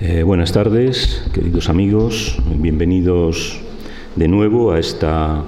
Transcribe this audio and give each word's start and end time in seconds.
Eh, 0.00 0.22
buenas 0.22 0.52
tardes, 0.52 1.24
queridos 1.34 1.68
amigos. 1.68 2.38
Bienvenidos 2.54 3.58
de 4.14 4.28
nuevo 4.28 4.70
a 4.70 4.78
esta 4.78 5.42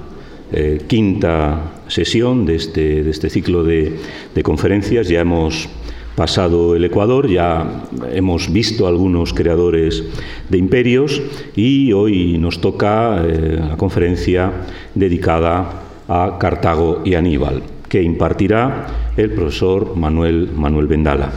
eh, 0.50 0.82
quinta 0.88 1.70
sesión 1.86 2.46
de 2.46 2.56
este, 2.56 3.04
de 3.04 3.10
este 3.10 3.30
ciclo 3.30 3.62
de, 3.62 3.96
conferencias. 4.42 5.06
Ya 5.06 5.20
hemos 5.20 5.68
pasado 6.16 6.74
el 6.74 6.84
Ecuador, 6.84 7.28
ya 7.28 7.84
hemos 8.12 8.52
visto 8.52 8.88
algunos 8.88 9.32
creadores 9.32 10.02
de 10.48 10.58
imperios 10.58 11.22
y 11.54 11.92
hoy 11.92 12.36
nos 12.36 12.60
toca 12.60 13.22
eh, 13.24 13.56
la 13.56 13.76
conferencia 13.76 14.50
dedicada 14.96 15.84
a 16.08 16.38
Cartago 16.40 17.02
y 17.04 17.14
Aníbal, 17.14 17.62
que 17.88 18.02
impartirá 18.02 19.12
el 19.16 19.30
profesor 19.30 19.96
Manuel, 19.96 20.50
Manuel 20.52 20.88
Vendala. 20.88 21.30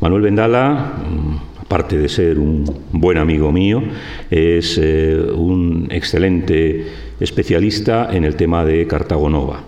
Manuel 0.00 0.22
Vendala 0.22 0.94
mm, 1.08 1.48
aparte 1.68 1.98
de 1.98 2.08
ser 2.08 2.38
un 2.38 2.64
buen 2.92 3.18
amigo 3.18 3.52
mío, 3.52 3.82
es 4.30 4.80
eh, 4.82 5.20
un 5.20 5.86
excelente 5.90 6.86
especialista 7.20 8.08
en 8.10 8.24
el 8.24 8.36
tema 8.36 8.64
de 8.64 8.86
Cartago 8.86 9.28
Nova 9.28 9.64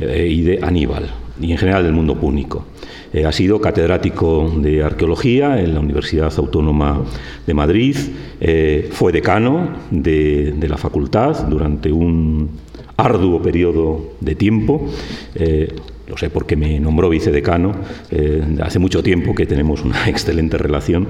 eh, 0.00 0.26
y 0.28 0.42
de 0.42 0.58
Aníbal, 0.60 1.14
y 1.40 1.52
en 1.52 1.58
general 1.58 1.84
del 1.84 1.92
mundo 1.92 2.16
púnico. 2.16 2.66
Eh, 3.12 3.24
ha 3.24 3.30
sido 3.30 3.60
catedrático 3.60 4.52
de 4.56 4.82
arqueología 4.82 5.60
en 5.60 5.74
la 5.74 5.78
Universidad 5.78 6.32
Autónoma 6.36 7.04
de 7.46 7.54
Madrid, 7.54 7.96
fue 8.90 9.12
decano 9.12 9.76
de, 9.92 10.56
la 10.68 10.76
facultad 10.76 11.46
durante 11.46 11.92
un 11.92 12.50
arduo 12.96 13.40
periodo 13.40 14.14
de 14.20 14.34
tiempo 14.34 14.90
lo 16.08 16.16
sé 16.16 16.30
porque 16.30 16.56
me 16.56 16.78
nombró 16.80 17.08
vicedecano, 17.08 17.74
eh, 18.10 18.42
hace 18.62 18.78
mucho 18.78 19.02
tiempo 19.02 19.34
que 19.34 19.46
tenemos 19.46 19.82
una 19.82 20.08
excelente 20.08 20.58
relación, 20.58 21.08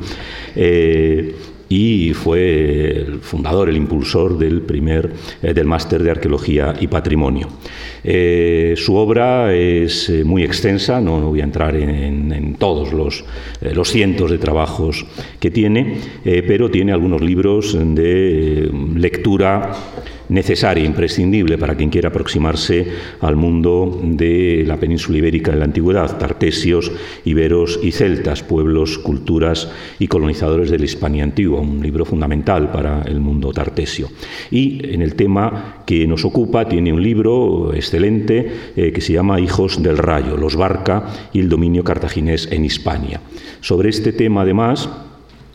eh, 0.54 1.34
y 1.66 2.12
fue 2.12 3.04
el 3.06 3.20
fundador, 3.20 3.70
el 3.70 3.76
impulsor 3.76 4.38
del 4.38 4.60
primer, 4.60 5.10
eh, 5.42 5.54
del 5.54 5.66
máster 5.66 6.02
de 6.02 6.10
arqueología 6.10 6.74
y 6.78 6.86
patrimonio. 6.86 7.48
su 8.76 8.94
obra 8.94 9.54
es 9.54 10.12
muy 10.24 10.44
extensa, 10.44 11.00
no, 11.00 11.30
voy 11.30 11.40
a 11.40 11.44
entrar 11.44 11.74
en, 11.74 12.56
todos 12.58 12.92
los, 12.92 13.24
los, 13.62 13.90
cientos 13.90 14.30
de 14.30 14.38
trabajos 14.38 15.06
que 15.40 15.50
tiene, 15.50 15.96
pero 16.22 16.70
tiene 16.70 16.92
algunos 16.92 17.22
libros 17.22 17.74
de 17.74 18.70
lectura 18.94 19.72
necesaria, 20.28 20.84
imprescindible 20.84 21.58
para 21.58 21.74
quien 21.74 21.90
quiera 21.90 22.08
aproximarse 22.08 22.86
al 23.20 23.36
mundo 23.36 24.00
de 24.02 24.64
la 24.66 24.78
península 24.78 25.18
ibérica 25.18 25.52
en 25.52 25.58
la 25.58 25.64
antigüedad, 25.66 26.18
tartesios, 26.18 26.92
iberos 27.24 27.78
y 27.82 27.92
celtas, 27.92 28.42
pueblos, 28.42 28.98
culturas 28.98 29.70
y 29.98 30.08
colonizadores 30.08 30.70
de 30.70 30.78
la 30.78 30.84
Hispania 30.84 31.24
antigua, 31.24 31.60
un 31.60 31.82
libro 31.82 32.04
fundamental 32.04 32.70
para 32.70 33.02
el 33.02 33.20
mundo 33.20 33.52
tartesio. 33.52 34.08
Y 34.50 34.80
en 34.92 35.02
el 35.02 35.14
tema 35.14 35.82
que 35.86 36.06
nos 36.06 36.24
ocupa 36.24 36.68
tiene 36.68 36.92
un 36.92 37.02
libro 37.02 37.72
excelente 37.74 38.50
eh, 38.76 38.92
que 38.92 39.00
se 39.00 39.12
llama 39.12 39.40
Hijos 39.40 39.82
del 39.82 39.98
Rayo, 39.98 40.36
los 40.36 40.56
Barca 40.56 41.06
y 41.32 41.40
el 41.40 41.48
dominio 41.48 41.84
cartaginés 41.84 42.48
en 42.50 42.64
Hispania. 42.64 43.20
Sobre 43.60 43.90
este 43.90 44.12
tema, 44.12 44.42
además, 44.42 44.88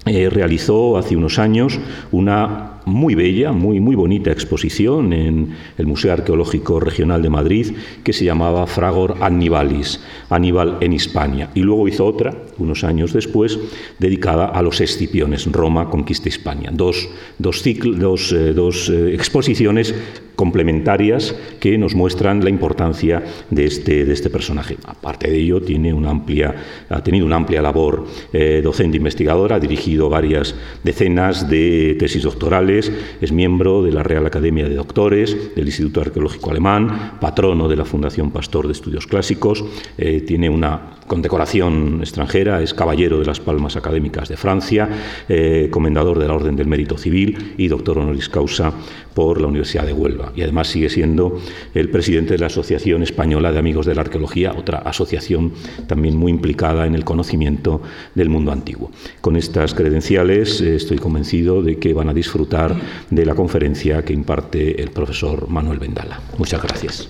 eh, 0.05 0.29
realizó 0.29 0.97
hace 0.97 1.15
unos 1.15 1.39
años 1.39 1.79
una 2.11 2.78
muy 2.89 3.15
bella, 3.15 3.51
muy, 3.51 3.79
muy 3.79 3.95
bonita 3.95 4.31
exposición 4.31 5.13
en 5.13 5.55
el 5.77 5.87
Museo 5.87 6.13
Arqueológico 6.13 6.79
Regional 6.79 7.21
de 7.21 7.29
Madrid 7.29 7.67
que 8.03 8.13
se 8.13 8.25
llamaba 8.25 8.67
Fragor 8.67 9.15
Annibalis, 9.21 10.01
Aníbal 10.29 10.77
en 10.81 10.93
Hispania. 10.93 11.49
Y 11.53 11.61
luego 11.61 11.87
hizo 11.87 12.05
otra, 12.05 12.35
unos 12.57 12.83
años 12.83 13.13
después, 13.13 13.59
dedicada 13.99 14.45
a 14.45 14.61
los 14.61 14.81
Escipiones, 14.81 15.49
Roma 15.51 15.89
conquista 15.89 16.29
Hispania. 16.29 16.71
Dos, 16.73 17.09
dos, 17.37 17.63
dos, 17.97 18.31
eh, 18.31 18.53
dos 18.53 18.89
eh, 18.89 19.13
exposiciones 19.13 19.93
complementarias 20.39 21.35
que 21.59 21.77
nos 21.77 21.95
muestran 21.95 22.41
la 22.45 22.49
importancia 22.49 23.21
de 23.49 23.65
este, 23.65 24.05
de 24.05 24.13
este 24.13 24.29
personaje. 24.29 24.77
Aparte 24.85 25.29
de 25.29 25.37
ello, 25.37 25.61
tiene 25.61 25.93
una 25.93 26.11
amplia, 26.11 26.55
ha 26.87 27.03
tenido 27.03 27.25
una 27.25 27.35
amplia 27.35 27.61
labor 27.61 28.07
eh, 28.31 28.61
docente 28.63 28.95
investigadora, 28.95 29.57
ha 29.57 29.59
dirigido 29.59 30.07
varias 30.07 30.55
decenas 30.81 31.49
de 31.49 31.97
tesis 31.99 32.23
doctorales, 32.23 32.78
es 32.87 33.31
miembro 33.31 33.83
de 33.83 33.91
la 33.91 34.03
Real 34.03 34.25
Academia 34.25 34.67
de 34.69 34.75
Doctores, 34.75 35.55
del 35.55 35.65
Instituto 35.65 36.01
Arqueológico 36.01 36.51
Alemán, 36.51 37.17
patrono 37.19 37.67
de 37.67 37.75
la 37.75 37.85
Fundación 37.85 38.31
Pastor 38.31 38.67
de 38.67 38.73
Estudios 38.73 39.07
Clásicos, 39.07 39.63
eh, 39.97 40.21
tiene 40.21 40.49
una 40.49 40.99
condecoración 41.07 41.97
extranjera, 42.01 42.61
es 42.61 42.73
caballero 42.73 43.19
de 43.19 43.25
las 43.25 43.39
Palmas 43.39 43.75
Académicas 43.75 44.29
de 44.29 44.37
Francia, 44.37 44.87
eh, 45.27 45.67
comendador 45.71 46.19
de 46.19 46.27
la 46.27 46.35
Orden 46.35 46.55
del 46.55 46.67
Mérito 46.67 46.97
Civil 46.97 47.55
y 47.57 47.67
doctor 47.67 47.97
honoris 47.97 48.29
causa 48.29 48.71
por 49.15 49.41
la 49.41 49.47
Universidad 49.47 49.85
de 49.85 49.91
Huelva. 49.91 50.31
Y 50.35 50.43
además 50.43 50.67
sigue 50.67 50.87
siendo 50.87 51.41
el 51.73 51.89
presidente 51.89 52.33
de 52.33 52.39
la 52.39 52.45
Asociación 52.45 53.01
Española 53.01 53.51
de 53.51 53.59
Amigos 53.59 53.87
de 53.87 53.95
la 53.95 54.01
Arqueología, 54.01 54.53
otra 54.55 54.77
asociación 54.77 55.51
también 55.87 56.15
muy 56.15 56.31
implicada 56.31 56.85
en 56.85 56.93
el 56.93 57.03
conocimiento 57.03 57.81
del 58.13 58.29
mundo 58.29 58.51
antiguo. 58.51 58.91
Con 59.19 59.35
estas 59.35 59.73
credenciales 59.73 60.61
eh, 60.61 60.75
estoy 60.75 60.99
convencido 60.99 61.63
de 61.63 61.79
que 61.79 61.93
van 61.93 62.09
a 62.09 62.13
disfrutar 62.13 62.68
de 63.09 63.25
la 63.25 63.35
conferencia 63.35 64.03
que 64.03 64.13
imparte 64.13 64.81
el 64.81 64.91
profesor 64.91 65.49
Manuel 65.49 65.79
Vendala. 65.79 66.19
Muchas 66.37 66.61
gracias. 66.61 67.09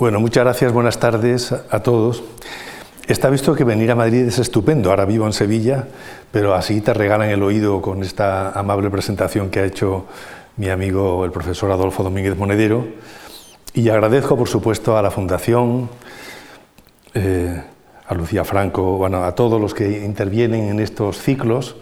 Bueno, 0.00 0.18
muchas 0.18 0.44
gracias, 0.44 0.72
buenas 0.72 0.98
tardes 0.98 1.52
a 1.52 1.80
todos. 1.80 2.22
Está 3.06 3.28
visto 3.28 3.54
que 3.54 3.64
venir 3.64 3.90
a 3.90 3.94
Madrid 3.94 4.20
es 4.20 4.38
estupendo. 4.38 4.88
Ahora 4.88 5.04
vivo 5.04 5.26
en 5.26 5.34
Sevilla, 5.34 5.88
pero 6.30 6.54
así 6.54 6.80
te 6.80 6.94
regalan 6.94 7.28
el 7.28 7.42
oído 7.42 7.82
con 7.82 8.02
esta 8.02 8.50
amable 8.52 8.88
presentación 8.88 9.50
que 9.50 9.60
ha 9.60 9.64
hecho 9.64 10.06
mi 10.56 10.70
amigo 10.70 11.24
el 11.24 11.32
profesor 11.32 11.70
Adolfo 11.70 12.02
Domínguez 12.02 12.36
Monedero. 12.38 12.86
Y 13.74 13.88
agradezco, 13.88 14.38
por 14.38 14.48
supuesto, 14.48 14.96
a 14.96 15.02
la 15.02 15.10
Fundación, 15.10 15.90
eh, 17.14 17.62
a 18.06 18.14
Lucía 18.14 18.44
Franco, 18.44 18.96
bueno, 18.96 19.24
a 19.24 19.34
todos 19.34 19.60
los 19.60 19.74
que 19.74 20.04
intervienen 20.04 20.68
en 20.68 20.80
estos 20.80 21.18
ciclos, 21.18 21.76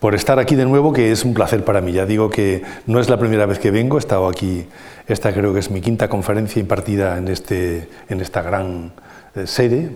por 0.00 0.14
estar 0.14 0.38
aquí 0.38 0.56
de 0.56 0.64
nuevo, 0.64 0.92
que 0.92 1.12
es 1.12 1.24
un 1.24 1.32
placer 1.32 1.64
para 1.64 1.80
mí. 1.80 1.92
Ya 1.92 2.06
digo 2.06 2.28
que 2.28 2.62
no 2.86 3.00
es 3.00 3.08
la 3.08 3.18
primera 3.18 3.46
vez 3.46 3.58
que 3.58 3.70
vengo, 3.70 3.96
he 3.96 4.00
estado 4.00 4.28
aquí, 4.28 4.66
esta 5.06 5.32
creo 5.32 5.54
que 5.54 5.60
es 5.60 5.70
mi 5.70 5.80
quinta 5.80 6.08
conferencia 6.08 6.60
impartida 6.60 7.18
en, 7.18 7.28
este, 7.28 7.88
en 8.08 8.20
esta 8.20 8.42
gran 8.42 8.92
eh, 9.34 9.46
sede 9.46 9.90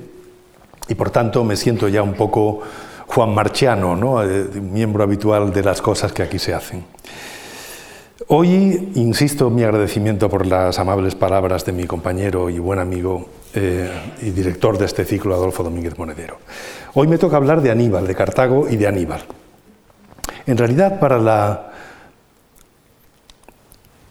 y 0.88 0.94
por 0.94 1.10
tanto 1.10 1.44
me 1.44 1.56
siento 1.56 1.88
ya 1.88 2.02
un 2.02 2.14
poco 2.14 2.60
Juan 3.06 3.34
Marchiano, 3.34 3.96
¿no? 3.96 4.22
Eh, 4.22 4.46
miembro 4.60 5.02
habitual 5.02 5.52
de 5.52 5.62
las 5.62 5.82
cosas 5.82 6.12
que 6.12 6.22
aquí 6.22 6.38
se 6.38 6.54
hacen. 6.54 6.84
Hoy 8.28 8.92
insisto 8.94 9.50
mi 9.50 9.62
agradecimiento 9.62 10.28
por 10.28 10.46
las 10.46 10.78
amables 10.78 11.14
palabras 11.14 11.64
de 11.64 11.72
mi 11.72 11.84
compañero 11.84 12.50
y 12.50 12.58
buen 12.58 12.78
amigo 12.78 13.28
eh, 13.56 13.90
y 14.22 14.30
director 14.30 14.76
de 14.76 14.84
este 14.84 15.04
ciclo, 15.04 15.34
Adolfo 15.34 15.62
Domínguez 15.62 15.98
Monedero. 15.98 16.38
Hoy 16.94 17.06
me 17.08 17.18
toca 17.18 17.36
hablar 17.36 17.62
de 17.62 17.70
Aníbal, 17.70 18.06
de 18.06 18.14
Cartago 18.14 18.68
y 18.68 18.76
de 18.76 18.86
Aníbal. 18.86 19.22
En 20.46 20.56
realidad, 20.56 21.00
para 21.00 21.18
la, 21.18 21.72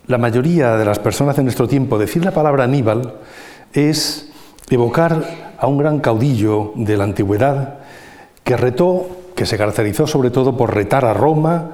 la 0.07 0.17
mayoría 0.17 0.75
de 0.77 0.85
las 0.85 0.99
personas 0.99 1.35
de 1.35 1.43
nuestro 1.43 1.67
tiempo, 1.67 1.97
decir 1.97 2.25
la 2.25 2.31
palabra 2.31 2.63
Aníbal 2.63 3.13
es 3.71 4.29
evocar 4.69 5.53
a 5.57 5.67
un 5.67 5.77
gran 5.77 5.99
caudillo 5.99 6.73
de 6.75 6.97
la 6.97 7.03
antigüedad 7.03 7.79
que 8.43 8.57
retó, 8.57 9.07
que 9.35 9.45
se 9.45 9.57
caracterizó 9.57 10.07
sobre 10.07 10.31
todo 10.31 10.57
por 10.57 10.73
retar 10.73 11.05
a 11.05 11.13
Roma, 11.13 11.71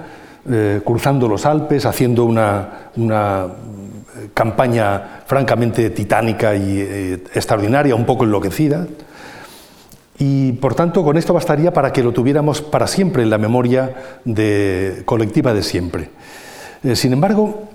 eh, 0.50 0.82
cruzando 0.84 1.28
los 1.28 1.46
Alpes, 1.46 1.86
haciendo 1.86 2.26
una, 2.26 2.90
eh, 2.98 4.30
campaña 4.34 5.21
francamente 5.32 5.92
titánica 5.92 6.54
y 6.56 6.82
eh, 6.82 7.14
extraordinaria, 7.34 7.96
un 7.96 8.06
poco 8.06 8.26
enloquecida. 8.26 8.86
Y 10.20 10.52
por 10.52 10.76
tanto, 10.76 11.06
con 11.06 11.16
esto 11.16 11.34
bastaría 11.34 11.72
para 11.72 11.94
que 11.94 12.04
lo 12.04 12.12
tuviéramos 12.12 12.62
para 12.62 12.86
siempre 12.86 13.24
en 13.24 13.30
la 13.30 13.38
memoria 13.38 14.20
colectiva 15.06 15.54
de 15.54 15.64
siempre. 15.64 16.10
sin 16.96 17.14
embargo, 17.14 17.70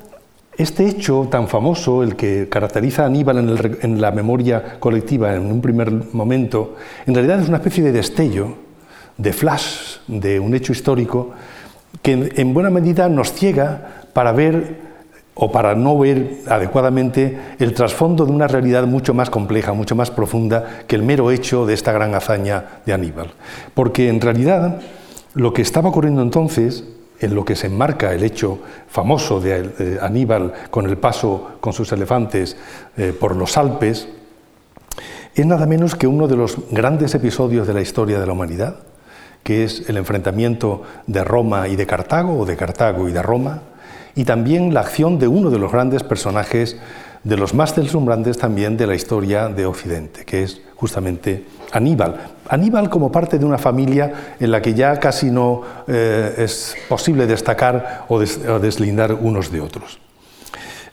este 0.59 0.87
hecho 0.87 1.29
tan 1.31 1.49
famoso, 1.49 2.03
el 2.03 2.15
que 2.15 2.47
caracteriza 2.51 3.05
a 3.05 3.07
Aníbal 3.07 3.39
en, 3.81 4.01
la 4.03 4.11
memoria 4.11 4.79
colectiva 4.79 5.35
en 5.35 5.47
un 5.47 5.63
primer 5.63 5.91
momento, 6.13 6.77
en 7.07 7.15
realidad 7.15 7.41
es 7.41 7.49
una 7.49 7.57
especie 7.57 7.83
de 7.83 7.93
destello, 7.93 8.55
de 9.17 9.33
flash 9.33 9.97
de 10.09 10.39
un 10.39 10.55
hecho 10.55 10.73
histórico 10.73 11.31
que 12.03 12.33
en, 12.37 12.53
buena 12.53 12.69
medida 12.69 13.09
nos 13.09 13.33
ciega 13.33 14.05
para 14.13 14.33
ver 14.33 14.86
o 15.39 15.53
para 15.53 15.75
no 15.75 15.99
ver 15.99 16.39
adecuadamente 16.49 17.39
el 17.59 17.75
trasfondo 17.75 18.25
de 18.25 18.33
una 18.33 18.49
realidad 18.49 18.87
mucho 18.87 19.13
más 19.13 19.29
compleja, 19.29 19.75
mucho 19.75 19.95
más 19.95 20.11
profunda 20.11 20.81
que 20.87 20.97
el 20.97 21.03
mero 21.03 21.31
hecho 21.31 21.67
de 21.67 21.75
esta 21.75 21.93
gran 21.93 22.15
hazaña 22.15 22.81
de 22.87 22.95
Aníbal. 22.95 23.35
Porque 23.75 24.09
en 24.09 24.21
realidad 24.21 24.81
lo 25.35 25.53
que 25.53 25.61
estaba 25.61 25.91
ocurriendo 25.91 26.23
entonces 26.23 26.85
en 27.21 27.35
lo 27.35 27.45
que 27.45 27.55
se 27.55 27.67
enmarca 27.67 28.15
el 28.15 28.23
hecho 28.23 28.61
famoso 28.89 29.39
de 29.39 29.99
Aníbal 30.01 30.55
con 30.71 30.87
el 30.87 30.97
paso 30.97 31.59
con 31.61 31.75
sus 31.75 31.93
elefantes 31.93 32.57
eh, 32.97 33.15
por 33.19 33.37
los 33.37 33.59
Alpes, 33.59 34.09
es 35.35 35.45
nada 35.45 35.67
menos 35.67 35.95
que 35.97 36.07
uno 36.07 36.29
de 36.29 36.37
los 36.37 36.57
grandes 36.71 37.15
episodios 37.15 37.67
de 37.67 37.75
la 37.75 37.83
historia 37.83 38.19
de 38.19 38.27
la 38.27 38.33
humanidad, 38.33 38.77
que 39.43 39.65
es 39.65 39.87
el 39.91 39.99
enfrentamiento 39.99 40.83
de 41.07 41.23
Roma 41.25 41.69
y 41.69 41.77
de 41.77 41.87
Cartago, 41.87 42.41
o 42.41 42.47
de 42.47 42.57
Cartago 42.57 43.07
y 43.07 43.13
de 43.13 43.21
Roma, 43.21 43.61
y 44.17 44.25
también 44.25 44.75
la 44.75 44.81
acción 44.81 45.19
de 45.19 45.29
uno 45.29 45.51
de 45.51 45.59
los 45.59 45.71
grandes 45.71 46.03
personajes, 46.03 46.79
de 47.23 47.37
los 47.37 47.55
más 47.55 47.77
deslumbrantes 47.77 48.39
también 48.39 48.77
de 48.77 48.87
la 48.87 48.95
historia 48.95 49.49
de 49.49 49.67
Occidente, 49.67 50.25
que 50.25 50.43
es 50.43 50.63
justamente 50.75 51.45
Aníbal. 51.73 52.17
Aníbal 52.49 52.89
como 52.89 53.13
parte 53.13 53.39
de 53.39 53.45
una 53.45 53.59
familia 53.59 54.35
en 54.41 54.51
la 54.51 54.63
que 54.63 54.75
ya 54.75 54.99
casi 54.99 55.31
no 55.31 55.63
eh, 55.87 56.35
es 56.39 56.77
posible 56.89 57.27
destacar 57.27 58.05
o, 58.09 58.17
o 58.17 58.59
deslindar 58.59 59.13
unos 59.13 59.53
de 59.53 59.61
otros. 59.61 59.99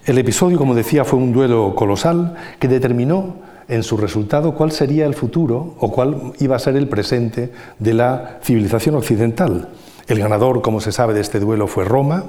El 0.06 0.18
episodio, 0.18 0.58
como 0.58 0.76
decía, 0.76 1.06
fue 1.06 1.20
un 1.20 1.32
duelo 1.32 1.76
colosal 1.76 2.36
que 2.60 2.68
determinó 2.68 3.36
en 3.70 3.84
su 3.84 3.96
resultado 3.96 4.54
cuál 4.54 4.74
sería 4.74 5.06
el 5.06 5.14
futuro 5.14 5.76
o 5.80 5.92
cuál 5.92 6.34
iba 6.40 6.58
a 6.58 6.60
ser 6.60 6.76
el 6.76 6.90
presente 6.90 7.54
de 7.80 7.94
la 7.94 8.40
civilización 8.44 8.96
occidental. 8.96 9.70
El 10.08 10.20
ganador, 10.20 10.62
como 10.62 10.82
se 10.82 10.92
sabe, 10.92 11.14
de 11.14 11.22
este 11.22 11.40
duelo 11.40 11.68
fue 11.68 11.86
Roma, 11.86 12.26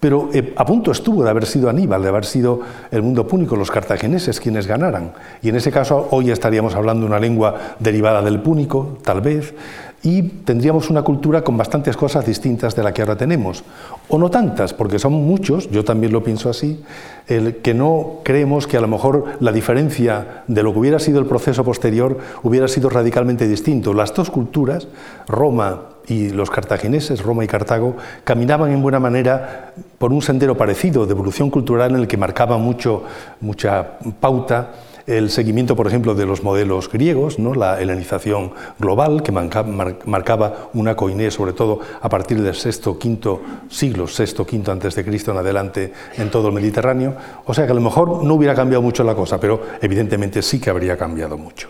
pero 0.00 0.30
eh, 0.32 0.54
a 0.56 0.64
punto 0.64 0.92
estuvo 0.92 1.24
de 1.24 1.30
haber 1.30 1.46
sido 1.46 1.68
Aníbal, 1.68 2.02
de 2.02 2.08
haber 2.08 2.24
sido 2.24 2.60
el 2.90 3.02
mundo 3.02 3.26
púnico, 3.26 3.56
los 3.56 3.70
cartagineses 3.70 4.40
quienes 4.40 4.66
ganaran. 4.66 5.12
Y 5.42 5.48
en 5.48 5.56
ese 5.56 5.72
caso 5.72 6.08
hoy 6.10 6.30
estaríamos 6.30 6.74
hablando 6.74 7.06
una 7.06 7.18
lengua 7.18 7.76
derivada 7.78 8.22
del 8.22 8.40
púnico, 8.40 8.98
tal 9.02 9.20
vez, 9.20 9.54
y 10.02 10.22
tendríamos 10.22 10.90
una 10.90 11.02
cultura 11.02 11.42
con 11.42 11.56
bastantes 11.56 11.96
cosas 11.96 12.24
distintas 12.24 12.76
de 12.76 12.82
la 12.82 12.92
que 12.92 13.02
ahora 13.02 13.16
tenemos. 13.16 13.64
O 14.08 14.18
no 14.18 14.30
tantas, 14.30 14.72
porque 14.72 14.98
son 14.98 15.12
muchos, 15.12 15.70
yo 15.70 15.84
también 15.84 16.12
lo 16.12 16.22
pienso 16.22 16.48
así, 16.48 16.82
que 17.26 17.74
no 17.74 18.20
creemos 18.22 18.66
que 18.66 18.76
a 18.76 18.80
lo 18.80 18.88
mejor 18.88 19.24
la 19.40 19.52
diferencia 19.52 20.44
de 20.46 20.62
lo 20.62 20.72
que 20.72 20.78
hubiera 20.78 20.98
sido 20.98 21.18
el 21.18 21.26
proceso 21.26 21.64
posterior 21.64 22.18
hubiera 22.42 22.68
sido 22.68 22.88
radicalmente 22.88 23.48
distinto. 23.48 23.92
Las 23.92 24.14
dos 24.14 24.30
culturas, 24.30 24.86
Roma 25.26 25.80
y 26.06 26.30
los 26.30 26.50
cartagineses, 26.50 27.22
Roma 27.22 27.44
y 27.44 27.48
Cartago, 27.48 27.96
caminaban 28.24 28.70
en 28.70 28.80
buena 28.80 29.00
manera 29.00 29.74
por 29.98 30.12
un 30.12 30.22
sendero 30.22 30.56
parecido 30.56 31.06
de 31.06 31.12
evolución 31.12 31.50
cultural 31.50 31.90
en 31.90 32.00
el 32.00 32.06
que 32.06 32.16
marcaba 32.16 32.56
mucho, 32.56 33.02
mucha 33.40 33.98
pauta 34.20 34.70
el 35.08 35.30
seguimiento, 35.30 35.74
por 35.74 35.86
ejemplo, 35.86 36.14
de 36.14 36.26
los 36.26 36.42
modelos 36.42 36.90
griegos, 36.92 37.38
¿no? 37.38 37.54
la 37.54 37.80
helenización 37.80 38.52
global, 38.78 39.22
que 39.22 39.32
marcaba 39.32 40.68
una 40.74 40.94
coinés, 40.94 41.34
sobre 41.34 41.54
todo 41.54 41.80
a 42.00 42.08
partir 42.08 42.42
del 42.42 42.54
sexto, 42.54 42.98
quinto 42.98 43.40
siglo, 43.70 44.06
sexto, 44.06 44.46
quinto 44.46 44.70
antes 44.70 44.94
de 44.94 45.04
Cristo 45.04 45.32
en 45.32 45.38
adelante, 45.38 45.92
en 46.16 46.30
todo 46.30 46.48
el 46.48 46.54
Mediterráneo. 46.54 47.16
O 47.46 47.54
sea 47.54 47.64
que 47.64 47.72
a 47.72 47.74
lo 47.74 47.80
mejor 47.80 48.22
no 48.22 48.34
hubiera 48.34 48.54
cambiado 48.54 48.82
mucho 48.82 49.02
la 49.02 49.14
cosa, 49.14 49.40
pero 49.40 49.62
evidentemente 49.80 50.42
sí 50.42 50.60
que 50.60 50.68
habría 50.68 50.96
cambiado 50.98 51.38
mucho. 51.38 51.68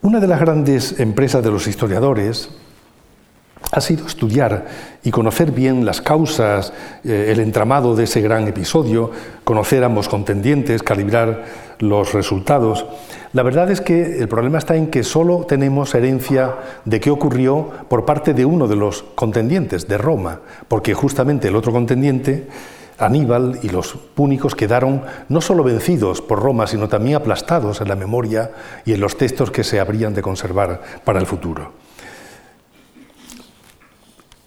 Una 0.00 0.20
de 0.20 0.26
las 0.26 0.40
grandes 0.40 0.98
empresas 0.98 1.44
de 1.44 1.50
los 1.50 1.66
historiadores 1.66 2.48
ha 3.70 3.80
sido 3.80 4.06
estudiar 4.06 4.66
y 5.02 5.10
conocer 5.10 5.52
bien 5.52 5.84
las 5.84 6.00
causas, 6.00 6.72
eh, 7.04 7.28
el 7.30 7.40
entramado 7.40 7.94
de 7.94 8.04
ese 8.04 8.20
gran 8.20 8.48
episodio, 8.48 9.10
conocer 9.44 9.84
ambos 9.84 10.08
contendientes, 10.08 10.82
calibrar 10.82 11.44
los 11.78 12.12
resultados. 12.12 12.86
La 13.32 13.42
verdad 13.42 13.70
es 13.70 13.80
que 13.80 14.18
el 14.18 14.28
problema 14.28 14.58
está 14.58 14.76
en 14.76 14.88
que 14.88 15.04
solo 15.04 15.44
tenemos 15.46 15.94
herencia 15.94 16.56
de 16.84 16.98
qué 16.98 17.10
ocurrió 17.10 17.70
por 17.88 18.04
parte 18.04 18.34
de 18.34 18.44
uno 18.44 18.68
de 18.68 18.76
los 18.76 19.02
contendientes, 19.14 19.86
de 19.86 19.98
Roma, 19.98 20.40
porque 20.66 20.94
justamente 20.94 21.48
el 21.48 21.56
otro 21.56 21.72
contendiente, 21.72 22.48
Aníbal 22.98 23.60
y 23.62 23.68
los 23.68 23.92
púnicos 23.92 24.56
quedaron 24.56 25.02
no 25.28 25.40
solo 25.40 25.62
vencidos 25.62 26.20
por 26.20 26.42
Roma, 26.42 26.66
sino 26.66 26.88
también 26.88 27.16
aplastados 27.16 27.80
en 27.80 27.86
la 27.86 27.94
memoria 27.94 28.50
y 28.84 28.92
en 28.92 29.00
los 29.00 29.16
textos 29.16 29.52
que 29.52 29.62
se 29.62 29.78
habrían 29.78 30.14
de 30.14 30.22
conservar 30.22 30.82
para 31.04 31.20
el 31.20 31.26
futuro. 31.26 31.87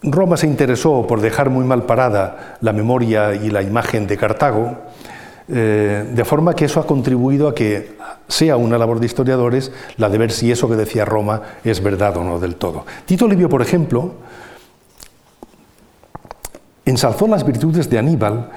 Roma 0.02 0.36
se 0.36 0.46
interesó 0.46 1.06
por 1.06 1.20
dejar 1.20 1.50
muy 1.50 1.64
mal 1.64 1.84
parada 1.84 2.56
la 2.60 2.72
memoria 2.72 3.34
y 3.34 3.50
la 3.50 3.62
imagen 3.62 4.06
de 4.06 4.16
Cartago, 4.16 4.76
eh, 5.48 6.10
de 6.12 6.24
forma 6.24 6.54
que 6.54 6.64
eso 6.64 6.80
ha 6.80 6.86
contribuido 6.86 7.48
a 7.48 7.54
que 7.54 7.96
sea 8.26 8.56
una 8.56 8.78
labor 8.78 9.00
de 9.00 9.06
historiadores 9.06 9.70
la 9.96 10.08
de 10.08 10.18
ver 10.18 10.32
si 10.32 10.50
eso 10.50 10.68
que 10.68 10.76
decía 10.76 11.04
Roma 11.04 11.42
es 11.62 11.82
verdad 11.82 12.16
o 12.16 12.24
no 12.24 12.40
del 12.40 12.56
todo. 12.56 12.84
Tito 13.06 13.28
Livio, 13.28 13.48
por 13.48 13.62
ejemplo, 13.62 14.12
ensalzó 16.84 17.28
las 17.28 17.46
virtudes 17.46 17.88
de 17.88 17.98
Aníbal 17.98 18.50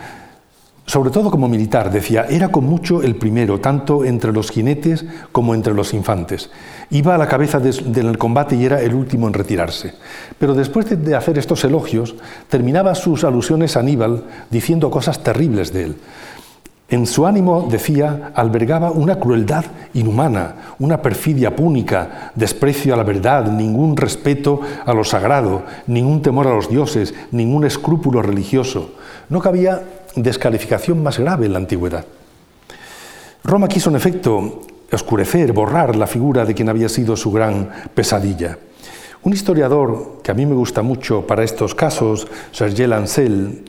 sobre 0.88 1.10
todo 1.10 1.32
como 1.32 1.48
militar, 1.48 1.92
decía, 1.92 2.26
era 2.30 2.50
con 2.50 2.66
mucho 2.66 3.02
el 3.02 3.16
primero, 3.16 3.60
tanto 3.60 4.06
entre 4.06 4.32
los 4.32 4.52
jinetes 4.52 5.04
como 5.32 5.56
entre 5.56 5.74
los 5.74 5.96
infantes. 5.96 6.52
Iba 6.92 7.16
a 7.16 7.18
la 7.18 7.28
cabeza 7.28 7.60
del 7.60 8.18
combate 8.20 8.56
y 8.56 8.66
era 8.66 8.82
el 8.82 8.94
último 8.94 9.28
en 9.28 9.34
retirarse. 9.34 9.96
Pero 10.38 10.54
después 10.54 10.86
de, 11.04 11.16
hacer 11.16 11.40
estos 11.40 11.64
elogios, 11.64 12.16
terminaba 12.50 12.94
sus 12.94 13.24
alusiones 13.24 13.76
a 13.76 13.80
Aníbal 13.80 14.26
diciendo 14.52 14.92
cosas 14.92 15.24
terribles 15.24 15.74
de 15.74 15.84
él. 15.86 15.96
En 16.88 17.08
su 17.08 17.26
ánimo, 17.26 17.68
decía, 17.68 18.32
albergaba 18.36 18.92
una 18.92 19.20
crueldad 19.20 19.66
inhumana, 19.96 20.76
una 20.78 21.02
perfidia 21.02 21.56
púnica, 21.56 22.32
desprecio 22.36 22.94
a 22.94 22.98
la 22.98 23.04
verdad, 23.04 23.52
ningún 23.52 23.98
respeto 23.98 24.62
a 24.86 24.94
lo 24.94 25.04
sagrado, 25.04 25.64
ningún 25.88 26.22
temor 26.22 26.46
a 26.46 26.54
los 26.54 26.70
dioses, 26.70 27.16
ningún 27.32 27.66
escrúpulo 27.66 28.22
religioso. 28.22 28.92
No 29.30 29.42
cabía 29.42 29.82
descalificación 30.16 31.02
más 31.04 31.20
grave 31.20 31.46
en 31.46 31.54
la 31.54 31.60
antigüedad. 31.60 32.06
Roma 33.44 33.68
quiso, 33.68 33.90
en 33.90 33.96
efecto, 33.96 34.62
oscurecer, 34.92 35.54
borrar 35.54 35.96
la 35.96 36.08
figura 36.08 36.46
de 36.46 36.54
quien 36.54 36.70
había 36.70 36.90
sido 36.90 37.16
su 37.16 37.32
gran 37.32 37.70
pesadilla. 37.94 38.58
Un 39.24 39.34
historiador 39.34 40.20
que 40.24 40.32
a 40.32 40.36
mí 40.36 40.46
me 40.46 40.56
gusta 40.56 40.82
mucho 40.82 41.26
para 41.26 41.44
estos 41.44 41.74
casos, 41.74 42.28
Serge 42.52 42.88
Lancel, 42.88 43.64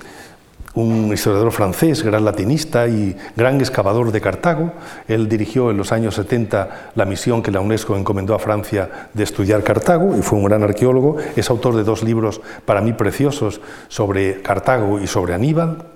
un 0.75 1.11
historiador 1.13 1.53
francés, 1.53 2.03
gran 2.03 2.25
latinista 2.25 2.87
y 2.87 3.17
gran 3.35 3.59
excavador 3.61 4.13
de 4.13 4.21
Cartago. 4.21 4.73
Él 5.09 5.29
dirigió 5.29 5.71
en 5.71 5.79
los 5.79 5.93
años 5.93 6.15
70 6.17 6.93
la 6.95 7.05
misión 7.07 7.43
que 7.43 7.51
la 7.51 7.61
UNESCO 7.61 7.97
encomendó 7.97 8.35
a 8.35 8.39
Francia 8.39 9.09
de 9.15 9.25
estudiar 9.25 9.65
Cartago 9.65 10.15
y 10.17 10.21
fue 10.21 10.39
un 10.39 10.45
gran 10.45 10.63
arqueólogo. 10.63 11.17
Es 11.35 11.49
autor 11.49 11.75
de 11.77 11.85
dos 11.85 12.03
libros 12.03 12.43
para 12.67 12.83
mí 12.83 12.93
preciosos 12.93 13.63
sobre 13.89 14.43
Cartago 14.43 15.01
y 15.01 15.07
sobre 15.07 15.33
Aníbal. 15.33 15.96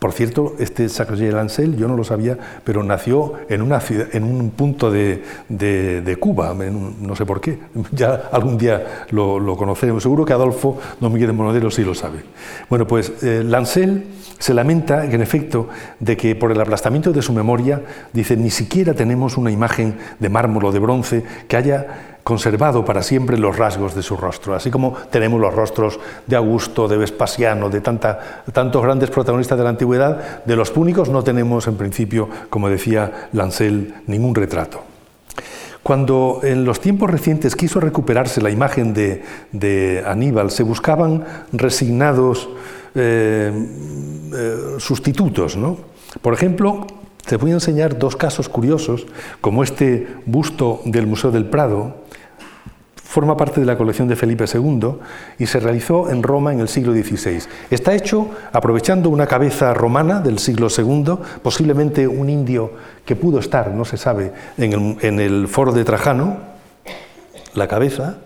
Por 0.00 0.14
cierto, 0.14 0.54
este 0.58 0.88
Sacre 0.88 1.30
Lancel, 1.30 1.76
yo 1.76 1.86
no 1.86 1.94
lo 1.94 2.04
sabía, 2.04 2.38
pero 2.64 2.82
nació 2.82 3.34
en, 3.50 3.60
una 3.60 3.82
en 4.12 4.24
un 4.24 4.48
punto 4.48 4.90
de, 4.90 5.22
Cuba, 6.18 6.54
no 6.54 7.14
sé 7.14 7.26
por 7.26 7.40
qué. 7.40 7.58
Ya 7.92 8.30
algún 8.32 8.56
día 8.56 9.06
lo, 9.10 9.56
conoceremos. 9.58 10.02
Seguro 10.02 10.24
que 10.24 10.32
Adolfo 10.32 10.78
no 11.00 11.10
Miguel 11.10 11.28
de 11.28 11.32
Monodero 11.34 11.70
sí 11.70 11.84
lo 11.84 11.94
sabe. 11.94 12.20
Bueno, 12.70 12.86
pues 12.86 13.12
eh, 13.22 13.42
Lancel 13.44 14.06
se 14.38 14.54
lamenta, 14.54 15.04
en 15.04 15.20
efecto, 15.20 15.68
de 15.98 16.16
que 16.16 16.34
por 16.34 16.50
el 16.50 16.60
aplastamiento 16.62 17.12
de 17.12 17.20
su 17.20 17.34
memoria, 17.34 17.82
dice, 18.14 18.38
ni 18.38 18.48
siquiera 18.48 18.94
tenemos 18.94 19.36
una 19.36 19.50
imagen 19.50 19.98
de 20.18 20.28
mármol 20.30 20.64
o 20.64 20.72
de 20.72 20.78
bronce 20.78 21.24
que 21.46 21.58
haya 21.58 22.09
conservado 22.24 22.84
para 22.84 23.02
siempre 23.02 23.38
los 23.38 23.56
rasgos 23.56 23.94
de 23.94 24.02
su 24.02 24.16
rostro, 24.16 24.54
así 24.54 24.70
como 24.70 24.94
tenemos 25.10 25.40
los 25.40 25.54
rostros 25.54 25.98
de 26.26 26.36
Augusto, 26.36 26.88
de 26.88 26.96
Vespasiano, 26.96 27.70
de 27.70 27.80
tantos 27.80 28.82
grandes 28.82 29.10
protagonistas 29.10 29.58
de 29.58 29.64
la 29.64 29.70
antigüedad, 29.70 30.44
de 30.44 30.56
los 30.56 30.70
púnicos 30.70 31.08
no 31.08 31.24
tenemos 31.24 31.66
en 31.66 31.76
principio, 31.76 32.28
como 32.50 32.68
decía 32.68 33.28
Lancel, 33.32 33.94
ningún 34.06 34.34
retrato. 34.34 34.82
Cuando 35.82 36.40
en 36.42 36.64
los 36.64 36.80
tiempos 36.80 37.10
recientes 37.10 37.56
quiso 37.56 37.80
recuperarse 37.80 38.42
la 38.42 38.50
imagen 38.50 38.92
de, 38.92 40.04
Aníbal, 40.06 40.50
se 40.50 40.62
buscaban 40.62 41.24
resignados 41.52 42.50
eh, 42.94 43.50
eh, 44.34 44.56
sustitutos. 44.78 45.56
¿no? 45.56 45.78
Por 46.20 46.34
ejemplo, 46.34 46.86
te 47.26 47.36
voy 47.36 47.52
a 47.52 47.54
enseñar 47.54 47.98
dos 47.98 48.16
casos 48.16 48.48
curiosos, 48.48 49.06
como 49.40 49.62
este 49.62 50.06
busto 50.26 50.80
del 50.84 51.06
Museo 51.06 51.30
del 51.30 51.46
Prado, 51.46 51.99
forma 53.10 53.36
parte 53.36 53.58
de 53.58 53.66
la 53.66 53.76
colección 53.76 54.06
de 54.06 54.14
Felipe 54.14 54.44
II 54.44 54.92
y 55.36 55.46
se 55.46 55.58
realizó 55.58 56.08
en 56.10 56.22
Roma 56.22 56.52
en 56.52 56.60
el 56.60 56.68
siglo 56.68 56.92
XVI. 56.92 57.42
Está 57.68 57.92
hecho 57.92 58.28
aprovechando 58.52 59.10
una 59.10 59.26
cabeza 59.26 59.74
romana 59.74 60.20
del 60.20 60.38
siglo 60.38 60.68
II, 60.70 61.16
posiblemente 61.42 62.06
un 62.06 62.30
indio 62.30 62.70
que 63.04 63.16
pudo 63.16 63.40
estar, 63.40 63.72
no 63.72 63.84
se 63.84 63.96
sabe, 63.96 64.32
en 64.58 65.18
el, 65.18 65.48
foro 65.48 65.72
de 65.72 65.82
Trajano, 65.82 66.36
la 67.54 67.66
cabeza, 67.66 68.18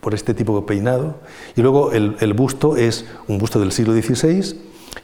por 0.00 0.12
este 0.12 0.34
tipo 0.34 0.60
de 0.60 0.66
peinado, 0.66 1.20
y 1.54 1.62
luego 1.62 1.92
el, 1.92 2.16
el 2.18 2.34
busto 2.34 2.76
es 2.76 3.06
un 3.28 3.38
busto 3.38 3.60
del 3.60 3.70
siglo 3.70 3.92
XVI 3.92 4.58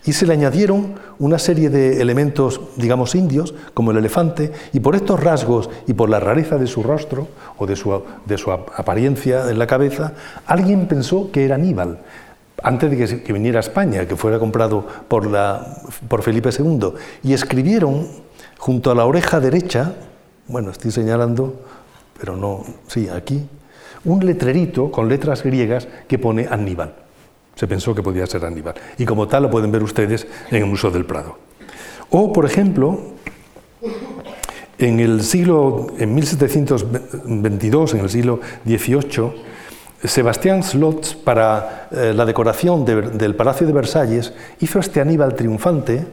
y 0.05 0.13
se 0.13 0.27
le 0.27 0.33
añadieron 0.33 0.95
una 1.19 1.39
serie 1.39 1.71
de 1.71 2.01
elementos, 2.01 2.61
digamos, 2.77 3.15
indios, 3.15 3.55
como 3.75 3.91
el 3.91 3.99
elefante, 3.99 4.53
y 4.73 4.81
por 4.81 4.95
estos 4.95 5.21
rasgos 5.23 5.69
y 5.87 5.95
por 5.95 6.09
la 6.09 6.21
rareza 6.21 6.57
de 6.57 6.67
su 6.67 6.83
rostro 6.83 7.29
o 7.57 7.67
de 7.67 7.77
su, 7.77 8.03
de 8.25 8.39
su 8.39 8.53
apariencia 8.53 9.51
en 9.51 9.59
la 9.59 9.67
cabeza, 9.67 10.13
alguien 10.47 10.87
pensó 10.87 11.31
que 11.31 11.45
era 11.45 11.57
Aníbal. 11.57 11.99
antes 12.63 12.91
de 12.91 13.23
que, 13.23 13.33
viniera 13.33 13.59
a 13.59 13.61
España, 13.61 14.07
que 14.07 14.17
fuera 14.17 14.39
comprado 14.39 14.87
por, 15.09 15.27
la, 15.27 15.83
por 16.09 16.23
Felipe 16.23 16.51
II, 16.57 16.93
y 17.23 17.33
escribieron 17.33 18.07
junto 18.59 18.91
a 18.91 18.95
la 18.95 19.05
oreja 19.05 19.41
derecha, 19.41 19.95
bueno, 20.47 20.71
estoy 20.71 20.91
señalando, 20.91 21.55
pero 22.19 22.37
no, 22.37 22.65
sí, 22.87 23.09
aquí, 23.09 23.47
un 24.05 24.25
letrerito 24.25 24.91
con 24.91 25.09
letras 25.09 25.43
griegas 25.43 25.87
que 26.09 26.19
pone 26.19 26.47
Aníbal. 26.49 27.08
Se 27.59 27.67
pensó 27.67 27.93
que 27.93 28.05
podía 28.05 28.25
ser 28.25 28.45
Aníbal. 28.45 28.75
Y 28.99 29.05
como 29.05 29.27
tal 29.27 29.43
lo 29.43 29.51
pueden 29.51 29.73
ver 29.73 29.83
ustedes 29.83 30.29
en 30.49 30.63
el 30.63 30.67
Museo 30.67 30.93
del 30.93 31.05
Prado. 31.05 31.39
O, 32.09 32.33
por 32.33 32.47
ejemplo, 32.47 33.01
en 34.79 35.01
el 35.01 35.25
siglo, 35.25 35.89
en 35.99 36.15
1722, 36.15 37.95
en 37.95 38.01
el 38.01 38.11
siglo 38.11 38.39
XVIII, 38.65 39.43
Sebastián 40.05 40.63
Slots, 40.63 41.17
para 41.17 41.89
eh, 41.91 42.13
la 42.15 42.25
decoración 42.25 42.85
del 42.85 43.35
Palacio 43.35 43.67
de 43.67 43.73
Versalles, 43.73 44.33
hizo 44.61 44.79
este 44.79 45.01
Aníbal 45.01 45.35
triunfante. 45.35 46.07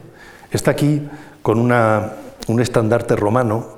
Está 0.50 0.72
aquí 0.72 1.00
con 1.42 1.60
un 1.60 2.60
estandarte 2.60 3.14
romano 3.14 3.75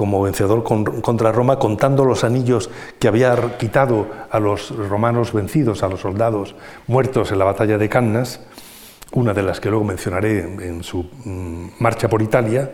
como 0.00 0.22
vencedor 0.22 0.64
contra 0.64 1.30
Roma, 1.30 1.58
contando 1.58 2.06
los 2.06 2.24
anillos 2.24 2.70
que 2.98 3.06
había 3.06 3.58
quitado 3.58 4.06
a 4.30 4.40
los 4.40 4.70
romanos 4.74 5.34
vencidos, 5.34 5.82
a 5.82 5.88
los 5.88 6.00
soldados 6.00 6.54
muertos 6.86 7.32
en 7.32 7.38
la 7.38 7.44
batalla 7.44 7.76
de 7.76 7.86
Cannas, 7.90 8.40
una 9.12 9.34
de 9.34 9.42
las 9.42 9.60
que 9.60 9.68
luego 9.68 9.84
mencionaré 9.84 10.40
en 10.40 10.82
su 10.82 11.02
mm, 11.02 11.66
marcha 11.80 12.08
por 12.08 12.22
Italia. 12.22 12.70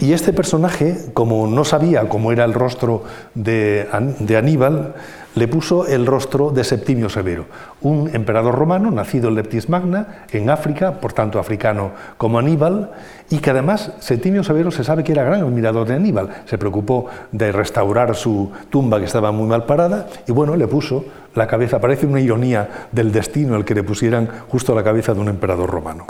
Y 0.00 0.12
este 0.12 0.32
personaje, 0.32 0.96
como 1.14 1.46
no 1.46 1.64
sabía 1.64 2.08
cómo 2.08 2.32
era 2.32 2.44
el 2.44 2.52
rostro 2.52 3.04
de, 3.34 3.86
Aníbal, 3.92 4.94
le 5.36 5.48
puso 5.48 5.86
el 5.86 6.04
rostro 6.06 6.50
de 6.50 6.64
Septimio 6.64 7.08
Severo, 7.08 7.46
un 7.80 8.10
emperador 8.12 8.56
romano 8.56 8.90
nacido 8.90 9.28
en 9.28 9.36
Leptis 9.36 9.68
Magna, 9.68 10.24
en 10.32 10.50
África, 10.50 11.00
por 11.00 11.12
tanto 11.12 11.38
africano 11.38 11.92
como 12.18 12.40
Aníbal, 12.40 12.90
y 13.30 13.38
que 13.38 13.50
además 13.50 13.92
Septimio 14.00 14.42
Severo 14.42 14.72
se 14.72 14.82
sabe 14.82 15.04
que 15.04 15.12
era 15.12 15.22
gran 15.22 15.42
admirador 15.42 15.86
de 15.86 15.94
Aníbal. 15.94 16.28
Se 16.46 16.58
preocupó 16.58 17.06
de 17.30 17.52
restaurar 17.52 18.16
su 18.16 18.50
tumba 18.70 18.98
que 18.98 19.06
estaba 19.06 19.30
muy 19.30 19.46
mal 19.46 19.64
parada, 19.64 20.08
y 20.26 20.32
bueno, 20.32 20.56
le 20.56 20.66
puso 20.66 21.04
la 21.36 21.46
cabeza, 21.46 21.80
parece 21.80 22.06
una 22.06 22.20
ironía 22.20 22.88
del 22.90 23.12
destino 23.12 23.54
el 23.54 23.64
que 23.64 23.76
le 23.76 23.84
pusieran 23.84 24.28
justo 24.48 24.74
la 24.74 24.82
cabeza 24.82 25.14
de 25.14 25.20
un 25.20 25.28
emperador 25.28 25.70
romano. 25.70 26.06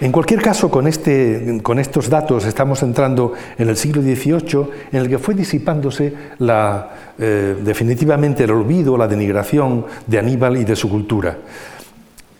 En 0.00 0.12
cualquier 0.12 0.40
caso, 0.40 0.70
con, 0.70 0.86
este, 0.86 1.60
con, 1.62 1.80
estos 1.80 2.08
datos 2.08 2.44
estamos 2.44 2.82
entrando 2.84 3.32
en 3.58 3.68
el 3.68 3.76
siglo 3.76 4.00
XVIII, 4.00 4.66
en 4.92 5.00
el 5.00 5.08
que 5.08 5.18
fue 5.18 5.34
disipándose 5.34 6.14
eh, 7.18 7.56
definitivamente 7.64 8.44
el 8.44 8.52
olvido, 8.52 8.96
la 8.96 9.08
denigración 9.08 9.86
de 10.06 10.18
Aníbal 10.20 10.56
y 10.56 10.64
de 10.64 10.76
su 10.76 10.88
cultura, 10.88 11.38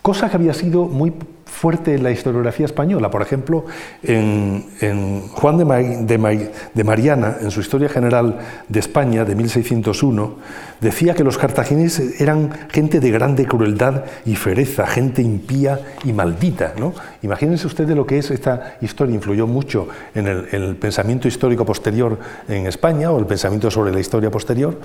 cosa 0.03 0.31
que 0.31 0.37
había 0.37 0.55
sido 0.55 0.85
muy 0.85 1.13
fuerte 1.49 1.95
en 1.95 2.03
la 2.05 2.11
historiografía 2.11 2.67
española. 2.67 3.11
Por 3.11 3.23
ejemplo, 3.23 3.65
en, 4.03 5.29
Juan 5.33 5.59
de, 5.59 6.85
Mariana, 6.85 7.37
en 7.41 7.51
su 7.51 7.61
Historia 7.61 7.89
General 7.89 8.39
de 8.69 8.79
España 8.79 9.25
de 9.25 9.35
1601, 9.35 10.37
decía 10.81 11.15
que 11.15 11.25
los 11.25 11.39
cartagineses 11.39 12.21
eran 12.21 12.53
gente 12.71 13.01
de 13.01 13.11
grande 13.11 13.47
crueldad 13.47 14.05
y 14.25 14.37
fereza, 14.37 14.87
gente 14.87 15.23
impía 15.23 15.81
y 16.05 16.13
maldita. 16.13 16.75
¿no? 16.79 16.95
Imagínense 17.23 17.67
ustedes 17.67 17.97
lo 17.97 18.07
que 18.07 18.19
es 18.19 18.31
esta 18.31 18.77
historia, 18.81 19.15
influyó 19.15 19.47
mucho 19.47 19.89
en 20.15 20.27
el, 20.29 20.77
pensamiento 20.77 21.27
histórico 21.27 21.65
posterior 21.65 22.19
en 22.47 22.67
España 22.67 23.11
o 23.11 23.19
el 23.19 23.27
pensamiento 23.27 23.71
sobre 23.71 23.93
la 23.93 24.01
historia 24.01 24.31
posterior. 24.31 24.79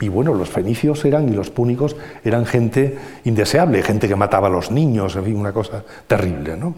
Y 0.00 0.08
bueno, 0.08 0.32
los 0.32 0.48
fenicios 0.48 1.04
eran 1.04 1.28
y 1.28 1.32
los 1.32 1.50
púnicos 1.50 1.96
eran 2.24 2.46
gente 2.46 2.96
indeseable, 3.24 3.82
gente 3.82 4.08
que 4.08 4.16
mataba 4.16 4.48
a 4.48 4.50
los 4.50 4.70
niños, 4.70 5.16
en 5.16 5.24
fin, 5.24 5.36
una 5.36 5.52
cosa 5.52 5.84
terrible. 6.06 6.56
¿no? 6.56 6.74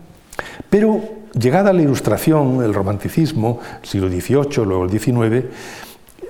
Pero 0.71 1.00
llegada 1.38 1.73
la 1.73 1.83
Ilustración, 1.83 2.62
el 2.62 2.75
romanticismo, 2.75 3.61
siglo 3.83 4.09
XVIII, 4.09 4.64
luego 4.64 4.85
el 4.85 4.90
XIX, 4.90 5.47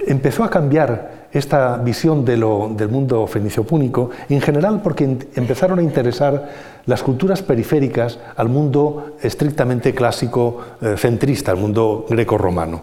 empezó 0.06 0.44
a 0.44 0.50
cambiar 0.50 1.26
esta 1.32 1.76
visión 1.76 2.24
del 2.24 2.88
mundo 2.88 3.26
fenicio-púnico, 3.26 4.10
en 4.28 4.40
general 4.40 4.80
porque 4.82 5.04
empezaron 5.34 5.78
a 5.78 5.82
interesar 5.82 6.48
las 6.86 7.02
culturas 7.02 7.42
periféricas 7.42 8.18
al 8.36 8.48
mundo 8.48 9.16
estrictamente 9.20 9.94
clásico 9.94 10.60
eh, 10.80 10.94
centrista, 10.96 11.50
al 11.50 11.58
mundo 11.58 12.06
greco-romano 12.08 12.82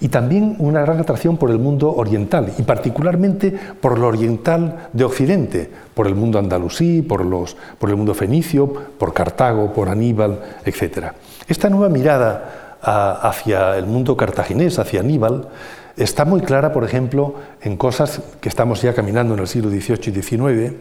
y 0.00 0.08
también 0.08 0.56
una 0.58 0.80
gran 0.82 1.00
atracción 1.00 1.36
por 1.36 1.50
el 1.50 1.58
mundo 1.58 1.94
oriental, 1.94 2.52
y 2.58 2.62
particularmente 2.62 3.56
por 3.80 3.98
lo 3.98 4.08
oriental 4.08 4.88
de 4.92 5.04
Occidente, 5.04 5.70
por 5.94 6.06
el 6.06 6.14
mundo 6.14 6.38
andalusí, 6.38 7.02
por, 7.02 7.24
los, 7.24 7.56
por 7.78 7.90
el 7.90 7.96
mundo 7.96 8.14
fenicio, 8.14 8.72
por 8.98 9.14
Cartago, 9.14 9.72
por 9.72 9.88
Aníbal, 9.88 10.40
etc. 10.64 11.12
Esta 11.48 11.70
nueva 11.70 11.88
mirada 11.88 12.78
hacia 12.82 13.78
el 13.78 13.86
mundo 13.86 14.16
cartaginés, 14.16 14.78
hacia 14.78 15.00
Aníbal, 15.00 15.48
está 15.96 16.24
muy 16.24 16.40
clara, 16.40 16.72
por 16.72 16.84
ejemplo, 16.84 17.34
en 17.62 17.76
cosas 17.76 18.20
que 18.40 18.48
estamos 18.48 18.82
ya 18.82 18.94
caminando 18.94 19.34
en 19.34 19.40
el 19.40 19.46
siglo 19.46 19.70
XVIII 19.70 20.10
y 20.10 20.22
XIX, 20.22 20.74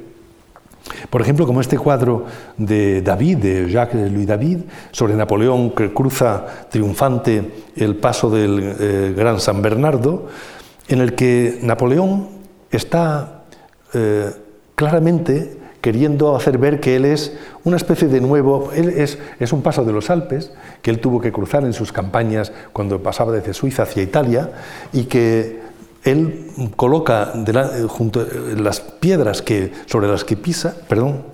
por 1.09 1.21
ejemplo, 1.21 1.45
como 1.45 1.61
este 1.61 1.77
cuadro 1.77 2.25
de 2.57 3.01
David, 3.01 3.37
de 3.37 3.69
Jacques 3.69 4.11
Louis 4.11 4.27
David, 4.27 4.59
sobre 4.91 5.15
Napoleón 5.15 5.71
que 5.71 5.93
cruza 5.93 6.45
triunfante 6.69 7.51
el 7.75 7.95
paso 7.95 8.29
del 8.29 8.75
eh, 8.79 9.13
Gran 9.15 9.39
San 9.39 9.61
Bernardo, 9.61 10.27
en 10.87 10.99
el 10.99 11.15
que 11.15 11.59
Napoleón 11.61 12.29
está 12.71 13.43
eh, 13.93 14.31
claramente 14.75 15.57
queriendo 15.79 16.35
hacer 16.35 16.57
ver 16.57 16.79
que 16.79 16.95
él 16.95 17.03
es 17.03 17.35
una 17.65 17.75
especie 17.75 18.07
de 18.07 18.21
nuevo, 18.21 18.71
él 18.73 18.89
es, 18.89 19.17
es, 19.39 19.51
un 19.51 19.61
paso 19.61 19.83
de 19.83 19.91
los 19.91 20.09
Alpes, 20.09 20.53
que 20.81 20.91
él 20.91 20.99
tuvo 20.99 21.19
que 21.19 21.33
cruzar 21.33 21.65
en 21.65 21.73
sus 21.73 21.91
campañas 21.91 22.53
cuando 22.71 23.03
pasaba 23.03 23.33
desde 23.33 23.53
Suiza 23.53 23.83
hacia 23.83 24.01
Italia, 24.01 24.51
y 24.93 25.03
que 25.05 25.59
él 26.03 26.51
coloca 26.75 27.33
junto 27.87 28.25
las 28.57 28.81
piedras 28.81 29.41
que, 29.41 29.71
sobre 29.85 30.07
las 30.07 30.23
que 30.23 30.35
pisa, 30.35 30.75
perdón, 30.87 31.33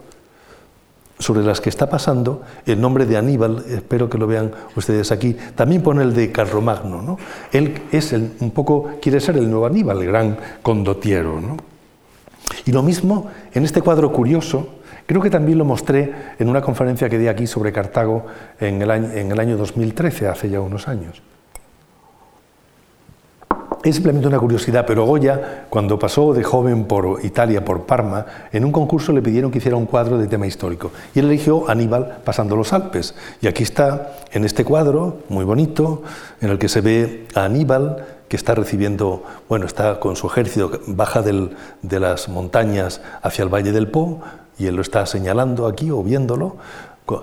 sobre 1.19 1.43
las 1.43 1.59
que 1.59 1.69
está 1.69 1.89
pasando, 1.89 2.43
el 2.65 2.79
nombre 2.79 3.05
de 3.05 3.17
Aníbal, 3.17 3.65
espero 3.67 4.09
que 4.09 4.17
lo 4.17 4.25
vean 4.25 4.51
ustedes 4.75 5.11
aquí, 5.11 5.35
también 5.53 5.83
pone 5.83 6.01
el 6.01 6.13
de 6.13 6.31
Carlomagno. 6.31 7.01
¿no? 7.01 7.17
Él 7.51 7.81
es 7.91 8.13
un 8.13 8.51
poco, 8.51 8.91
quiere 9.01 9.19
ser 9.19 9.35
el 9.35 9.49
nuevo 9.49 9.65
Aníbal, 9.65 9.99
el 9.99 10.07
gran 10.07 10.37
condotiero. 10.61 11.41
¿no? 11.41 11.57
Y 12.65 12.71
lo 12.71 12.83
mismo 12.83 13.29
en 13.53 13.65
este 13.65 13.81
cuadro 13.81 14.13
curioso, 14.13 14.79
creo 15.05 15.21
que 15.21 15.29
también 15.29 15.57
lo 15.57 15.65
mostré 15.65 16.13
en 16.39 16.47
una 16.47 16.61
conferencia 16.61 17.09
que 17.09 17.17
di 17.17 17.27
aquí 17.27 17.47
sobre 17.47 17.73
Cartago 17.73 18.25
en 18.59 18.81
el 18.81 18.89
año, 18.89 19.11
en 19.11 19.31
el 19.31 19.39
año 19.39 19.57
2013, 19.57 20.27
hace 20.27 20.49
ya 20.49 20.61
unos 20.61 20.87
años. 20.87 21.21
Es 23.81 23.95
simplemente 23.95 24.27
una 24.27 24.39
curiosidad, 24.39 24.85
pero 24.85 25.05
Goya, 25.05 25.65
cuando 25.69 25.97
pasó 25.97 26.33
de 26.33 26.43
joven 26.43 26.83
por 26.83 27.23
Italia, 27.23 27.63
por 27.63 27.83
Parma, 27.83 28.25
en 28.51 28.65
un 28.65 28.73
concurso 28.73 29.13
le 29.13 29.21
pidieron 29.21 29.51
que 29.51 29.59
hiciera 29.59 29.77
un 29.77 29.85
cuadro 29.85 30.17
de 30.17 30.27
tema 30.27 30.45
histórico. 30.45 30.91
Y 31.15 31.19
él 31.19 31.27
eligió 31.27 31.69
Aníbal 31.69 32.17
pasando 32.25 32.57
los 32.57 32.73
Alpes. 32.73 33.15
Y 33.41 33.47
aquí 33.47 33.63
está, 33.63 34.17
en 34.33 34.43
este 34.43 34.65
cuadro, 34.65 35.19
muy 35.29 35.45
bonito, 35.45 36.03
en 36.41 36.49
el 36.49 36.59
que 36.59 36.67
se 36.67 36.81
ve 36.81 37.27
a 37.35 37.45
Aníbal, 37.45 38.05
que 38.27 38.35
está 38.35 38.53
recibiendo, 38.53 39.23
bueno, 39.47 39.65
está 39.65 40.01
con 40.01 40.17
su 40.17 40.27
ejército, 40.27 40.71
baja 40.87 41.21
de 41.21 41.99
las 41.99 42.27
montañas 42.27 43.01
hacia 43.21 43.43
el 43.43 43.49
Valle 43.49 43.71
del 43.71 43.87
Po, 43.87 44.19
y 44.57 44.67
él 44.67 44.75
lo 44.75 44.81
está 44.81 45.05
señalando 45.05 45.67
aquí 45.67 45.89
o 45.89 46.03
viéndolo, 46.03 46.57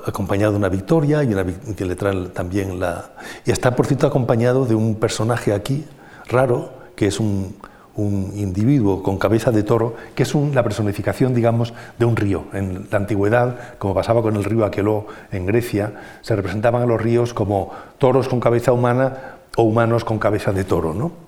acompañado 0.06 0.52
de 0.52 0.58
una 0.58 0.68
victoria 0.68 1.22
y 1.22 1.28
le 1.28 1.96
trae 1.96 2.26
también 2.28 2.80
la... 2.80 3.10
Y 3.44 3.50
está, 3.50 3.76
por 3.76 3.86
cierto, 3.86 4.06
acompañado 4.06 4.64
de 4.64 4.74
un 4.74 4.96
personaje 4.96 5.52
aquí, 5.52 5.84
raro, 6.28 6.70
que 6.94 7.06
es 7.06 7.20
un, 7.20 7.54
individuo 7.98 9.02
con 9.02 9.16
cabeza 9.16 9.50
de 9.50 9.62
toro, 9.62 9.94
que 10.14 10.24
es 10.24 10.34
la 10.34 10.62
personificación, 10.62 11.32
digamos, 11.32 11.72
de 11.98 12.04
un 12.04 12.14
río. 12.14 12.44
En 12.52 12.88
la 12.90 12.98
antigüedad, 12.98 13.78
como 13.78 13.94
pasaba 13.94 14.20
con 14.20 14.36
el 14.36 14.44
río 14.44 14.66
Aqueló 14.66 15.06
en 15.32 15.46
Grecia, 15.46 15.94
se 16.20 16.36
representaban 16.36 16.82
a 16.82 16.86
los 16.86 17.00
ríos 17.00 17.32
como 17.32 17.72
toros 17.96 18.28
con 18.28 18.38
cabeza 18.38 18.72
humana 18.72 19.36
o 19.56 19.62
humanos 19.62 20.04
con 20.04 20.18
cabeza 20.18 20.52
de 20.52 20.64
toro. 20.64 20.92
¿no? 20.92 21.25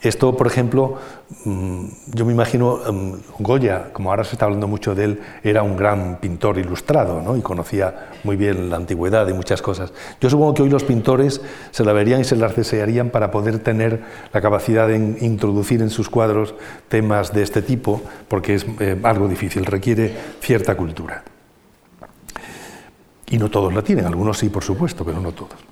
Esto, 0.00 0.36
por 0.36 0.46
ejemplo, 0.46 0.96
mm, 1.44 1.84
yo 2.14 2.24
me 2.24 2.32
imagino, 2.32 2.78
mm, 2.78 3.12
Goya, 3.40 3.92
como 3.92 4.10
ahora 4.10 4.22
se 4.22 4.36
está 4.36 4.44
hablando 4.44 4.68
mucho 4.68 4.94
de 4.94 5.04
él, 5.04 5.20
era 5.42 5.64
un 5.64 5.76
gran 5.76 6.18
pintor 6.20 6.58
ilustrado 6.58 7.20
¿no? 7.20 7.36
y 7.36 7.40
conocía 7.40 8.10
muy 8.22 8.36
bien 8.36 8.70
la 8.70 8.76
antigüedad 8.76 9.26
y 9.26 9.32
muchas 9.32 9.60
cosas. 9.60 9.92
Yo 10.20 10.30
supongo 10.30 10.54
que 10.54 10.62
hoy 10.62 10.70
los 10.70 10.84
pintores 10.84 11.40
se 11.72 11.84
la 11.84 11.92
verían 11.92 12.20
y 12.20 12.24
se 12.24 12.36
las 12.36 12.54
desearían 12.54 13.10
para 13.10 13.32
poder 13.32 13.58
tener 13.58 14.00
la 14.32 14.40
capacidad 14.40 14.86
de 14.86 14.96
introducir 15.20 15.82
en 15.82 15.90
sus 15.90 16.08
cuadros 16.08 16.54
temas 16.88 17.32
de 17.32 17.42
este 17.42 17.60
tipo, 17.60 18.00
porque 18.28 18.54
es 18.54 18.66
eh, 18.78 19.00
algo 19.02 19.26
difícil, 19.26 19.66
requiere 19.66 20.14
cierta 20.40 20.76
cultura. 20.76 21.24
Y 23.30 23.36
no 23.36 23.50
todos 23.50 23.74
la 23.74 23.82
tienen, 23.82 24.06
algunos 24.06 24.38
sí, 24.38 24.48
por 24.48 24.62
supuesto, 24.62 25.04
pero 25.04 25.20
no 25.20 25.32
todos. 25.32 25.67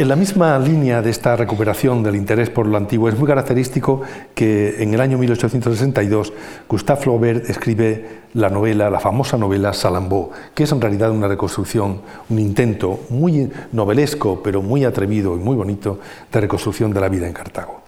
En 0.00 0.08
la 0.08 0.16
misma 0.16 0.58
línea 0.58 1.02
de 1.02 1.10
esta 1.10 1.36
recuperación 1.36 2.02
del 2.02 2.16
interés 2.16 2.48
por 2.48 2.64
lo 2.66 2.78
antiguo 2.78 3.10
es 3.10 3.18
muy 3.18 3.28
característico 3.28 4.00
que 4.34 4.82
en 4.82 4.94
el 4.94 5.00
año 5.02 5.18
1862 5.18 6.32
Gustave 6.66 7.02
Flaubert 7.02 7.50
escribe 7.50 8.08
la 8.32 8.48
novela, 8.48 8.88
la 8.88 8.98
famosa 8.98 9.36
novela 9.36 9.74
Salambó, 9.74 10.30
que 10.54 10.62
es 10.62 10.72
en 10.72 10.80
realidad 10.80 11.10
una 11.10 11.28
reconstrucción, 11.28 12.00
un 12.30 12.38
intento 12.38 13.00
muy 13.10 13.50
novelesco, 13.72 14.42
pero 14.42 14.62
muy 14.62 14.86
atrevido 14.86 15.36
y 15.36 15.38
muy 15.38 15.54
bonito 15.54 16.00
de 16.32 16.40
reconstrucción 16.40 16.94
de 16.94 17.00
la 17.02 17.10
vida 17.10 17.26
en 17.26 17.34
Cartago. 17.34 17.82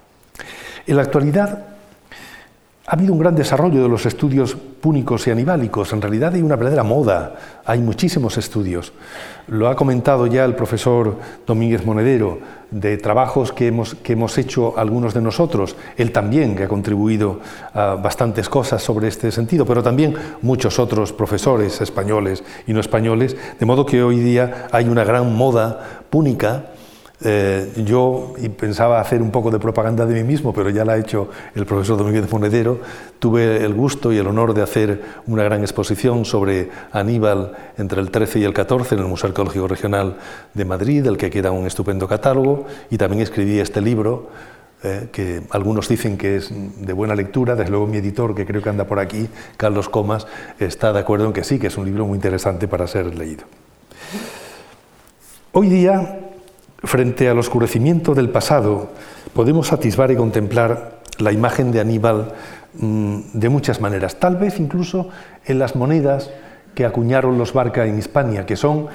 En 0.86 0.96
la 0.96 1.02
actualidad 1.04 1.71
ha 2.84 2.94
habido 2.94 3.12
un 3.12 3.20
gran 3.20 3.36
desarrollo 3.36 3.82
de 3.82 3.88
los 3.88 4.06
estudios 4.06 4.56
púnicos 4.56 5.26
y 5.28 5.30
anibálicos. 5.30 5.92
En 5.92 6.02
realidad 6.02 6.34
hay 6.34 6.42
una 6.42 6.56
verdadera 6.56 6.82
moda, 6.82 7.36
hay 7.64 7.80
muchísimos 7.80 8.36
estudios. 8.38 8.92
Lo 9.46 9.68
ha 9.68 9.76
comentado 9.76 10.26
ya 10.26 10.44
el 10.44 10.56
profesor 10.56 11.16
Domínguez 11.46 11.86
Monedero, 11.86 12.40
de 12.72 12.96
trabajos 12.96 13.52
que 13.52 13.68
hemos, 13.68 13.94
que 13.94 14.14
hemos 14.14 14.36
hecho 14.36 14.76
algunos 14.76 15.14
de 15.14 15.20
nosotros. 15.20 15.76
Él 15.96 16.10
también, 16.10 16.56
que 16.56 16.64
ha 16.64 16.68
contribuido 16.68 17.38
a 17.72 17.94
bastantes 17.94 18.48
cosas 18.48 18.82
sobre 18.82 19.06
este 19.06 19.30
sentido, 19.30 19.64
pero 19.64 19.82
también 19.82 20.14
muchos 20.40 20.80
otros 20.80 21.12
profesores 21.12 21.80
españoles 21.80 22.42
y 22.66 22.72
no 22.72 22.80
españoles. 22.80 23.36
De 23.60 23.66
modo 23.66 23.86
que 23.86 24.02
hoy 24.02 24.18
día 24.18 24.66
hay 24.72 24.88
una 24.88 25.04
gran 25.04 25.36
moda 25.36 26.02
púnica 26.10 26.71
eh, 27.24 27.72
yo 27.84 28.34
pensaba 28.58 29.00
hacer 29.00 29.22
un 29.22 29.30
poco 29.30 29.50
de 29.50 29.58
propaganda 29.58 30.06
de 30.06 30.14
mí 30.14 30.24
mismo, 30.24 30.52
pero 30.52 30.70
ya 30.70 30.84
la 30.84 30.94
ha 30.94 30.98
hecho 30.98 31.28
el 31.54 31.66
profesor 31.66 31.96
Domínguez 31.96 32.30
Monedero. 32.30 32.80
Tuve 33.18 33.64
el 33.64 33.74
gusto 33.74 34.12
y 34.12 34.18
el 34.18 34.26
honor 34.26 34.54
de 34.54 34.62
hacer 34.62 35.02
una 35.26 35.44
gran 35.44 35.60
exposición 35.60 36.24
sobre 36.24 36.70
Aníbal 36.90 37.52
entre 37.78 38.00
el 38.00 38.10
13 38.10 38.40
y 38.40 38.44
el 38.44 38.52
14 38.52 38.96
en 38.96 39.02
el 39.02 39.06
Museo 39.06 39.28
Arqueológico 39.28 39.68
Regional 39.68 40.16
de 40.54 40.64
Madrid, 40.64 41.04
del 41.04 41.16
que 41.16 41.30
queda 41.30 41.52
un 41.52 41.66
estupendo 41.66 42.08
catálogo, 42.08 42.66
y 42.90 42.98
también 42.98 43.22
escribí 43.22 43.58
este 43.58 43.80
libro. 43.80 44.30
Eh, 44.84 45.10
que 45.12 45.42
algunos 45.50 45.86
dicen 45.88 46.18
que 46.18 46.34
es 46.34 46.50
de 46.52 46.92
buena 46.92 47.14
lectura, 47.14 47.54
desde 47.54 47.70
luego 47.70 47.86
mi 47.86 47.98
editor, 47.98 48.34
que 48.34 48.44
creo 48.44 48.60
que 48.60 48.68
anda 48.68 48.84
por 48.84 48.98
aquí, 48.98 49.28
Carlos 49.56 49.88
Comas, 49.88 50.26
está 50.58 50.92
de 50.92 50.98
acuerdo 50.98 51.26
en 51.26 51.32
que 51.32 51.44
sí, 51.44 51.60
que 51.60 51.68
es 51.68 51.76
un 51.76 51.84
libro 51.84 52.04
muy 52.04 52.16
interesante 52.16 52.66
para 52.66 52.88
ser 52.88 53.14
leído. 53.14 53.44
Hoy 55.52 55.68
día 55.68 56.21
Frente 56.84 57.28
al 57.28 57.38
oscurecimiento 57.38 58.12
del 58.12 58.28
pasado, 58.28 58.90
podemos 59.34 59.72
atisbar 59.72 60.10
y 60.10 60.16
contemplar 60.16 60.98
la 61.18 61.30
imagen 61.30 61.70
de 61.70 61.78
Aníbal 61.78 62.32
mm, 62.74 63.18
de 63.34 63.48
muchas 63.48 63.80
maneras, 63.80 64.16
tal 64.18 64.36
vez 64.36 64.58
incluso 64.58 65.08
en 65.44 65.60
las 65.60 65.76
monedas 65.76 66.30
que 66.74 66.84
acuñaron 66.84 67.38
los 67.38 67.52
Barca 67.52 67.86
en 67.86 67.98
Hispania, 67.98 68.46
que 68.46 68.56
son 68.56 68.88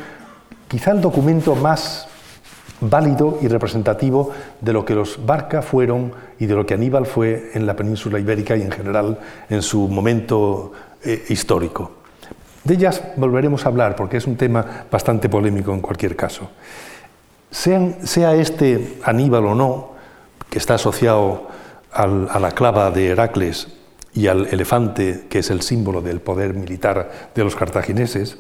quizá 0.68 0.92
el 0.92 1.00
documento 1.00 1.56
más 1.56 2.10
válido 2.82 3.40
y 3.42 3.48
representativo 3.48 4.32
de 4.60 4.74
lo 4.74 4.84
que 4.84 4.94
los 4.94 5.26
Barca 5.26 5.62
fueron 5.62 6.12
y 6.40 6.46
de 6.46 6.56
lo 6.56 6.66
que 6.66 6.74
Aníbal 6.74 7.06
fue 7.06 7.52
en 7.54 7.66
la 7.66 7.78
península 7.78 8.20
ibérica 8.20 8.58
y 8.58 8.64
en 8.64 8.72
general 8.72 9.18
en 9.50 9.62
su 9.62 9.88
momento 9.88 10.74
eh, 11.06 11.24
histórico. 11.30 11.92
De 12.66 12.74
ellas 12.74 13.02
volveremos 13.16 13.66
a 13.66 13.70
hablar 13.70 13.96
porque 13.96 14.18
es 14.18 14.28
un 14.28 14.36
tema 14.36 14.86
bastante 14.92 15.30
polémico 15.30 15.74
en 15.74 15.80
cualquier 15.80 16.18
caso 16.18 16.50
sea 17.58 18.36
este 18.36 19.00
Aníbal 19.04 19.46
o 19.46 19.56
no, 19.56 19.92
que 20.50 20.60
está 20.60 20.76
asociado 20.76 21.48
a 21.92 22.40
la 22.40 22.52
clava 22.52 22.92
de 22.92 23.08
Heracles 23.08 23.68
y 24.14 24.28
al 24.28 24.48
elefante, 24.48 25.26
que 25.30 25.40
es 25.40 25.50
el 25.50 25.62
símbolo 25.62 26.02
del 26.02 26.20
poder 26.20 26.54
militar 26.54 27.30
de 27.34 27.44
los 27.44 27.56
cartagineses, 27.56 28.38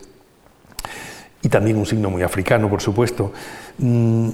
y 1.42 1.50
también 1.50 1.78
un 1.78 1.86
signo 1.86 2.10
muy 2.10 2.24
africano, 2.24 2.70
por 2.70 2.82
supuesto, 2.82 3.32
mm, 3.78 4.30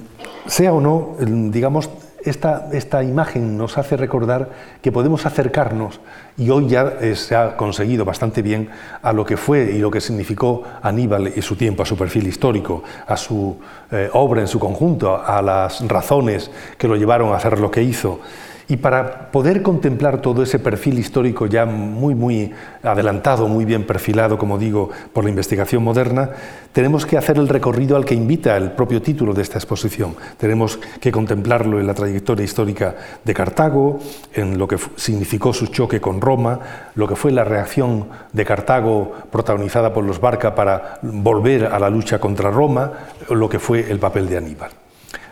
sea 0.46 0.72
o 0.72 0.80
no, 0.80 1.16
digamos, 1.18 1.88
esta, 2.24 2.68
esta, 2.72 3.02
imagen 3.02 3.56
nos 3.56 3.78
hace 3.78 3.96
recordar 3.96 4.50
que 4.82 4.92
podemos 4.92 5.26
acercarnos, 5.26 6.00
y 6.36 6.50
hoy 6.50 6.68
ya 6.68 6.94
eh, 7.00 7.16
se 7.16 7.36
ha 7.36 7.56
conseguido 7.56 8.04
bastante 8.04 8.42
bien, 8.42 8.68
a 9.02 9.12
lo 9.12 9.24
que 9.24 9.36
fue 9.36 9.72
y 9.72 9.78
lo 9.78 9.90
que 9.90 10.00
significó 10.00 10.64
Aníbal 10.82 11.32
y 11.34 11.42
su 11.42 11.56
tiempo, 11.56 11.82
a 11.82 11.86
su 11.86 11.96
perfil 11.96 12.26
histórico, 12.26 12.82
a 13.06 13.16
su 13.16 13.56
eh, 13.90 14.08
obra 14.12 14.40
en 14.40 14.48
su 14.48 14.58
conjunto, 14.58 15.22
a 15.24 15.40
las 15.42 15.86
razones 15.86 16.50
que 16.78 16.88
lo 16.88 16.96
llevaron 16.96 17.32
a 17.32 17.36
hacer 17.36 17.58
lo 17.60 17.70
que 17.70 17.82
hizo. 17.82 18.20
Y 18.66 18.78
para 18.78 19.30
poder 19.30 19.62
contemplar 19.62 20.22
todo 20.22 20.42
ese 20.42 20.58
perfil 20.58 20.98
histórico 20.98 21.46
ya 21.46 21.66
muy, 21.66 22.14
muy 22.14 22.52
adelantado, 22.82 23.46
muy 23.46 23.66
bien 23.66 23.86
perfilado, 23.86 24.38
como 24.38 24.56
digo, 24.56 24.88
por 25.12 25.24
la 25.24 25.30
investigación 25.30 25.82
moderna, 25.82 26.30
tenemos 26.72 27.04
que 27.04 27.18
hacer 27.18 27.36
el 27.36 27.48
recorrido 27.48 27.94
al 27.94 28.06
que 28.06 28.14
invita 28.14 28.56
el 28.56 28.72
propio 28.72 29.02
título 29.02 29.34
de 29.34 29.42
esta 29.42 29.58
exposición. 29.58 30.16
Tenemos 30.38 30.78
que 30.98 31.12
contemplarlo 31.12 31.78
en 31.78 31.86
la 31.86 31.94
trayectoria 31.94 32.44
histórica 32.44 32.94
de 33.22 33.34
Cartago, 33.34 34.00
en 34.32 34.56
lo 34.56 34.66
que 34.66 34.78
significó 34.96 35.52
su 35.52 35.66
choque 35.66 36.00
con 36.00 36.20
Roma, 36.20 36.58
lo 36.94 37.06
que 37.06 37.16
fue 37.16 37.32
la 37.32 37.44
reacción 37.44 38.08
de 38.32 38.44
Cartago 38.44 39.12
protagonizada 39.30 39.92
por 39.92 40.04
los 40.04 40.20
Barca 40.20 40.54
para 40.54 40.98
volver 41.02 41.66
a 41.66 41.78
la 41.78 41.90
lucha 41.90 42.18
contra 42.18 42.50
Roma, 42.50 42.92
lo 43.28 43.48
que 43.48 43.58
fue 43.58 43.90
el 43.90 43.98
papel 43.98 44.28
de 44.28 44.38
Aníbal. 44.38 44.83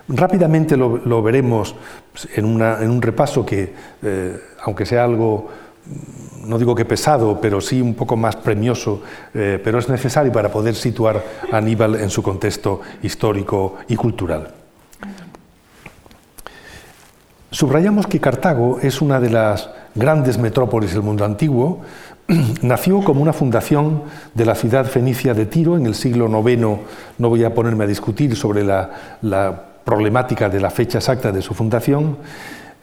Rápidamente 0.08 0.76
lo, 0.76 1.22
veremos 1.22 1.74
en, 2.34 2.44
un 2.44 3.02
repaso 3.02 3.46
que, 3.46 3.72
eh, 4.02 4.40
aunque 4.64 4.84
sea 4.84 5.04
algo, 5.04 5.48
mm, 5.86 6.48
no 6.48 6.58
digo 6.58 6.74
que 6.74 6.84
pesado, 6.84 7.40
pero 7.40 7.60
sí 7.60 7.80
un 7.80 7.94
poco 7.94 8.16
más 8.16 8.34
premioso, 8.34 9.02
eh, 9.32 9.60
pero 9.62 9.78
es 9.78 9.88
necesario 9.88 10.32
para 10.32 10.50
poder 10.50 10.74
situar 10.74 11.22
a 11.52 11.56
Aníbal 11.56 11.94
en 11.96 12.10
su 12.10 12.22
contexto 12.22 12.80
histórico 13.02 13.76
y 13.88 13.94
cultural. 13.94 14.48
Subrayamos 17.52 18.06
que 18.06 18.18
Cartago 18.18 18.80
es 18.80 19.02
una 19.02 19.20
de 19.20 19.30
las 19.30 19.70
grandes 19.94 20.36
metrópolis 20.36 20.94
del 20.94 21.02
mundo 21.02 21.24
antiguo, 21.24 21.82
nació 22.62 23.04
como 23.04 23.22
una 23.22 23.32
fundación 23.32 24.02
de 24.34 24.46
la 24.46 24.56
ciudad 24.56 24.84
fenicia 24.86 25.32
de 25.32 25.46
Tiro 25.46 25.76
en 25.76 25.86
el 25.86 25.94
siglo 25.94 26.26
IX. 26.26 26.80
No 27.18 27.28
voy 27.28 27.44
a 27.44 27.54
ponerme 27.54 27.84
a 27.84 27.86
discutir 27.86 28.34
sobre 28.36 28.64
la 28.64 29.71
problemática 29.84 30.48
de 30.48 30.60
la 30.60 30.70
fecha 30.70 30.98
exacta 30.98 31.32
de 31.32 31.42
su 31.42 31.54
fundación, 31.54 32.18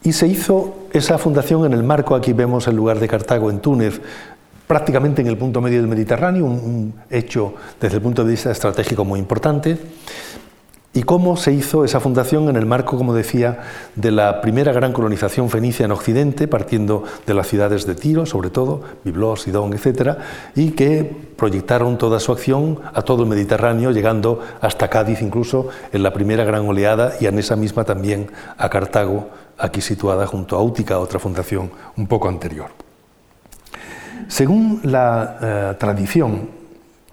y 0.03 0.13
se 0.13 0.27
hizo 0.27 0.87
esa 0.93 1.17
fundación 1.17 1.65
en 1.65 1.73
el 1.73 1.83
marco, 1.83 2.15
aquí 2.15 2.33
vemos 2.33 2.67
el 2.67 2.75
lugar 2.75 2.99
de 2.99 3.07
Cartago 3.07 3.49
en 3.49 3.59
Túnez, 3.59 4.01
prácticamente 4.65 5.21
en 5.21 5.27
el 5.27 5.37
punto 5.37 5.61
medio 5.61 5.79
del 5.79 5.87
Mediterráneo, 5.87 6.45
un, 6.45 6.93
hecho 7.09 7.55
desde 7.81 7.97
el 7.97 8.03
punto 8.03 8.23
de 8.23 8.31
vista 8.31 8.51
estratégico 8.51 9.03
muy 9.03 9.19
importante 9.19 9.77
y 10.91 11.03
cómo 11.03 11.37
se 11.37 11.53
hizo 11.53 11.85
esa 11.85 11.99
fundación 11.99 12.49
en 12.49 12.55
el 12.55 12.65
marco, 12.65 12.97
como 12.97 13.13
decía, 13.13 13.59
de 13.95 14.11
la 14.11 14.41
primera 14.41 14.73
gran 14.73 14.91
colonización 14.91 15.49
fenicia 15.49 15.85
en 15.85 15.91
Occidente, 15.91 16.47
partiendo 16.47 17.03
de 17.27 17.33
las 17.35 17.47
ciudades 17.47 17.85
de 17.85 17.93
Tiro, 17.93 18.25
sobre 18.25 18.49
todo, 18.49 18.81
Biblos, 19.03 19.43
Sidón, 19.43 19.73
etc., 19.73 20.17
y 20.55 20.71
que 20.71 21.03
proyectaron 21.35 21.99
toda 21.99 22.19
su 22.19 22.31
acción 22.31 22.79
a 22.93 23.03
todo 23.03 23.23
el 23.23 23.29
Mediterráneo, 23.29 23.91
llegando 23.91 24.39
hasta 24.61 24.89
Cádiz 24.89 25.21
incluso 25.21 25.69
en 25.93 26.01
la 26.01 26.11
primera 26.11 26.43
gran 26.43 26.67
oleada 26.67 27.13
y 27.19 27.27
en 27.27 27.37
esa 27.37 27.55
misma 27.55 27.83
también 27.83 28.31
a 28.57 28.67
Cartago, 28.69 29.29
aquí 29.59 29.81
situada 29.81 30.25
junto 30.25 30.55
a 30.55 30.63
Útica, 30.63 30.97
otra 30.97 31.19
fundación 31.19 31.69
un 31.97 32.07
poco 32.07 32.27
anterior. 32.29 32.69
Según 34.27 34.81
la 34.83 35.37
eh, 35.41 35.75
tradición 35.77 36.58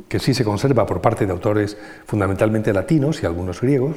que 0.09 0.19
sí 0.19 0.35
se 0.35 0.45
conserva 0.45 0.87
por 0.87 1.01
parte 1.01 1.27
de 1.27 1.33
autores 1.33 1.77
fundamentalmente 2.07 2.73
latinos 2.73 3.23
y 3.23 3.27
algunos 3.27 3.61
griegos. 3.61 3.97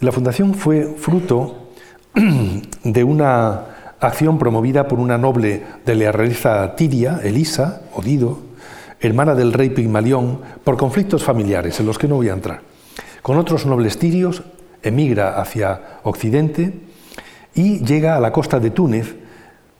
La 0.00 0.10
fundación 0.10 0.54
fue 0.54 0.84
fruto 0.98 1.68
de 2.84 3.04
una 3.04 3.96
acción 4.00 4.38
promovida 4.38 4.88
por 4.88 4.98
una 4.98 5.16
noble 5.16 5.62
de 5.86 5.94
la 5.94 6.10
realeza 6.10 6.74
tiria, 6.74 7.20
Elisa, 7.22 7.82
o 7.94 8.02
Dido, 8.02 8.40
hermana 9.00 9.34
del 9.34 9.52
rey 9.52 9.70
Pigmalión, 9.70 10.40
por 10.64 10.76
conflictos 10.76 11.22
familiares 11.22 11.78
en 11.78 11.86
los 11.86 11.98
que 11.98 12.08
no 12.08 12.16
voy 12.16 12.28
a 12.28 12.34
entrar. 12.34 12.62
Con 13.22 13.38
otros 13.38 13.64
nobles 13.66 13.98
tirios 13.98 14.42
emigra 14.82 15.40
hacia 15.40 16.00
Occidente 16.02 16.80
y 17.54 17.84
llega 17.84 18.16
a 18.16 18.20
la 18.20 18.32
costa 18.32 18.58
de 18.58 18.70
Túnez, 18.70 19.14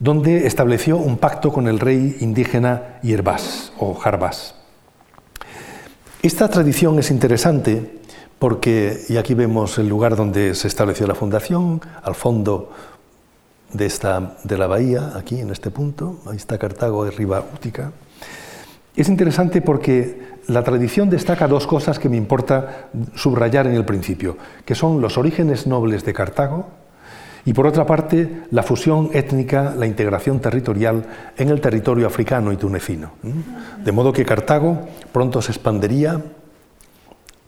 donde 0.02 0.48
estableció 0.48 0.96
un 0.96 1.16
pacto 1.16 1.52
con 1.52 1.68
el 1.68 1.78
rey 1.78 2.16
indígena 2.18 2.98
Yerbás 3.02 3.72
o 3.78 3.94
Jarbás. 3.94 4.56
Esta 6.24 6.48
tradición 6.48 6.98
es 6.98 7.12
interesante 7.12 8.00
porque, 8.40 8.98
y 9.08 9.16
aquí 9.16 9.34
vemos 9.34 9.78
el 9.78 9.88
lugar 9.88 10.16
donde 10.16 10.56
se 10.56 10.66
estableció 10.66 11.06
la 11.06 11.14
fundación, 11.14 11.80
al 12.02 12.16
fondo 12.16 12.72
de, 13.72 13.86
esta, 13.86 14.38
de 14.42 14.58
la 14.58 14.66
bahía, 14.66 15.12
aquí 15.14 15.38
en 15.38 15.50
este 15.50 15.70
punto, 15.70 16.18
ahí 16.28 16.36
está 16.36 16.58
Cartago, 16.58 17.04
arriba 17.04 17.44
Útica. 17.54 17.92
Es 18.96 19.08
interesante 19.08 19.62
porque 19.62 20.20
la 20.48 20.64
tradición 20.64 21.10
destaca 21.10 21.46
dos 21.46 21.68
cosas 21.68 22.00
que 22.00 22.08
me 22.08 22.16
importa 22.16 22.88
subrayar 23.14 23.68
en 23.68 23.74
el 23.74 23.84
principio, 23.84 24.36
que 24.64 24.74
son 24.74 25.00
los 25.00 25.16
orígenes 25.16 25.68
nobles 25.68 26.04
de 26.04 26.12
Cartago, 26.12 26.81
y 27.44 27.52
por 27.52 27.66
otra 27.66 27.84
parte, 27.84 28.42
la 28.50 28.62
fusión 28.62 29.10
étnica, 29.12 29.74
la 29.76 29.86
integración 29.86 30.40
territorial 30.40 31.04
en 31.36 31.48
el 31.48 31.60
territorio 31.60 32.06
africano 32.06 32.52
y 32.52 32.56
tunecino. 32.56 33.12
De 33.84 33.92
modo 33.92 34.12
que 34.12 34.24
Cartago 34.24 34.86
pronto 35.12 35.42
se 35.42 35.50
expandería 35.50 36.20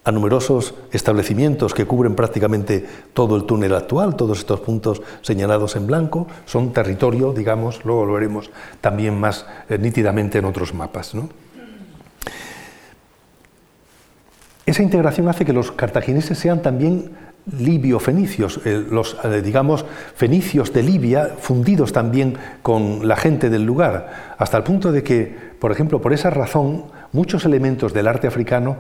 a 0.05 0.13
numerosos 0.13 0.75
establecimientos 0.93 1.73
que 1.73 1.87
cubren 1.87 2.15
prácticamente 2.15 2.85
todo 3.15 3.37
el 3.37 3.45
túnel 3.45 3.75
actual, 3.75 4.17
todos 4.17 4.39
estos 4.39 4.61
puntos 4.61 5.01
señalados 5.23 5.77
en 5.77 5.87
blanco, 5.87 6.27
son 6.45 6.73
territorio, 6.73 7.33
digamos, 7.33 7.85
luego 7.85 8.05
lo 8.05 8.13
veremos 8.15 8.51
también 8.81 9.19
más 9.19 9.47
eh, 9.69 9.79
nítidamente 9.79 10.39
en 10.39 10.45
otros 10.45 10.75
mapas. 10.75 11.15
Esa 14.67 14.83
integración 14.83 15.29
hace 15.29 15.45
que 15.45 15.53
los 15.53 15.73
cartagineses 15.73 16.39
sean 16.39 16.61
también 16.63 17.13
libio-fenicios, 17.59 18.61
eh, 18.65 18.85
los, 18.91 19.17
eh, 19.25 19.43
digamos, 19.43 19.85
fenicios 20.15 20.73
de 20.73 20.83
Libia 20.83 21.35
fundidos 21.39 21.93
también 21.93 22.37
con 22.63 23.07
la 23.07 23.17
gente 23.17 23.51
del 23.51 23.65
lugar, 23.65 24.35
hasta 24.39 24.57
el 24.57 24.63
punto 24.63 24.93
de 24.93 25.03
que, 25.03 25.35
por 25.59 25.71
ejemplo, 25.71 26.01
por 26.01 26.13
esa 26.13 26.31
razón, 26.31 26.85
muchos 27.13 27.45
elementos 27.45 27.93
del 27.93 28.09
arte 28.09 28.27
africano 28.27 28.79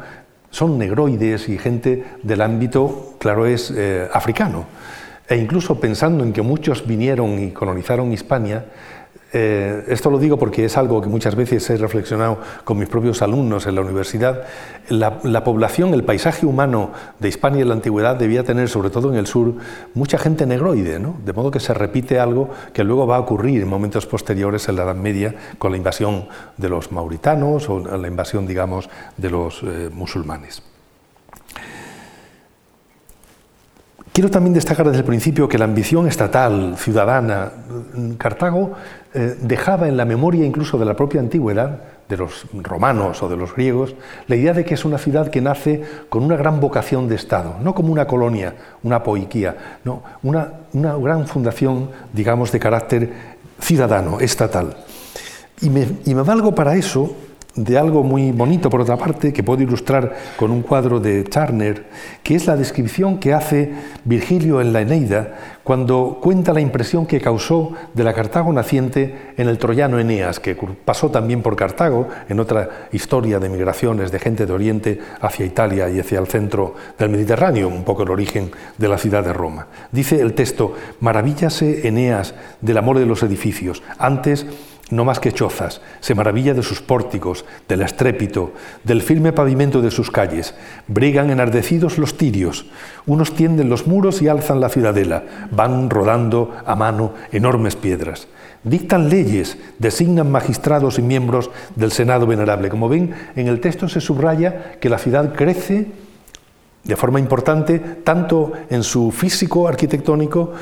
son 0.50 0.79
negroides 0.79 1.48
y 1.48 1.59
gente 1.59 2.05
del 2.22 2.40
ámbito, 2.40 3.16
claro, 3.18 3.46
es 3.46 3.72
eh, 3.77 4.09
africano. 4.12 4.66
E 5.29 5.37
incluso 5.37 5.81
pensando 5.81 6.22
en 6.22 6.33
que 6.33 6.42
muchos 6.42 6.87
vinieron 6.87 7.38
y 7.42 7.50
colonizaron 7.50 8.12
Hispania, 8.12 8.66
eh, 9.37 9.85
esto 9.88 10.11
lo 10.11 10.18
digo 10.18 10.38
porque 10.38 10.64
es 10.64 10.77
algo 10.77 11.03
que 11.03 11.09
muchas 11.09 11.35
veces 11.35 11.68
he 11.68 11.77
reflexionado 11.77 12.38
con 12.62 12.79
mis 12.79 12.88
propios 12.88 13.20
alumnos 13.20 13.66
en 13.66 13.75
la 13.75 13.81
universidad. 13.81 14.44
La, 14.88 15.42
población, 15.42 15.92
el 15.92 16.05
paisaje 16.05 16.47
humano 16.47 16.92
de 17.18 17.31
Hispania 17.31 17.62
en 17.62 17.68
la 17.68 17.75
antigüedad 17.75 18.14
debía 18.14 18.44
tener, 18.44 18.68
sobre 18.68 18.90
todo 18.90 19.11
en 19.11 19.18
el 19.18 19.27
sur, 19.27 19.55
mucha 19.94 20.18
gente 20.18 20.47
negroide, 20.47 21.01
¿no? 21.01 21.16
de 21.25 21.33
modo 21.33 21.51
que 21.51 21.59
se 21.59 21.75
repite 21.75 22.20
algo 22.20 22.51
que 22.73 22.85
luego 22.85 23.09
va 23.09 23.16
a 23.16 23.20
ocurrir 23.20 23.62
en 23.62 23.68
momentos 23.68 24.07
posteriores 24.07 24.68
en 24.68 24.77
la 24.77 24.85
Edad 24.85 24.94
Media 24.94 25.35
con 25.59 25.73
la 25.73 25.79
invasión 25.79 26.29
de 26.57 26.68
los 26.68 26.92
mauritanos 26.92 27.68
o 27.68 27.81
la 27.81 28.07
invasión, 28.07 28.47
digamos, 28.47 28.88
de 29.16 29.31
los 29.31 29.64
eh, 29.64 29.90
musulmanes. 29.92 30.62
Quiero 34.14 34.31
también 34.31 34.55
destacar 34.55 34.87
desde 34.87 35.01
el 35.01 35.05
principio 35.05 35.49
que 35.49 35.59
la 35.59 35.64
ambición 35.64 36.07
estatal, 36.07 36.77
ciudadana, 36.79 37.51
Cartago 38.16 38.75
eh, 39.14 39.37
dejaba 39.40 39.88
en 39.88 39.96
la 39.96 40.05
memoria 40.05 40.44
incluso 40.44 40.77
de 40.77 40.85
la 40.85 40.94
propia 40.94 41.20
antigüedad, 41.20 41.81
de 42.09 42.16
los 42.16 42.46
romanos 42.53 43.22
o 43.22 43.29
de 43.29 43.37
los 43.37 43.55
griegos, 43.55 43.94
la 44.27 44.37
idea 44.37 44.53
de 44.53 44.64
que 44.64 44.74
es 44.74 44.85
una 44.85 44.98
ciudad 44.98 45.29
que 45.29 45.40
nace 45.40 45.83
con 46.09 46.22
una 46.22 46.37
gran 46.37 46.61
vocación 46.61 47.09
de 47.09 47.14
Estado, 47.14 47.57
no 47.62 47.74
como 47.74 47.92
una 47.92 48.07
colonia, 48.07 48.55
una 48.83 49.03
poiquía, 49.03 49.79
no, 49.85 50.03
una, 50.22 50.53
una 50.72 50.96
gran 50.96 51.27
fundación, 51.27 51.90
digamos, 52.12 52.53
de 52.53 52.59
carácter 52.59 53.12
ciudadano, 53.61 54.20
estatal. 54.20 54.77
Y 55.61 55.70
me, 55.70 55.87
y 56.05 56.14
me 56.14 56.22
valgo 56.22 56.55
para 56.55 56.74
eso 56.74 57.16
de 57.57 57.79
algo 57.79 58.03
muy 58.03 58.33
bonito, 58.33 58.69
por 58.69 58.81
otra 58.81 58.97
parte, 58.97 59.33
que 59.33 59.43
puedo 59.43 59.62
ilustrar 59.62 60.14
con 60.37 60.51
un 60.51 60.62
cuadro 60.62 61.01
de 61.01 61.25
Turner, 61.25 61.87
que 62.23 62.35
es 62.35 62.47
la 62.47 62.57
descripción 62.57 63.19
que 63.19 63.33
hace 63.33 63.73
Virgilio 64.05 64.61
en 64.61 64.73
la 64.73 64.81
Eneida 64.81 65.35
cuando 65.64 66.19
cuenta 66.21 66.53
la 66.53 66.61
impresión 66.61 67.07
que 67.07 67.21
causó 67.21 67.73
de 67.95 68.05
la 68.05 68.12
Cartago 68.12 68.53
naciente 68.53 69.33
en 69.38 69.49
el 69.49 69.57
troyano 69.57 69.99
Eneas, 69.99 70.38
que 70.38 70.55
pasó 70.85 71.11
también 71.11 71.43
por 71.43 71.57
Cartago 71.57 72.09
en 72.29 72.38
otra 72.38 72.88
historia 72.93 73.40
de 73.40 73.49
migraciones 73.49 74.12
de 74.12 74.19
gente 74.19 74.45
de 74.45 74.53
Oriente 74.53 75.01
hacia 75.23 75.47
Italia 75.47 75.88
y 75.88 75.99
hacia 75.99 76.21
el 76.21 76.27
centro 76.27 76.75
del 76.99 77.09
Mediterráneo, 77.09 77.69
un 77.69 77.83
poco 77.83 78.03
el 78.03 78.11
origen 78.11 78.51
de 78.77 78.88
la 78.88 78.99
ciudad 78.99 79.25
de 79.25 79.33
Roma. 79.33 79.67
Dice 79.90 80.21
el 80.21 80.35
texto, 80.35 80.75
maravíllase 81.01 81.88
Eneas 81.88 82.35
del 82.61 82.77
amor 82.77 82.99
de 82.99 83.07
los 83.07 83.23
edificios, 83.23 83.83
antes 83.99 84.47
no 84.90 85.05
más 85.05 85.18
que 85.18 85.33
chozas, 85.33 85.81
se 86.01 86.14
maravilla 86.14 86.53
de 86.53 86.62
sus 86.62 86.83
pórticos, 86.83 87.44
del 87.68 87.83
estrépito, 87.83 88.53
del 88.85 89.03
firme 89.03 89.33
pavimento 89.33 89.81
de 89.81 89.90
sus 89.90 90.11
calles. 90.11 90.55
Brigan 90.88 91.31
enardecidos 91.31 91.99
los 91.99 92.16
tirios, 92.18 92.66
unos 93.07 93.35
tienden 93.35 93.70
los 93.70 93.87
muros 93.87 94.20
y 94.20 94.29
alzan 94.29 94.61
la 94.61 94.68
ciudadela, 94.68 95.25
van 95.51 95.88
rodando 95.88 96.55
a 96.66 96.75
mano 96.75 97.14
enormes 97.33 97.77
piedras. 97.77 98.29
Dictan 98.62 99.09
leyes, 99.09 99.59
designan 99.79 100.31
magistrados 100.31 100.99
y 100.99 101.03
miembros 101.03 101.51
del 101.77 101.92
Senado 101.92 102.27
venerable. 102.27 102.68
Como 102.68 102.88
ven, 102.88 103.14
en 103.37 103.49
el 103.49 103.61
texto 103.61 103.88
se 103.88 104.01
subraya 104.01 104.77
que 104.81 104.88
la 104.88 104.99
ciudad 104.99 105.35
crece 105.35 105.87
de 106.83 106.97
forma 106.97 107.18
importante 107.18 107.79
tanto 107.79 108.53
en 108.68 108.83
su 108.83 109.11
físico 109.11 109.66
arquitectónico, 109.66 110.53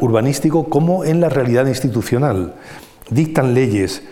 urbanístico, 0.00 0.68
como 0.68 1.04
en 1.04 1.20
la 1.20 1.28
realidad 1.28 1.66
institucional 1.66 2.54
dictan 3.12 3.54
leyes, 3.54 4.02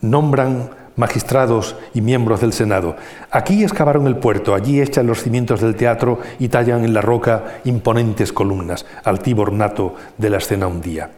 nombran 0.00 0.70
magistrados 0.96 1.76
y 1.92 2.00
miembros 2.00 2.40
del 2.40 2.52
Senado. 2.52 2.96
Aquí 3.30 3.62
excavaron 3.62 4.06
el 4.06 4.16
puerto, 4.16 4.54
allí 4.54 4.80
echan 4.80 5.06
los 5.06 5.22
cimientos 5.22 5.60
del 5.60 5.74
teatro 5.74 6.20
y 6.38 6.48
tallan 6.48 6.84
en 6.84 6.94
la 6.94 7.00
roca 7.00 7.60
imponentes 7.64 8.32
columnas, 8.32 8.86
altivo 9.02 9.42
ornato 9.42 9.94
de 10.18 10.30
la 10.30 10.38
escena 10.38 10.66
un 10.66 10.80
día. 10.80 11.10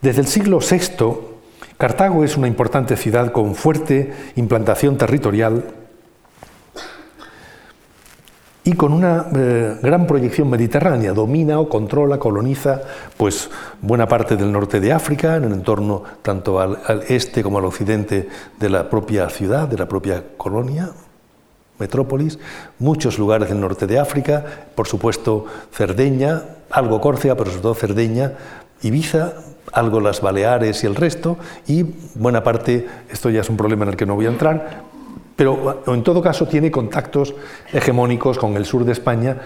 Desde 0.00 0.20
el 0.20 0.26
siglo 0.26 0.58
VI, 0.58 1.32
Cartago 1.78 2.24
es 2.24 2.36
una 2.36 2.48
importante 2.48 2.96
ciudad 2.96 3.32
con 3.32 3.54
fuerte 3.54 4.12
implantación 4.36 4.96
territorial 4.98 5.64
y 8.64 8.74
con 8.74 8.92
una 8.92 9.26
eh, 9.34 9.76
gran 9.82 10.06
proyección 10.06 10.48
mediterránea. 10.48 11.12
Domina 11.12 11.58
o 11.58 11.68
controla, 11.68 12.18
coloniza 12.18 12.82
pues, 13.16 13.50
buena 13.80 14.06
parte 14.06 14.36
del 14.36 14.52
norte 14.52 14.80
de 14.80 14.92
África, 14.92 15.36
en 15.36 15.44
el 15.44 15.52
entorno 15.52 16.02
tanto 16.22 16.60
al, 16.60 16.78
este 17.08 17.42
como 17.42 17.58
al 17.58 17.64
occidente 17.64 18.28
de 18.58 18.70
la 18.70 18.88
propia 18.88 19.28
ciudad, 19.30 19.66
de 19.66 19.78
la 19.78 19.88
propia 19.88 20.22
colonia, 20.36 20.90
metrópolis, 21.78 22.38
muchos 22.78 23.18
lugares 23.18 23.48
del 23.48 23.60
norte 23.60 23.86
de 23.86 23.98
África, 23.98 24.44
por 24.74 24.86
supuesto 24.86 25.46
Cerdeña, 25.72 26.42
algo 26.70 27.00
Córcega, 27.00 27.34
pero 27.36 27.50
sobre 27.50 27.62
todo 27.62 27.74
Cerdeña, 27.74 28.32
Ibiza, 28.82 29.32
algo 29.72 30.00
las 30.00 30.20
Baleares 30.20 30.84
y 30.84 30.86
el 30.86 30.94
resto, 30.94 31.36
y 31.66 31.84
buena 32.14 32.44
parte, 32.44 32.86
esto 33.10 33.30
ya 33.30 33.40
es 33.40 33.48
un 33.48 33.56
problema 33.56 33.84
en 33.84 33.90
el 33.90 33.96
que 33.96 34.06
no 34.06 34.14
voy 34.14 34.26
a 34.26 34.30
entrar, 34.30 34.82
pero 35.36 35.82
en 35.86 36.02
todo 36.02 36.22
caso 36.22 36.46
tiene 36.46 36.70
contactos 36.70 37.34
hegemónicos 37.72 38.38
con 38.38 38.56
el 38.56 38.64
sur 38.64 38.84
de 38.84 38.92
España, 38.92 39.38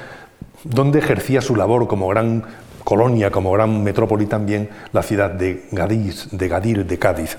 donde 0.65 0.99
ejercía 0.99 1.41
su 1.41 1.57
labor 1.57 1.87
como 1.87 2.09
gran 2.09 2.45
colonia, 2.85 3.31
como 3.31 3.53
gran 3.53 3.83
metrópoli 3.83 4.27
también, 4.27 4.69
la 4.93 5.03
ciudad 5.03 5.31
de 5.31 5.65
Gadís, 5.73 6.29
de 6.31 6.49
Gadir, 6.49 6.87
de 6.87 6.99
Cádiz. 6.99 7.37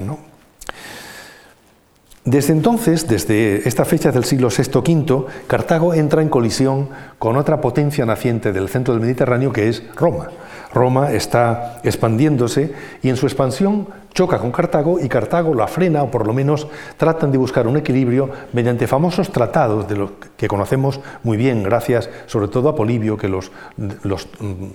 Desde 2.26 2.52
entonces, 2.52 3.08
desde 3.08 3.66
esta 3.66 3.86
fecha 3.86 4.12
del 4.12 4.26
siglo 4.26 4.50
VI-V, 4.50 5.28
Cartago 5.48 5.94
entra 5.94 6.22
en 6.22 6.28
colisión 6.28 6.90
con 7.18 7.38
otra 7.38 7.62
potencia 7.62 8.06
naciente 8.06 8.52
del 8.52 8.68
centro 8.68 8.94
del 8.94 9.02
Mediterráneo 9.02 9.54
que 9.54 9.70
es 9.70 9.82
Roma. 9.96 10.28
Roma 10.74 11.14
está 11.14 11.80
expandiéndose 11.86 12.74
y 13.02 13.08
en 13.08 13.16
su 13.16 13.28
expansión 13.28 13.88
choca 14.18 14.40
con 14.40 14.52
Cartago 14.52 15.00
y 15.00 15.08
Cartago 15.08 15.54
la 15.54 15.68
frena 15.68 16.02
o 16.02 16.10
por 16.10 16.26
lo 16.26 16.34
menos 16.34 16.68
tratan 16.98 17.32
de 17.32 17.38
buscar 17.38 17.68
un 17.68 17.78
equilibrio 17.78 18.32
mediante 18.52 18.88
famosos 18.88 19.30
tratados 19.30 19.88
de 19.88 19.96
los 19.96 20.10
que 20.36 20.48
conocemos 20.48 21.00
muy 21.22 21.38
bien 21.38 21.62
gracias 21.62 22.10
sobre 22.26 22.48
todo 22.48 22.70
a 22.70 22.76
Polibio 22.76 23.16
que 23.16 23.28
los, 23.30 23.52
los 24.02 24.28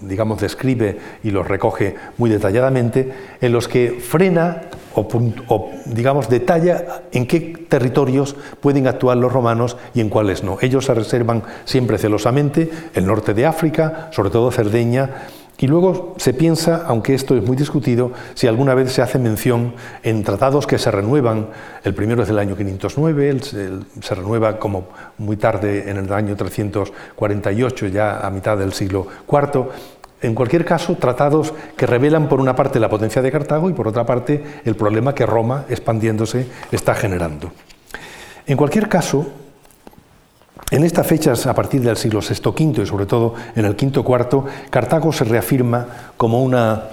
digamos 0.02 0.40
describe 0.40 0.96
y 1.24 1.32
los 1.32 1.48
recoge 1.48 1.96
muy 2.18 2.30
detalladamente 2.30 3.12
en 3.40 3.50
los 3.50 3.66
que 3.66 3.98
frena 3.98 4.62
o, 4.94 5.08
o, 5.48 5.70
digamos 5.86 6.28
detalla 6.28 7.02
en 7.10 7.26
qué 7.26 7.66
territorios 7.68 8.36
pueden 8.60 8.86
actuar 8.86 9.16
los 9.16 9.32
romanos 9.32 9.76
y 9.92 10.02
en 10.02 10.08
cuáles 10.08 10.44
no. 10.44 10.58
Ellos 10.60 10.84
se 10.84 10.94
reservan 10.94 11.42
siempre 11.64 11.98
celosamente 11.98 12.70
el 12.94 13.06
norte 13.06 13.34
de 13.34 13.46
África, 13.46 14.08
sobre 14.12 14.30
todo 14.30 14.52
Cerdeña, 14.52 15.08
y 15.58 15.66
luego 15.68 16.14
se 16.16 16.34
piensa, 16.34 16.84
aunque 16.86 17.14
esto 17.14 17.36
es 17.36 17.44
muy 17.44 17.56
discutido, 17.56 18.12
si 18.34 18.46
alguna 18.46 18.74
vez 18.74 18.92
se 18.92 19.02
hace 19.02 19.18
mención 19.18 19.74
en 20.02 20.24
tratados 20.24 20.66
que 20.66 20.78
se 20.78 20.90
renuevan, 20.90 21.48
el 21.84 21.94
primero 21.94 22.22
es 22.22 22.28
del 22.28 22.38
año 22.38 22.56
509, 22.56 23.40
se 24.00 24.14
renueva 24.14 24.58
como 24.58 24.88
muy 25.18 25.36
tarde 25.36 25.88
en 25.88 25.98
el 25.98 26.12
año 26.12 26.34
348, 26.34 27.86
ya 27.88 28.20
a 28.20 28.30
mitad 28.30 28.56
del 28.58 28.72
siglo 28.72 29.06
IV, 29.30 29.68
en 30.22 30.34
cualquier 30.36 30.64
caso, 30.64 30.94
tratados 30.94 31.52
que 31.76 31.86
revelan 31.86 32.28
por 32.28 32.40
una 32.40 32.54
parte 32.54 32.78
la 32.78 32.88
potencia 32.88 33.20
de 33.20 33.32
Cartago 33.32 33.68
y 33.68 33.72
por 33.72 33.88
otra 33.88 34.06
parte 34.06 34.42
el 34.64 34.76
problema 34.76 35.14
que 35.14 35.26
Roma, 35.26 35.64
expandiéndose, 35.68 36.46
está 36.70 36.94
generando. 36.94 37.52
En 38.46 38.56
cualquier 38.56 38.88
caso, 38.88 39.26
en 40.72 40.84
estas 40.84 41.06
fechas, 41.06 41.46
a 41.46 41.54
partir 41.54 41.82
del 41.82 41.98
siglo 41.98 42.20
VI, 42.20 42.48
V 42.48 42.82
y 42.82 42.86
sobre 42.86 43.04
todo 43.04 43.34
en 43.54 43.66
el 43.66 43.72
V, 43.72 44.00
IV, 44.00 44.44
Cartago 44.70 45.12
se 45.12 45.24
reafirma 45.24 45.86
como 46.16 46.42
una, 46.42 46.84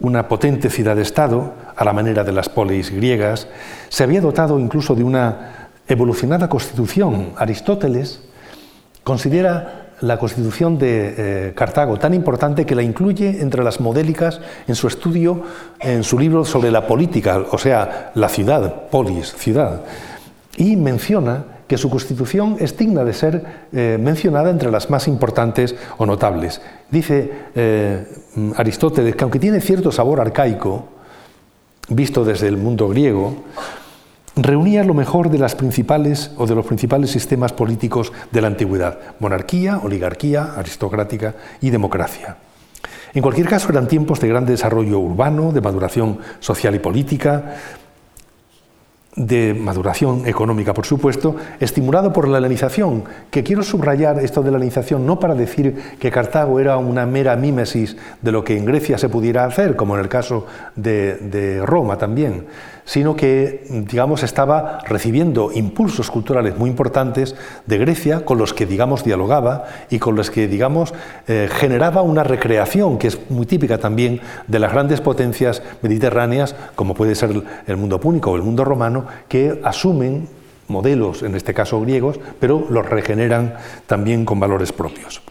una 0.00 0.26
potente 0.26 0.68
ciudad-estado, 0.68 1.54
a 1.76 1.84
la 1.84 1.92
manera 1.92 2.24
de 2.24 2.32
las 2.32 2.48
polis 2.48 2.90
griegas. 2.90 3.46
Se 3.88 4.02
había 4.02 4.20
dotado 4.20 4.58
incluso 4.58 4.96
de 4.96 5.04
una 5.04 5.68
evolucionada 5.86 6.48
constitución. 6.48 7.30
Aristóteles 7.36 8.20
considera 9.04 9.92
la 10.00 10.18
constitución 10.18 10.76
de 10.76 11.14
eh, 11.16 11.52
Cartago 11.54 12.00
tan 12.00 12.14
importante 12.14 12.66
que 12.66 12.74
la 12.74 12.82
incluye 12.82 13.42
entre 13.42 13.62
las 13.62 13.78
modélicas 13.78 14.40
en 14.66 14.74
su 14.74 14.88
estudio, 14.88 15.44
en 15.78 16.02
su 16.02 16.18
libro 16.18 16.44
sobre 16.44 16.72
la 16.72 16.84
política, 16.84 17.44
o 17.52 17.58
sea, 17.58 18.10
la 18.16 18.28
ciudad, 18.28 18.88
polis, 18.90 19.32
ciudad. 19.36 19.82
Y 20.56 20.74
menciona 20.74 21.59
que 21.70 21.78
su 21.78 21.88
constitución 21.88 22.56
es 22.58 22.76
digna 22.76 23.04
de 23.04 23.12
ser 23.12 23.44
eh, 23.72 23.96
mencionada 24.00 24.50
entre 24.50 24.72
las 24.72 24.90
más 24.90 25.06
importantes 25.06 25.76
o 25.98 26.04
notables. 26.04 26.60
Dice 26.90 27.30
eh, 27.54 28.04
Aristóteles 28.56 29.14
que 29.14 29.22
aunque 29.22 29.38
tiene 29.38 29.60
cierto 29.60 29.92
sabor 29.92 30.18
arcaico, 30.18 30.88
visto 31.90 32.24
desde 32.24 32.48
el 32.48 32.56
mundo 32.56 32.88
griego, 32.88 33.44
reunía 34.34 34.82
lo 34.82 34.94
mejor 34.94 35.30
de 35.30 35.38
las 35.38 35.54
principales 35.54 36.32
o 36.38 36.44
de 36.48 36.56
los 36.56 36.66
principales 36.66 37.12
sistemas 37.12 37.52
políticos 37.52 38.12
de 38.32 38.40
la 38.40 38.48
antigüedad: 38.48 38.98
monarquía, 39.20 39.78
oligarquía, 39.78 40.54
aristocrática 40.56 41.36
y 41.60 41.70
democracia. 41.70 42.36
En 43.14 43.22
cualquier 43.22 43.48
caso, 43.48 43.70
eran 43.70 43.86
tiempos 43.86 44.18
de 44.20 44.28
gran 44.28 44.46
desarrollo 44.46 44.98
urbano, 44.98 45.52
de 45.52 45.60
maduración 45.60 46.18
social 46.40 46.74
y 46.74 46.78
política, 46.78 47.56
de 49.16 49.54
maduración 49.54 50.26
económica, 50.26 50.72
por 50.72 50.86
supuesto, 50.86 51.34
estimulado 51.58 52.12
por 52.12 52.28
la 52.28 52.38
helenización, 52.38 53.04
que 53.30 53.42
quiero 53.42 53.62
subrayar 53.62 54.20
esto 54.20 54.42
de 54.42 54.50
la 54.50 54.56
helenización 54.56 55.04
no 55.04 55.18
para 55.18 55.34
decir 55.34 55.96
que 55.98 56.10
Cartago 56.10 56.60
era 56.60 56.76
una 56.76 57.06
mera 57.06 57.34
mímesis 57.34 57.96
de 58.22 58.32
lo 58.32 58.44
que 58.44 58.56
en 58.56 58.64
Grecia 58.64 58.98
se 58.98 59.08
pudiera 59.08 59.44
hacer, 59.44 59.74
como 59.74 59.94
en 59.94 60.02
el 60.02 60.08
caso 60.08 60.46
de, 60.76 61.16
de 61.16 61.64
Roma 61.66 61.98
también, 61.98 62.46
sino 62.90 63.14
que, 63.14 63.62
digamos, 63.86 64.24
estaba 64.24 64.80
recibiendo 64.84 65.52
impulsos 65.52 66.10
culturales 66.10 66.58
muy 66.58 66.68
importantes 66.68 67.36
de 67.64 67.78
Grecia, 67.78 68.24
con 68.24 68.36
los 68.36 68.52
que, 68.52 68.66
digamos, 68.66 69.04
dialogaba 69.04 69.66
y 69.90 70.00
con 70.00 70.16
los 70.16 70.28
que, 70.28 70.48
digamos, 70.48 70.92
eh, 71.28 71.48
generaba 71.52 72.02
una 72.02 72.24
recreación 72.24 72.98
que 72.98 73.06
es 73.06 73.30
muy 73.30 73.46
típica 73.46 73.78
también 73.78 74.20
de 74.48 74.58
las 74.58 74.72
grandes 74.72 75.00
potencias 75.00 75.62
mediterráneas, 75.82 76.56
como 76.74 76.94
puede 76.94 77.14
ser 77.14 77.30
el 77.64 77.76
mundo 77.76 78.00
púnico 78.00 78.32
o 78.32 78.36
el 78.36 78.42
mundo 78.42 78.64
romano, 78.64 79.06
que 79.28 79.60
asumen 79.62 80.28
modelos, 80.66 81.22
en 81.22 81.36
este 81.36 81.54
caso 81.54 81.80
griegos, 81.80 82.18
pero 82.40 82.66
los 82.70 82.84
regeneran 82.88 83.54
también 83.86 84.24
con 84.24 84.40
valores 84.40 84.72
propios. 84.72 85.22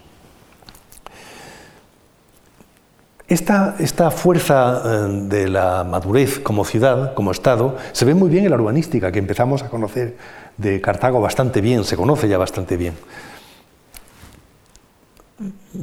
Esta, 3.30 4.10
fuerza 4.10 4.82
eh, 4.84 5.08
de 5.30 5.48
la 5.48 5.84
madurez 5.84 6.40
como 6.40 6.66
ciudad, 6.66 7.14
como 7.14 7.30
Estado, 7.30 7.78
se 7.92 8.04
ve 8.04 8.16
muy 8.16 8.28
bien 8.28 8.46
en 8.46 8.50
la 8.50 8.58
urbanística, 8.58 9.12
que 9.12 9.20
empezamos 9.20 9.62
a 9.62 9.70
conocer 9.70 10.18
de 10.58 10.82
Cartago 10.82 11.22
bastante 11.22 11.62
bien, 11.62 11.84
se 11.84 11.96
conoce 11.96 12.28
ya 12.28 12.40
bastante 12.40 12.76
bien. 12.76 12.96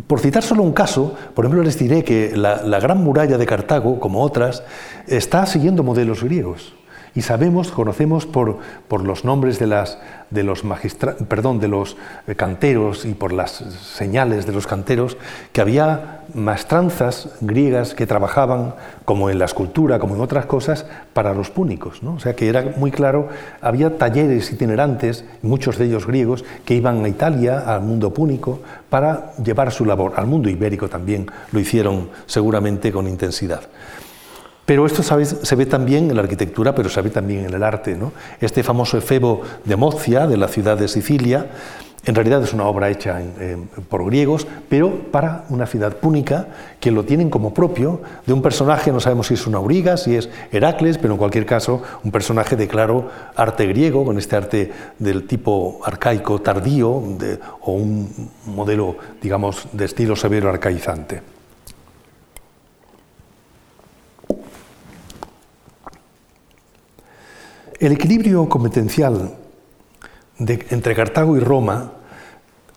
Por 0.08 0.18
citar 0.18 0.42
solo 0.42 0.64
un 0.64 0.72
caso, 0.72 1.14
por 1.34 1.44
ejemplo, 1.44 1.62
les 1.62 1.78
diré 1.78 2.02
que 2.02 2.36
la 2.36 2.80
gran 2.80 2.98
muralla 3.02 3.38
de 3.38 3.46
Cartago, 3.46 4.00
como 4.00 4.22
otras, 4.22 4.64
está 5.06 5.46
siguiendo 5.46 5.84
modelos 5.84 6.24
griegos. 6.24 6.74
Y 7.16 7.22
sabemos, 7.22 7.72
conocemos 7.72 8.26
por, 8.26 8.58
por 8.88 9.02
los 9.02 9.24
nombres 9.24 9.58
de, 9.58 9.66
de, 10.30 10.42
los 10.42 10.62
perdón, 11.28 11.58
de 11.58 11.68
los 11.68 11.96
canteros 12.36 13.06
y 13.06 13.14
por 13.14 13.32
las 13.32 13.52
señales 13.52 14.44
de 14.44 14.52
los 14.52 14.66
canteros 14.66 15.16
que 15.52 15.62
había 15.62 16.20
maestranzas 16.34 17.30
griegas 17.40 17.94
que 17.94 18.06
trabajaban, 18.06 18.74
como 19.06 19.30
en 19.30 19.38
la 19.38 19.46
escultura, 19.46 19.98
como 19.98 20.14
en 20.14 20.20
otras 20.20 20.44
cosas, 20.44 20.84
para 21.14 21.32
los 21.32 21.48
púnicos. 21.48 22.02
¿no? 22.02 22.16
O 22.16 22.20
sea 22.20 22.36
que 22.36 22.50
era 22.50 22.74
muy 22.76 22.90
claro, 22.90 23.28
había 23.62 23.96
talleres 23.96 24.52
itinerantes, 24.52 25.24
muchos 25.40 25.78
de 25.78 25.86
ellos 25.86 26.06
griegos, 26.06 26.44
que 26.66 26.74
iban 26.74 27.02
a 27.02 27.08
Italia, 27.08 27.60
al 27.60 27.80
mundo 27.80 28.12
púnico, 28.12 28.60
para 28.90 29.32
llevar 29.42 29.72
su 29.72 29.86
labor. 29.86 30.12
Al 30.16 30.26
mundo 30.26 30.50
ibérico 30.50 30.88
también 30.90 31.26
lo 31.50 31.60
hicieron 31.60 32.10
seguramente 32.26 32.92
con 32.92 33.08
intensidad. 33.08 33.62
Pero 34.66 34.84
esto 34.84 35.02
se 35.02 35.56
ve 35.56 35.66
también 35.66 36.10
en 36.10 36.16
la 36.16 36.22
arquitectura, 36.22 36.74
pero 36.74 36.88
se 36.88 37.00
ve 37.00 37.10
también 37.10 37.46
en 37.46 37.54
el 37.54 37.62
arte. 37.62 37.96
Este 38.40 38.62
famoso 38.62 38.98
efebo 38.98 39.42
de 39.64 39.76
Mozia, 39.76 40.26
de 40.26 40.36
la 40.36 40.48
ciudad 40.48 40.76
de 40.76 40.88
Sicilia, 40.88 41.46
en 42.04 42.14
realidad 42.14 42.40
es 42.42 42.52
una 42.52 42.66
obra 42.66 42.88
hecha 42.88 43.20
por 43.88 44.04
griegos, 44.06 44.46
pero 44.68 45.10
para 45.10 45.44
una 45.48 45.66
ciudad 45.66 45.96
púnica 45.96 46.46
que 46.78 46.92
lo 46.92 47.04
tienen 47.04 47.30
como 47.30 47.52
propio 47.52 48.00
de 48.26 48.32
un 48.32 48.42
personaje, 48.42 48.92
no 48.92 49.00
sabemos 49.00 49.26
si 49.26 49.34
es 49.34 49.44
una 49.48 49.58
auriga, 49.58 49.96
si 49.96 50.14
es 50.14 50.28
Heracles, 50.52 50.98
pero 50.98 51.14
en 51.14 51.18
cualquier 51.18 51.46
caso 51.46 51.82
un 52.04 52.12
personaje 52.12 52.54
de 52.54 52.68
claro 52.68 53.10
arte 53.34 53.66
griego, 53.66 54.04
con 54.04 54.18
este 54.18 54.36
arte 54.36 54.70
del 55.00 55.26
tipo 55.26 55.80
arcaico 55.84 56.40
tardío 56.40 56.90
o 56.90 57.72
un 57.72 58.30
modelo, 58.46 58.96
digamos, 59.20 59.66
de 59.72 59.84
estilo 59.84 60.14
severo 60.14 60.48
arcaizante. 60.48 61.35
El 67.78 67.92
equilibrio 67.92 68.48
competencial 68.48 69.34
entre 70.38 70.94
Cartago 70.94 71.36
y 71.36 71.40
Roma 71.40 71.92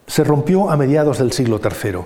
se 0.07 0.23
rompió 0.25 0.69
a 0.69 0.75
mediados 0.75 1.19
del 1.19 1.31
siglo 1.31 1.61
III. 1.63 1.99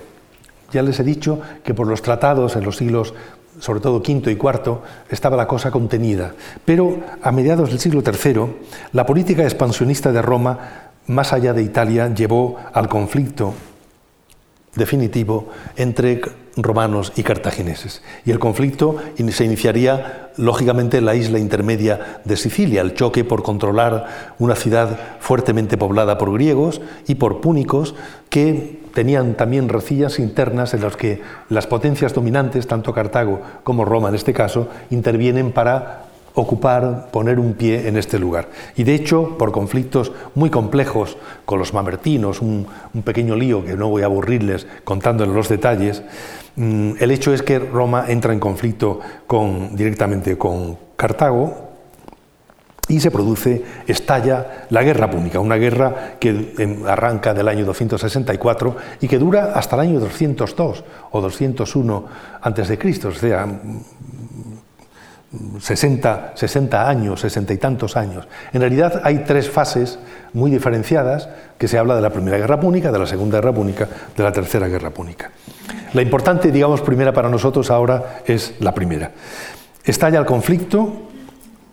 Ya 0.72 0.82
les 0.82 1.00
he 1.00 1.04
dicho 1.04 1.40
que 1.64 1.74
por 1.74 1.88
los 1.88 2.02
tratados 2.02 2.54
en 2.54 2.64
los 2.64 2.76
siglos, 2.76 3.14
sobre 3.58 3.80
todo 3.80 3.96
V 3.96 4.30
y 4.30 4.34
IV, 4.34 4.78
estaba 5.08 5.36
la 5.36 5.48
cosa 5.48 5.72
contenida. 5.72 6.34
Pero 6.64 7.00
a 7.20 7.32
mediados 7.32 7.70
del 7.70 7.80
siglo 7.80 8.02
III, 8.04 8.46
la 8.92 9.06
política 9.06 9.42
expansionista 9.42 10.12
de 10.12 10.22
Roma, 10.22 10.58
más 11.08 11.32
allá 11.32 11.52
de 11.52 11.62
Italia, 11.62 12.14
llevó 12.14 12.58
al 12.72 12.88
conflicto 12.88 13.54
definitivo 14.76 15.48
entre 15.76 16.20
romanos 16.56 17.12
y 17.16 17.22
cartagineses. 17.22 18.02
Y 18.24 18.30
el 18.30 18.38
conflicto 18.38 18.96
se 19.30 19.44
iniciaría, 19.44 20.30
lógicamente, 20.36 20.98
en 20.98 21.06
la 21.06 21.14
isla 21.14 21.38
intermedia 21.38 22.20
de 22.24 22.36
Sicilia, 22.36 22.80
el 22.80 22.94
choque 22.94 23.24
por 23.24 23.42
controlar 23.42 24.34
una 24.38 24.54
ciudad 24.54 24.98
fuertemente 25.20 25.76
poblada 25.76 26.18
por 26.18 26.32
griegos 26.32 26.80
y 27.06 27.16
por 27.16 27.40
púnicos 27.40 27.94
que 28.28 28.80
tenían 28.94 29.34
también 29.34 29.68
recillas 29.68 30.18
internas 30.18 30.72
en 30.74 30.82
las 30.82 30.96
que 30.96 31.20
las 31.48 31.66
potencias 31.66 32.14
dominantes, 32.14 32.68
tanto 32.68 32.94
Cartago 32.94 33.40
como 33.64 33.84
Roma 33.84 34.08
en 34.08 34.14
este 34.14 34.32
caso, 34.32 34.68
intervienen 34.90 35.50
para 35.50 36.03
ocupar, 36.34 37.10
poner 37.10 37.38
un 37.38 37.54
pie 37.54 37.88
en 37.88 37.96
este 37.96 38.18
lugar. 38.18 38.48
Y 38.76 38.84
de 38.84 38.94
hecho, 38.94 39.38
por 39.38 39.52
conflictos 39.52 40.12
muy 40.34 40.50
complejos 40.50 41.16
con 41.44 41.58
los 41.58 41.72
mamertinos, 41.72 42.40
un, 42.40 42.66
pequeño 43.04 43.36
lío 43.36 43.64
que 43.64 43.76
no 43.76 43.88
voy 43.88 44.02
a 44.02 44.06
aburrirles 44.06 44.66
contándoles 44.84 45.34
los 45.34 45.48
detalles, 45.48 46.02
mm, 46.56 46.92
el 46.98 47.10
hecho 47.10 47.32
es 47.32 47.42
que 47.42 47.58
Roma 47.58 48.06
entra 48.08 48.32
en 48.32 48.40
conflicto 48.40 49.00
con, 49.26 49.76
directamente 49.76 50.36
con 50.36 50.76
Cartago 50.96 51.64
y 52.88 53.00
se 53.00 53.10
produce, 53.10 53.64
estalla 53.86 54.66
la 54.70 54.82
guerra 54.82 55.10
púnica, 55.10 55.40
una 55.40 55.56
guerra 55.56 56.16
que 56.18 56.54
em, 56.58 56.84
arranca 56.86 57.32
del 57.32 57.48
año 57.48 57.64
264 57.64 58.76
y 59.00 59.08
que 59.08 59.18
dura 59.18 59.52
hasta 59.54 59.76
el 59.76 59.82
año 59.82 60.00
202 60.00 60.84
o 61.10 61.20
201 61.20 62.04
antes 62.42 62.68
de 62.68 62.78
Cristo, 62.78 63.12
sea, 63.12 63.46
60, 65.60 66.32
60 66.34 66.88
años, 66.88 67.20
60 67.20 67.52
y 67.52 67.58
tantos 67.58 67.96
años. 67.96 68.26
En 68.52 68.60
realidad 68.60 69.00
hay 69.04 69.18
tres 69.18 69.50
fases 69.50 69.98
muy 70.32 70.50
diferenciadas 70.50 71.28
que 71.58 71.68
se 71.68 71.78
habla 71.78 71.96
de 71.96 72.02
la 72.02 72.10
Primera 72.10 72.38
Guerra 72.38 72.60
Púnica, 72.60 72.90
de 72.90 72.98
la 72.98 73.06
Segunda 73.06 73.38
Guerra 73.38 73.52
Púnica, 73.52 73.88
de 74.16 74.22
la 74.22 74.32
Tercera 74.32 74.68
Guerra 74.68 74.90
Púnica. 74.90 75.30
La 75.92 76.02
importante, 76.02 76.50
digamos, 76.50 76.80
primera 76.80 77.12
para 77.12 77.28
nosotros 77.28 77.70
ahora 77.70 78.22
es 78.26 78.54
la 78.60 78.74
primera. 78.74 79.12
Estalla 79.84 80.18
el 80.18 80.26
conflicto, 80.26 81.10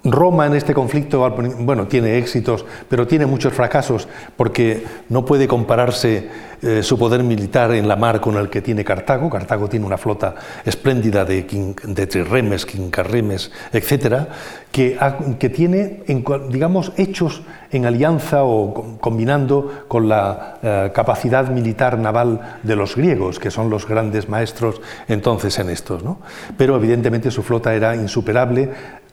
Roma 0.04 0.48
en 0.48 0.56
este 0.56 0.74
conflicto, 0.74 1.30
bueno, 1.60 1.88
tiene 1.88 2.18
éxitos, 2.18 2.66
pero 2.90 3.06
tiene 3.06 3.28
muchos 3.28 3.54
fracasos 3.54 4.08
porque 4.36 4.84
no 5.10 5.24
puede 5.24 5.48
compararse 5.48 6.28
eh, 6.64 6.84
su 6.84 6.98
poder 6.98 7.24
militar 7.24 7.72
en 7.72 7.88
la 7.88 7.96
mar 7.96 8.20
con 8.20 8.36
el 8.36 8.50
que 8.50 8.62
tiene 8.62 8.84
Cartago. 8.84 9.30
Cartago 9.30 9.68
tiene 9.68 9.86
una 9.86 9.98
flota 9.98 10.36
espléndida 10.66 11.26
de, 11.26 11.76
de 11.84 12.08
trirremes, 12.08 12.66
quincarremes, 12.66 13.52
etcétera, 13.72 14.28
que, 14.72 15.52
tiene, 15.54 16.04
digamos, 16.50 16.94
hechos 16.96 17.42
en 17.72 17.86
alianza 17.86 18.44
o 18.44 18.98
combinando 19.00 19.86
con 19.88 20.08
la 20.08 20.60
eh, 20.62 20.92
capacidad 20.94 21.50
militar 21.50 21.98
naval 21.98 22.60
de 22.64 22.76
los 22.76 22.96
griegos, 22.96 23.40
que 23.40 23.52
son 23.52 23.70
los 23.70 23.88
grandes 23.88 24.30
maestros 24.30 24.82
entonces 25.08 25.60
en 25.60 25.70
estos. 25.70 26.04
¿no? 26.04 26.20
Pero 26.58 26.76
evidentemente 26.76 27.32
su 27.32 27.44
flota 27.44 27.74
era 27.74 27.96
insuperable 27.96 28.70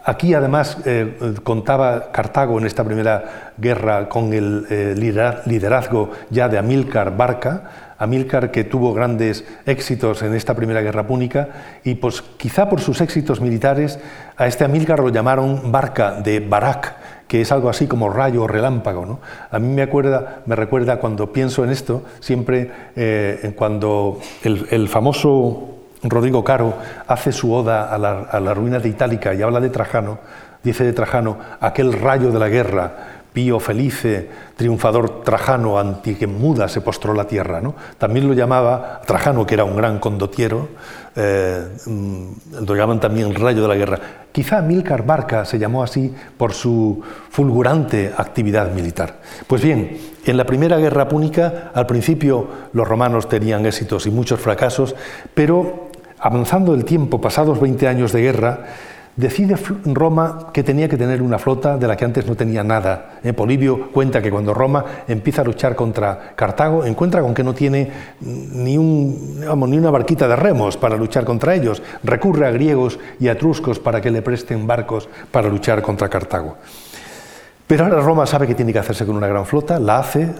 Aquí 0.08 0.32
además 0.32 0.78
eh, 0.86 1.34
contaba 1.42 2.10
Cartago 2.12 2.58
en 2.58 2.64
esta 2.64 2.82
primera 2.82 3.52
guerra 3.58 4.08
con 4.08 4.32
el 4.32 4.66
eh, 4.70 4.94
liderazgo 4.96 6.12
ya 6.30 6.48
de 6.48 6.56
Amílcar 6.56 7.14
Barca, 7.14 7.94
Amílcar 7.98 8.50
que 8.50 8.64
tuvo 8.64 8.94
grandes 8.94 9.44
éxitos 9.66 10.22
en 10.22 10.32
esta 10.32 10.54
primera 10.54 10.80
guerra 10.80 11.06
púnica 11.06 11.80
y 11.84 11.96
pues 11.96 12.22
quizá 12.22 12.70
por 12.70 12.80
sus 12.80 13.02
éxitos 13.02 13.42
militares 13.42 14.00
a 14.38 14.46
este 14.46 14.64
Amílcar 14.64 15.00
lo 15.00 15.10
llamaron 15.10 15.70
Barca 15.70 16.12
de 16.12 16.40
Barak, 16.40 17.26
que 17.28 17.42
es 17.42 17.52
algo 17.52 17.68
así 17.68 17.86
como 17.86 18.08
rayo 18.08 18.44
o 18.44 18.48
relámpago. 18.48 19.20
A 19.50 19.58
mí 19.58 19.68
me, 19.68 19.82
acuerda, 19.82 20.40
me 20.46 20.56
recuerda 20.56 21.00
cuando 21.00 21.34
pienso 21.34 21.64
en 21.64 21.70
esto, 21.70 22.02
siempre 22.20 22.70
eh, 22.96 23.52
cuando 23.54 24.20
el 24.42 24.88
famoso 24.88 25.77
Rodrigo 26.02 26.44
Caro 26.44 26.74
hace 27.06 27.32
su 27.32 27.52
oda 27.52 27.92
a 27.92 27.98
la, 27.98 28.54
ruina 28.54 28.78
de 28.78 28.88
Itálica 28.88 29.34
y 29.34 29.42
habla 29.42 29.60
de 29.60 29.70
Trajano, 29.70 30.18
dice 30.62 30.84
de 30.84 30.92
Trajano, 30.92 31.38
aquel 31.60 31.92
rayo 31.92 32.30
de 32.30 32.38
la 32.38 32.48
guerra, 32.48 32.92
Pío 33.32 33.60
Felice, 33.60 34.28
triunfador 34.56 35.22
Trajano, 35.22 35.78
anti 35.78 36.14
que 36.14 36.26
muda 36.26 36.68
se 36.68 36.80
postró 36.80 37.14
la 37.14 37.24
tierra. 37.24 37.60
¿no? 37.60 37.74
También 37.98 38.26
lo 38.26 38.34
llamaba 38.34 39.00
Trajano, 39.06 39.46
que 39.46 39.54
era 39.54 39.64
un 39.64 39.76
gran 39.76 39.98
condotiero, 39.98 40.68
eh, 41.14 41.68
mm, 41.86 42.64
lo 42.66 42.74
llamaban 42.74 43.00
también 43.00 43.34
rayo 43.34 43.62
de 43.62 43.68
la 43.68 43.74
guerra. 43.74 43.98
Quizá 44.32 44.62
Milcar 44.62 45.04
Barca 45.04 45.44
se 45.44 45.58
llamó 45.58 45.82
así 45.82 46.14
por 46.36 46.52
su 46.52 47.02
fulgurante 47.30 48.12
actividad 48.16 48.72
militar. 48.72 49.16
Pues 49.46 49.62
bien, 49.62 49.98
en 50.24 50.36
la 50.36 50.44
primera 50.44 50.76
guerra 50.76 51.08
púnica, 51.08 51.70
al 51.74 51.86
principio 51.86 52.46
los 52.72 52.86
romanos 52.86 53.28
tenían 53.28 53.66
éxitos 53.66 54.06
y 54.06 54.10
muchos 54.10 54.40
fracasos, 54.40 54.94
pero 55.34 55.87
avanzando 56.20 56.74
el 56.74 56.84
tiempo, 56.84 57.20
pasados 57.20 57.60
20 57.60 57.88
años 57.88 58.12
de 58.12 58.22
guerra, 58.22 58.60
decide 59.18 59.56
Roma 59.84 60.50
que 60.52 60.62
tenía 60.62 60.88
que 60.88 60.96
tener 60.96 61.20
una 61.22 61.40
flota 61.40 61.76
de 61.76 61.88
la 61.88 61.96
que 61.96 62.04
antes 62.04 62.24
no 62.26 62.36
tenía 62.36 62.62
nada. 62.62 63.18
Eh, 63.24 63.32
Polibio 63.32 63.90
cuenta 63.90 64.22
que 64.22 64.30
cuando 64.30 64.54
Roma 64.54 64.84
empieza 65.08 65.42
a 65.42 65.44
luchar 65.44 65.74
contra 65.74 66.34
Cartago, 66.36 66.84
encuentra 66.84 67.20
con 67.20 67.34
que 67.34 67.42
no 67.42 67.52
tiene 67.52 67.90
ni, 68.20 68.78
un, 68.78 69.40
ni 69.40 69.78
una 69.78 69.90
barquita 69.90 70.28
de 70.28 70.36
remos 70.36 70.76
para 70.76 70.96
luchar 70.96 71.24
contra 71.24 71.54
ellos. 71.54 71.82
Recurre 72.04 72.46
a 72.46 72.52
griegos 72.52 73.00
y 73.18 73.26
etruscos 73.26 73.80
para 73.80 74.00
que 74.00 74.12
le 74.12 74.22
presten 74.22 74.68
barcos 74.68 75.08
para 75.32 75.48
luchar 75.48 75.82
contra 75.82 76.08
Cartago. 76.08 76.56
Pero 77.66 77.84
ahora 77.84 78.00
Roma 78.00 78.24
sabe 78.24 78.46
que 78.46 78.54
tiene 78.54 78.72
que 78.72 78.78
hacerse 78.78 79.04
con 79.04 79.16
una 79.16 79.26
gran 79.26 79.44
flota, 79.44 79.80
la 79.80 79.98
hace, 79.98 80.32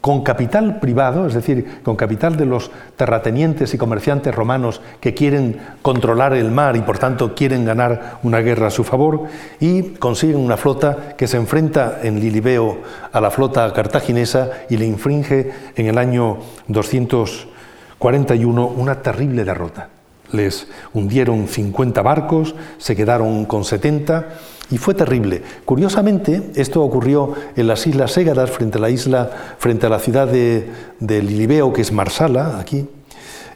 con 0.00 0.22
capital 0.22 0.78
privado, 0.78 1.26
es 1.26 1.34
decir, 1.34 1.80
con 1.82 1.96
capital 1.96 2.36
de 2.36 2.46
los 2.46 2.70
terratenientes 2.96 3.74
y 3.74 3.78
comerciantes 3.78 4.34
romanos 4.34 4.80
que 5.00 5.14
quieren 5.14 5.58
controlar 5.82 6.34
el 6.34 6.50
mar 6.50 6.76
y 6.76 6.82
por 6.82 6.98
tanto 6.98 7.34
quieren 7.34 7.64
ganar 7.64 8.18
una 8.22 8.38
guerra 8.38 8.68
a 8.68 8.70
su 8.70 8.84
favor, 8.84 9.24
y 9.60 9.94
consiguen 9.94 10.38
una 10.38 10.56
flota 10.56 11.16
que 11.16 11.26
se 11.26 11.36
enfrenta 11.36 11.98
en 12.02 12.20
Lilibeo 12.20 12.78
a 13.12 13.20
la 13.20 13.30
flota 13.30 13.72
cartaginesa 13.72 14.50
y 14.70 14.76
le 14.76 14.86
infringe 14.86 15.50
en 15.74 15.86
el 15.86 15.98
año 15.98 16.38
241 16.68 18.66
una 18.66 19.02
terrible 19.02 19.44
derrota. 19.44 19.88
Les 20.30 20.68
hundieron 20.92 21.48
50 21.48 22.02
barcos, 22.02 22.54
se 22.76 22.94
quedaron 22.94 23.46
con 23.46 23.64
70 23.64 24.26
y 24.70 24.78
fue 24.78 24.94
terrible. 24.94 25.42
Curiosamente, 25.64 26.50
esto 26.54 26.82
ocurrió 26.82 27.34
en 27.56 27.66
las 27.66 27.86
Islas 27.86 28.16
Égadas, 28.16 28.50
frente 28.50 28.78
a 28.78 28.80
la 28.80 28.90
isla, 28.90 29.30
frente 29.58 29.86
a 29.86 29.90
la 29.90 29.98
ciudad 29.98 30.28
de, 30.28 30.68
de 31.00 31.22
Lilibeo, 31.22 31.72
que 31.72 31.82
es 31.82 31.92
Marsala, 31.92 32.58
aquí. 32.58 32.86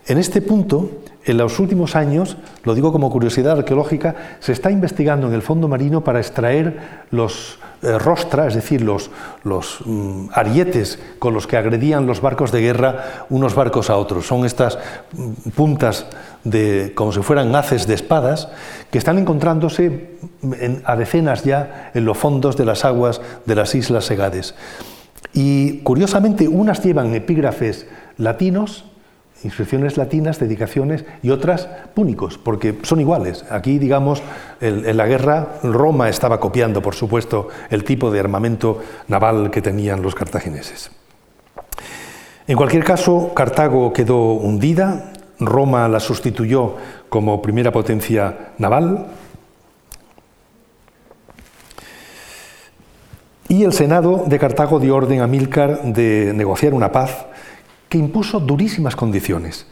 En 0.06 0.18
este 0.18 0.40
punto, 0.40 0.90
en 1.24 1.36
los 1.36 1.58
últimos 1.60 1.94
años, 1.94 2.36
lo 2.64 2.74
digo 2.74 2.92
como 2.92 3.10
curiosidad 3.10 3.58
arqueológica, 3.58 4.36
se 4.40 4.52
está 4.52 4.70
investigando 4.70 5.28
en 5.28 5.34
el 5.34 5.42
fondo 5.42 5.68
marino 5.68 6.02
para 6.02 6.18
extraer 6.18 7.04
los 7.10 7.58
eh, 7.82 7.98
rostras, 7.98 8.48
es 8.48 8.54
decir, 8.54 8.82
los, 8.82 9.10
los 9.44 9.78
mm, 9.84 10.28
arietes 10.32 11.00
con 11.18 11.34
los 11.34 11.46
que 11.46 11.56
agredían 11.56 12.06
los 12.06 12.20
barcos 12.20 12.52
de 12.52 12.60
guerra 12.60 13.26
unos 13.28 13.54
barcos 13.54 13.90
a 13.90 13.96
otros. 13.96 14.26
Son 14.26 14.44
estas 14.44 14.78
mm, 15.12 15.50
puntas 15.50 16.06
de, 16.44 16.92
como 16.94 17.12
si 17.12 17.22
fueran 17.22 17.54
haces 17.54 17.86
de 17.86 17.94
espadas 17.94 18.48
que 18.90 18.98
están 18.98 19.18
encontrándose 19.18 20.10
a 20.84 20.96
decenas 20.96 21.44
ya 21.44 21.90
en 21.94 22.04
los 22.04 22.18
fondos 22.18 22.56
de 22.56 22.64
las 22.64 22.84
aguas 22.84 23.20
de 23.46 23.54
las 23.54 23.74
islas 23.74 24.04
Segades. 24.04 24.54
Y 25.32 25.78
curiosamente, 25.78 26.48
unas 26.48 26.82
llevan 26.82 27.14
epígrafes 27.14 27.86
latinos 28.18 28.84
inscripciones 29.44 29.96
latinas, 29.96 30.38
dedicaciones 30.38 31.04
y 31.22 31.30
otras 31.30 31.68
púnicos, 31.94 32.38
porque 32.38 32.78
son 32.82 33.00
iguales. 33.00 33.44
Aquí, 33.50 33.78
digamos, 33.78 34.22
en 34.60 34.96
la 34.96 35.06
guerra 35.06 35.48
Roma 35.62 36.08
estaba 36.08 36.40
copiando, 36.40 36.82
por 36.82 36.94
supuesto, 36.94 37.48
el 37.70 37.84
tipo 37.84 38.10
de 38.10 38.20
armamento 38.20 38.78
naval 39.08 39.50
que 39.50 39.62
tenían 39.62 40.02
los 40.02 40.14
cartagineses. 40.14 40.90
En 42.46 42.56
cualquier 42.56 42.84
caso, 42.84 43.32
Cartago 43.34 43.92
quedó 43.92 44.32
hundida, 44.32 45.11
Roma 45.46 45.88
la 45.88 46.00
sustituyó 46.00 46.76
como 47.08 47.42
primera 47.42 47.72
potencia 47.72 48.52
naval, 48.58 49.06
y 53.52 53.64
el 53.64 53.74
Senado 53.74 54.24
de 54.26 54.38
Cartago 54.38 54.80
dio 54.80 54.96
orden 54.96 55.20
a 55.20 55.26
Milcar 55.26 55.82
de 55.82 56.32
negociar 56.34 56.72
una 56.72 56.90
paz 56.90 57.26
que 57.90 57.98
impuso 57.98 58.40
durísimas 58.40 58.96
condiciones. 58.96 59.66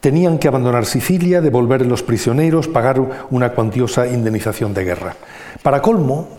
Tenían 0.00 0.38
que 0.38 0.48
abandonar 0.48 0.86
Sicilia, 0.86 1.40
devolver 1.40 1.86
los 1.86 2.02
prisioneros, 2.02 2.66
pagar 2.66 3.00
una 3.30 3.52
cuantiosa 3.52 4.08
indemnización 4.08 4.74
de 4.74 4.82
guerra. 4.82 5.14
Para 5.62 5.80
colmo, 5.80 6.30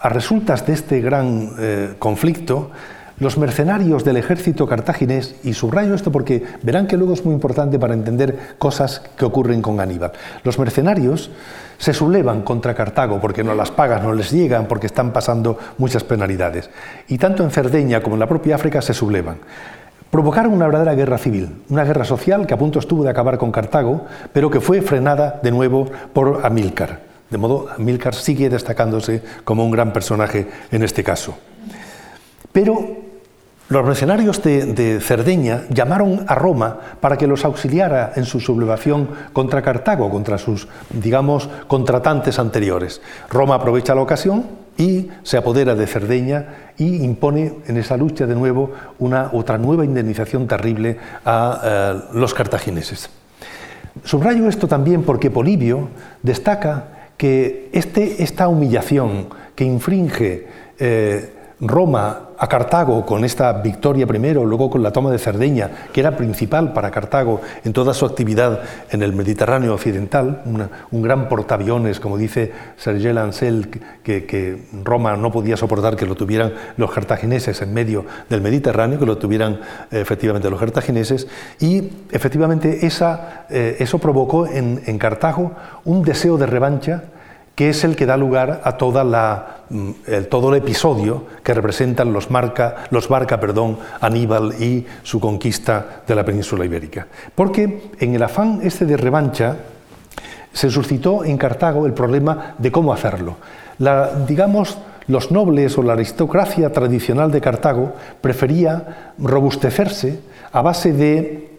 a 0.00 0.08
resultas 0.08 0.66
de 0.66 0.72
este 0.72 1.02
gran 1.02 1.50
eh, 1.58 1.94
conflicto, 1.98 2.70
los 3.18 3.38
mercenarios 3.38 4.04
del 4.04 4.16
ejército 4.16 4.66
cartaginés, 4.66 5.36
y 5.44 5.54
subrayo 5.54 5.94
esto 5.94 6.10
porque 6.10 6.42
verán 6.62 6.86
que 6.86 6.96
luego 6.96 7.14
es 7.14 7.24
muy 7.24 7.34
importante 7.34 7.78
para 7.78 7.94
entender 7.94 8.56
cosas 8.58 9.02
que 9.16 9.24
ocurren 9.24 9.62
con 9.62 9.80
Aníbal, 9.80 10.12
los 10.42 10.58
mercenarios 10.58 11.30
se 11.78 11.92
sublevan 11.92 12.42
contra 12.42 12.74
Cartago 12.74 13.20
porque 13.20 13.44
no 13.44 13.54
las 13.54 13.70
pagas 13.70 14.02
no 14.02 14.12
les 14.12 14.30
llegan, 14.30 14.66
porque 14.66 14.86
están 14.86 15.12
pasando 15.12 15.58
muchas 15.78 16.04
penalidades. 16.04 16.70
Y 17.08 17.18
tanto 17.18 17.42
en 17.42 17.50
Cerdeña 17.50 18.00
como 18.02 18.16
en 18.16 18.20
la 18.20 18.28
propia 18.28 18.54
África 18.54 18.80
se 18.80 18.94
sublevan 18.94 19.38
provocaron 20.14 20.52
una 20.52 20.66
verdadera 20.66 20.94
guerra 20.94 21.18
civil, 21.18 21.64
una 21.70 21.82
guerra 21.82 22.04
social 22.04 22.46
que 22.46 22.54
a 22.54 22.56
punto 22.56 22.78
estuvo 22.78 23.02
de 23.02 23.10
acabar 23.10 23.36
con 23.36 23.50
Cartago, 23.50 24.06
pero 24.32 24.48
que 24.48 24.60
fue 24.60 24.80
frenada 24.80 25.40
de 25.42 25.50
nuevo 25.50 25.90
por 26.12 26.42
Amílcar. 26.44 27.00
De 27.30 27.36
modo, 27.36 27.66
Amílcar 27.76 28.14
sigue 28.14 28.48
destacándose 28.48 29.22
como 29.42 29.64
un 29.64 29.72
gran 29.72 29.92
personaje 29.92 30.46
en 30.70 30.84
este 30.84 31.02
caso. 31.02 31.36
Pero 32.52 33.03
los 33.68 33.84
mercenarios 33.84 34.42
de, 34.42 35.00
Cerdeña 35.00 35.62
llamaron 35.70 36.24
a 36.28 36.34
Roma 36.34 36.78
para 37.00 37.16
que 37.16 37.26
los 37.26 37.44
auxiliara 37.44 38.12
en 38.14 38.26
su 38.26 38.38
sublevación 38.38 39.08
contra 39.32 39.62
Cartago, 39.62 40.10
contra 40.10 40.36
sus, 40.36 40.68
digamos, 40.90 41.48
contratantes 41.66 42.38
anteriores. 42.38 43.00
Roma 43.30 43.54
aprovecha 43.54 43.94
la 43.94 44.02
ocasión 44.02 44.44
y 44.76 45.08
se 45.22 45.38
apodera 45.38 45.74
de 45.74 45.86
Cerdeña 45.86 46.72
y 46.76 47.04
impone 47.04 47.54
en 47.66 47.76
esa 47.78 47.96
lucha 47.96 48.26
de 48.26 48.34
nuevo 48.34 48.72
una 48.98 49.30
otra 49.32 49.56
nueva 49.56 49.84
indemnización 49.84 50.46
terrible 50.46 50.98
a 51.24 51.60
eh, 51.64 52.02
los 52.12 52.34
cartagineses. 52.34 53.08
Subrayo 54.04 54.46
esto 54.48 54.68
también 54.68 55.04
porque 55.04 55.30
Polibio 55.30 55.88
destaca 56.22 56.88
que 57.16 57.70
este, 57.72 58.22
esta 58.22 58.48
humillación 58.48 59.28
que 59.54 59.64
infringe 59.64 60.48
eh, 60.78 61.32
Roma 61.68 62.28
a 62.38 62.48
Cartago 62.48 63.06
con 63.06 63.24
esta 63.24 63.52
victoria 63.52 64.06
primero, 64.06 64.44
luego 64.44 64.70
con 64.70 64.82
la 64.82 64.90
toma 64.90 65.10
de 65.10 65.18
Cerdeña, 65.18 65.70
que 65.92 66.00
era 66.00 66.16
principal 66.16 66.72
para 66.72 66.90
Cartago 66.90 67.40
en 67.64 67.72
toda 67.72 67.94
su 67.94 68.04
actividad 68.04 68.60
en 68.90 69.02
el 69.02 69.12
Mediterráneo 69.12 69.74
occidental, 69.74 70.42
un 70.90 71.02
gran 71.02 71.28
portaaviones, 71.28 72.00
como 72.00 72.18
dice 72.18 72.52
Serge 72.76 73.12
Lancel, 73.12 73.68
que, 74.02 74.64
Roma 74.82 75.16
no 75.16 75.32
podía 75.32 75.56
soportar 75.56 75.96
que 75.96 76.06
lo 76.06 76.14
tuvieran 76.14 76.52
los 76.76 76.90
cartagineses 76.90 77.62
en 77.62 77.72
medio 77.72 78.04
del 78.28 78.40
Mediterráneo, 78.40 78.98
que 78.98 79.06
lo 79.06 79.18
tuvieran 79.18 79.60
eh, 79.90 80.00
efectivamente 80.00 80.50
los 80.50 80.60
cartagineses, 80.60 81.26
y 81.60 81.90
efectivamente 82.10 82.80
eh, 82.82 83.76
eso 83.78 83.98
provocó 83.98 84.46
en 84.46 84.98
Cartago 84.98 85.52
un 85.84 86.02
deseo 86.02 86.36
de 86.36 86.46
revancha 86.46 87.04
que 87.54 87.70
es 87.70 87.84
el 87.84 87.94
que 87.94 88.06
da 88.06 88.16
lugar 88.16 88.62
a 88.64 88.76
mm, 89.70 89.90
todo 90.28 90.50
el 90.50 90.58
episodio 90.58 91.24
que 91.42 91.54
representan 91.54 92.12
los, 92.12 92.30
marca, 92.30 92.86
los 92.90 93.08
Barca, 93.08 93.38
perdón, 93.38 93.78
Aníbal 94.00 94.54
y 94.60 94.86
su 95.02 95.20
conquista 95.20 96.02
de 96.06 96.14
la 96.14 96.24
península 96.24 96.64
ibérica. 96.64 97.06
Porque 97.34 97.90
en 98.00 98.14
el 98.14 98.22
afán 98.22 98.60
este 98.62 98.86
de 98.86 98.96
revancha 98.96 99.56
se 100.52 100.70
suscitó 100.70 101.24
en 101.24 101.38
Cartago 101.38 101.86
el 101.86 101.92
problema 101.92 102.54
de 102.58 102.72
cómo 102.72 102.92
hacerlo. 102.92 103.36
Digamos, 104.26 104.78
los 105.06 105.30
nobles 105.30 105.76
o 105.76 105.82
la 105.82 105.92
aristocracia 105.92 106.72
tradicional 106.72 107.30
de 107.30 107.40
Cartago 107.40 107.92
prefería 108.20 109.12
robustecerse 109.18 110.20
a 110.52 110.62
base 110.62 110.92
de 110.92 111.50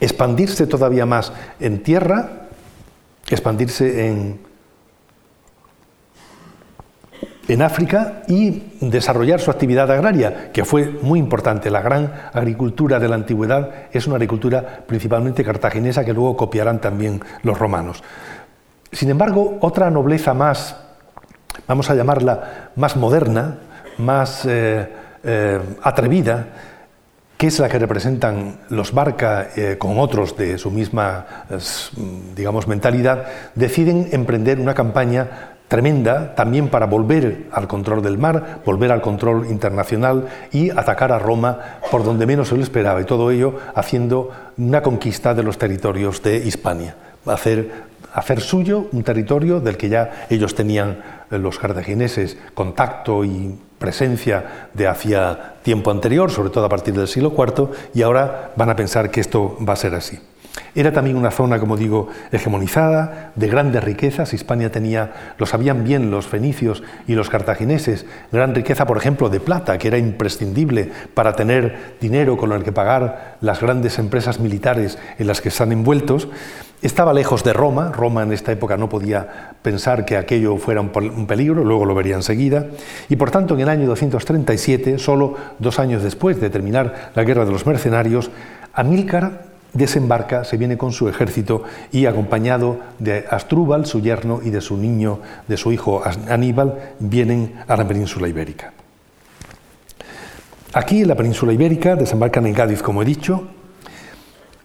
expandirse 0.00 0.66
todavía 0.66 1.06
más 1.06 1.32
en 1.60 1.82
tierra, 1.82 2.48
expandirse 3.30 4.08
en 4.08 4.51
en 7.48 7.62
África 7.62 8.22
y 8.28 8.62
desarrollar 8.80 9.40
su 9.40 9.50
actividad 9.50 9.90
agraria, 9.90 10.52
que 10.52 10.64
fue 10.64 10.86
muy 11.02 11.18
importante. 11.18 11.70
La 11.70 11.82
gran 11.82 12.12
agricultura 12.32 12.98
de 12.98 13.08
la 13.08 13.16
antigüedad 13.16 13.70
es 13.92 14.06
una 14.06 14.16
agricultura 14.16 14.84
principalmente 14.86 15.44
cartaginesa 15.44 16.04
que 16.04 16.12
luego 16.12 16.36
copiarán 16.36 16.80
también 16.80 17.20
los 17.42 17.58
romanos. 17.58 18.02
Sin 18.92 19.10
embargo, 19.10 19.58
otra 19.60 19.90
nobleza 19.90 20.34
más, 20.34 20.76
vamos 21.66 21.90
a 21.90 21.94
llamarla 21.94 22.70
más 22.76 22.96
moderna, 22.96 23.58
más 23.98 24.44
eh, 24.44 24.88
eh, 25.24 25.60
atrevida, 25.82 26.46
que 27.36 27.48
es 27.48 27.58
la 27.58 27.68
que 27.68 27.78
representan 27.78 28.60
los 28.68 28.92
Barca 28.92 29.48
eh, 29.56 29.76
con 29.76 29.98
otros 29.98 30.36
de 30.36 30.58
su 30.58 30.70
misma, 30.70 31.26
digamos, 32.36 32.68
mentalidad, 32.68 33.26
deciden 33.56 34.10
emprender 34.12 34.60
una 34.60 34.74
campaña 34.74 35.51
tremenda 35.72 36.34
también 36.34 36.68
para 36.68 36.84
volver 36.84 37.46
al 37.50 37.66
control 37.66 38.02
del 38.02 38.18
mar, 38.18 38.60
volver 38.62 38.92
al 38.92 39.00
control 39.00 39.46
internacional 39.48 40.28
y 40.52 40.68
atacar 40.68 41.12
a 41.12 41.18
Roma 41.18 41.78
por 41.90 42.04
donde 42.04 42.26
menos 42.26 42.48
se 42.48 42.56
lo 42.56 42.62
esperaba, 42.62 43.00
y 43.00 43.06
todo 43.06 43.30
ello 43.30 43.54
haciendo 43.74 44.30
una 44.58 44.82
conquista 44.82 45.32
de 45.32 45.42
los 45.42 45.56
territorios 45.56 46.22
de 46.22 46.36
Hispania, 46.36 46.94
hacer, 47.24 47.72
hacer 48.12 48.42
suyo 48.42 48.86
un 48.92 49.02
territorio 49.02 49.60
del 49.60 49.78
que 49.78 49.88
ya 49.88 50.26
ellos 50.28 50.54
tenían 50.54 50.98
eh, 51.30 51.38
los 51.38 51.58
cartagineses 51.58 52.36
contacto 52.52 53.24
y 53.24 53.58
presencia 53.78 54.68
de 54.74 54.86
hacía 54.86 55.54
tiempo 55.62 55.90
anterior, 55.90 56.30
sobre 56.30 56.50
todo 56.50 56.66
a 56.66 56.68
partir 56.68 56.92
del 56.92 57.08
siglo 57.08 57.32
IV, 57.34 57.70
y 57.94 58.02
ahora 58.02 58.50
van 58.56 58.68
a 58.68 58.76
pensar 58.76 59.10
que 59.10 59.22
esto 59.22 59.56
va 59.66 59.72
a 59.72 59.76
ser 59.76 59.94
así. 59.94 60.18
Era 60.74 60.92
también 60.92 61.16
una 61.16 61.30
zona, 61.30 61.58
como 61.58 61.76
digo, 61.76 62.08
hegemonizada, 62.30 63.32
de 63.34 63.48
grandes 63.48 63.84
riquezas. 63.84 64.32
Hispania 64.32 64.72
tenía, 64.72 65.34
lo 65.38 65.44
sabían 65.44 65.84
bien 65.84 66.10
los 66.10 66.26
fenicios 66.26 66.82
y 67.06 67.14
los 67.14 67.28
cartagineses, 67.28 68.06
gran 68.30 68.54
riqueza, 68.54 68.86
por 68.86 68.96
ejemplo, 68.96 69.28
de 69.28 69.40
plata, 69.40 69.76
que 69.76 69.88
era 69.88 69.98
imprescindible 69.98 70.90
para 71.14 71.34
tener 71.34 71.96
dinero 72.00 72.36
con 72.36 72.52
el 72.52 72.64
que 72.64 72.72
pagar 72.72 73.36
las 73.40 73.60
grandes 73.60 73.98
empresas 73.98 74.40
militares 74.40 74.98
en 75.18 75.26
las 75.26 75.40
que 75.40 75.50
están 75.50 75.72
envueltos. 75.72 76.28
Estaba 76.80 77.12
lejos 77.12 77.44
de 77.44 77.52
Roma, 77.52 77.92
Roma 77.92 78.22
en 78.22 78.32
esta 78.32 78.50
época 78.50 78.76
no 78.76 78.88
podía 78.88 79.52
pensar 79.62 80.04
que 80.04 80.16
aquello 80.16 80.56
fuera 80.56 80.80
un 80.80 81.26
peligro, 81.26 81.64
luego 81.64 81.84
lo 81.84 81.94
vería 81.94 82.16
enseguida, 82.16 82.66
y 83.08 83.14
por 83.14 83.30
tanto 83.30 83.54
en 83.54 83.60
el 83.60 83.68
año 83.68 83.86
237, 83.86 84.98
solo 84.98 85.36
dos 85.60 85.78
años 85.78 86.02
después 86.02 86.40
de 86.40 86.50
terminar 86.50 87.12
la 87.14 87.22
guerra 87.22 87.44
de 87.44 87.52
los 87.52 87.66
mercenarios, 87.66 88.30
Amílcar 88.74 89.51
desembarca, 89.72 90.44
se 90.44 90.56
viene 90.56 90.76
con 90.76 90.92
su 90.92 91.08
ejército 91.08 91.64
y 91.90 92.06
acompañado 92.06 92.78
de 92.98 93.24
Astrúbal, 93.30 93.86
su 93.86 94.00
yerno, 94.00 94.40
y 94.42 94.50
de 94.50 94.60
su 94.60 94.76
niño, 94.76 95.20
de 95.48 95.56
su 95.56 95.72
hijo 95.72 96.02
Aníbal, 96.28 96.94
vienen 96.98 97.54
a 97.66 97.76
la 97.76 97.86
península 97.86 98.28
ibérica. 98.28 98.72
Aquí 100.74 101.02
en 101.02 101.08
la 101.08 101.16
península 101.16 101.52
ibérica 101.52 101.96
desembarcan 101.96 102.46
en 102.46 102.54
Cádiz, 102.54 102.82
como 102.82 103.02
he 103.02 103.04
dicho. 103.04 103.48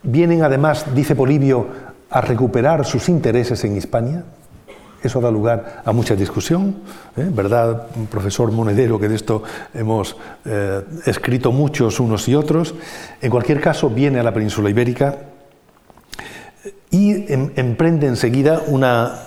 Vienen 0.03 0.43
además, 0.43 0.86
dice 0.95 1.16
Polibio, 1.16 1.68
a 2.10 2.22
recuperar 2.22 2.86
sus 2.86 3.10
intereses 3.10 3.64
en 3.66 3.76
Hispania, 3.76 4.24
eso 5.03 5.21
da 5.21 5.29
lugar 5.29 5.83
a 5.85 5.91
mucha 5.91 6.15
discusión, 6.15 6.75
¿eh? 7.15 7.29
¿verdad, 7.31 7.87
profesor 8.09 8.51
Monedero, 8.51 8.99
que 8.99 9.07
de 9.07 9.15
esto 9.15 9.43
hemos 9.73 10.15
eh, 10.45 10.83
escrito 11.05 11.51
muchos 11.51 11.99
unos 11.99 12.27
y 12.27 12.35
otros? 12.35 12.73
En 13.21 13.29
cualquier 13.29 13.61
caso, 13.61 13.89
viene 13.89 14.19
a 14.19 14.23
la 14.23 14.33
península 14.33 14.69
ibérica 14.69 15.17
y 16.89 17.31
em, 17.31 17.51
emprende 17.55 18.07
enseguida 18.07 18.61
una, 18.67 19.19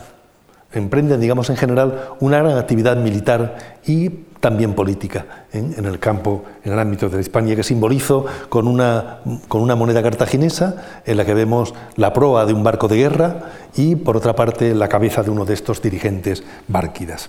emprenden, 0.72 1.20
digamos 1.20 1.50
en 1.50 1.56
general, 1.56 2.10
una 2.20 2.38
gran 2.38 2.58
actividad 2.58 2.96
militar 2.96 3.78
y 3.86 4.10
también 4.40 4.74
política 4.74 5.26
¿eh? 5.52 5.74
en 5.76 5.84
el 5.84 5.98
campo, 5.98 6.44
en 6.64 6.72
el 6.72 6.78
ámbito 6.78 7.08
de 7.08 7.16
la 7.16 7.20
España, 7.20 7.54
que 7.54 7.62
simbolizo 7.62 8.26
con 8.48 8.66
una, 8.66 9.18
con 9.48 9.60
una 9.60 9.76
moneda 9.76 10.02
cartaginesa 10.02 11.02
en 11.04 11.16
la 11.16 11.24
que 11.24 11.34
vemos 11.34 11.74
la 11.96 12.12
proa 12.12 12.46
de 12.46 12.54
un 12.54 12.64
barco 12.64 12.88
de 12.88 12.96
guerra 12.96 13.50
y, 13.76 13.96
por 13.96 14.16
otra 14.16 14.34
parte, 14.34 14.74
la 14.74 14.88
cabeza 14.88 15.22
de 15.22 15.30
uno 15.30 15.44
de 15.44 15.54
estos 15.54 15.82
dirigentes 15.82 16.42
bárquidas. 16.66 17.28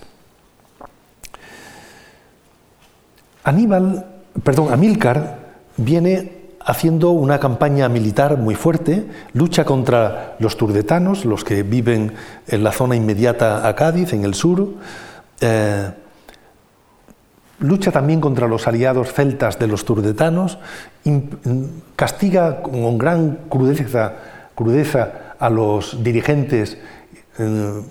Aníbal, 3.44 4.06
perdón, 4.42 4.72
Amílcar 4.72 5.38
viene 5.76 6.42
haciendo 6.64 7.10
una 7.10 7.40
campaña 7.40 7.88
militar 7.88 8.38
muy 8.38 8.54
fuerte, 8.54 9.04
lucha 9.32 9.64
contra 9.64 10.36
los 10.38 10.56
turdetanos, 10.56 11.24
los 11.24 11.44
que 11.44 11.62
viven 11.62 12.14
en 12.46 12.64
la 12.64 12.72
zona 12.72 12.96
inmediata 12.96 13.66
a 13.66 13.74
Cádiz, 13.74 14.12
en 14.12 14.24
el 14.24 14.34
sur, 14.34 14.74
eh, 15.40 15.90
lucha 17.62 17.90
también 17.90 18.20
contra 18.20 18.48
los 18.48 18.68
aliados 18.68 19.12
celtas 19.12 19.58
de 19.58 19.66
los 19.66 19.84
turdetanos, 19.84 20.58
castiga 21.96 22.62
con 22.62 22.98
gran 22.98 23.38
crudeza, 23.48 24.12
crudeza 24.54 25.34
a 25.38 25.48
los 25.48 26.02
dirigentes. 26.02 26.78
Eh, 27.38 27.82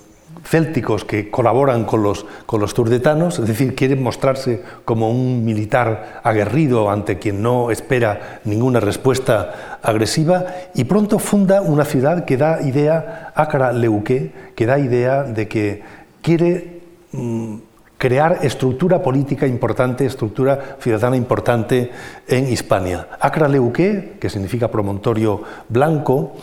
célticos 0.44 1.06
que 1.06 1.30
colaboran 1.30 1.86
con 1.86 2.04
los, 2.04 2.26
con 2.46 2.62
los 2.62 2.74
turdetanos, 2.74 3.40
es 3.40 3.48
decir, 3.48 3.76
quieren 3.76 4.02
mostrarse 4.02 4.62
como 4.86 5.10
un 5.10 5.46
militar 5.46 6.22
aguerrido 6.24 6.90
ante 6.90 7.20
quien 7.20 7.42
no 7.42 7.72
espera 7.72 8.42
ninguna 8.46 8.80
respuesta 8.80 9.80
agresiva, 9.82 10.46
y 10.74 10.86
pronto 10.86 11.20
funda 11.20 11.62
una 11.62 11.86
ciudad 11.86 12.26
que 12.26 12.38
da 12.38 12.62
idea, 12.62 13.32
Acra 13.36 13.72
Leuque, 13.72 14.32
que 14.56 14.66
da 14.66 14.80
idea 14.80 15.24
de 15.24 15.48
que 15.48 15.84
quiere 16.22 16.82
mm, 17.12 17.56
crear 18.02 18.40
estructura 18.42 19.04
política 19.04 19.46
importante, 19.46 20.08
estructura 20.08 20.78
ciudadana 20.80 21.16
importante 21.16 21.92
en 22.28 22.52
Hispania. 22.52 23.08
Acra 23.20 23.48
Leuque, 23.48 24.18
que 24.20 24.28
significa 24.28 24.72
promontorio 24.72 25.44
blanco, 25.70 26.34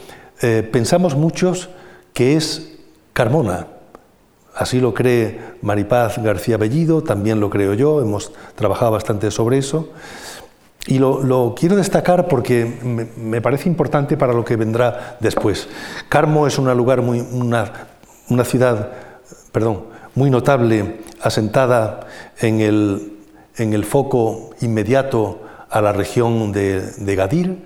eh, 0.40 0.62
pensamos 0.70 1.16
muchos 1.16 1.68
que 2.14 2.36
es 2.36 2.78
Carmona, 3.12 3.66
Así 4.54 4.80
lo 4.80 4.92
cree 4.92 5.38
Maripaz 5.62 6.18
García 6.18 6.56
Bellido, 6.56 7.02
también 7.02 7.38
lo 7.38 7.48
creo 7.48 7.74
yo, 7.74 8.02
hemos 8.02 8.32
trabajado 8.56 8.90
bastante 8.90 9.30
sobre 9.30 9.59
eso. 9.59 9.90
Y 10.88 10.98
lo, 10.98 11.54
quiero 11.56 11.76
destacar 11.76 12.26
porque 12.26 12.64
me, 13.16 13.40
parece 13.40 13.68
importante 13.68 14.16
para 14.16 14.32
lo 14.32 14.44
que 14.44 14.56
vendrá 14.56 15.16
después. 15.20 15.68
Carmo 16.09 16.48
es 16.48 16.59
un 16.59 16.76
lugar 16.76 17.02
muy, 17.02 17.20
una, 17.20 18.44
ciudad, 18.44 18.90
perdón, 19.52 19.84
muy 20.16 20.28
notable, 20.28 21.02
asentada 21.23 22.07
en 22.41 22.61
el, 22.61 23.12
en 23.57 23.73
el 23.73 23.85
foco 23.85 24.51
inmediato 24.61 25.41
a 25.71 25.81
la 25.81 25.93
región 25.93 26.53
de, 26.53 26.81
de 26.81 27.14
Gadir, 27.14 27.64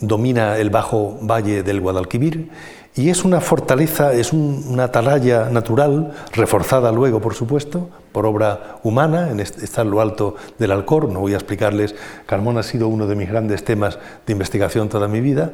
domina 0.00 0.58
el 0.58 0.70
bajo 0.70 1.18
valle 1.22 1.62
del 1.62 1.80
Guadalquivir 1.80 2.50
y 2.94 3.08
es 3.08 3.24
una 3.24 3.40
fortaleza, 3.40 4.12
es 4.12 4.32
una 4.32 4.84
atalaya 4.84 5.48
natural, 5.48 6.12
reforzada 6.32 6.90
luego, 6.90 7.20
por 7.20 7.34
supuesto, 7.34 7.88
por 8.10 8.26
obra 8.26 8.78
humana, 8.82 9.30
en 9.30 9.38
está 9.38 9.82
en 9.82 9.90
lo 9.90 10.00
alto 10.00 10.34
del 10.58 10.72
Alcor. 10.72 11.08
No 11.08 11.20
voy 11.20 11.34
a 11.34 11.36
explicarles, 11.36 11.94
Carmona 12.26 12.60
ha 12.60 12.64
sido 12.64 12.88
uno 12.88 13.06
de 13.06 13.14
mis 13.14 13.28
grandes 13.28 13.64
temas 13.64 13.98
de 14.26 14.32
investigación 14.32 14.88
toda 14.88 15.06
mi 15.06 15.20
vida. 15.20 15.52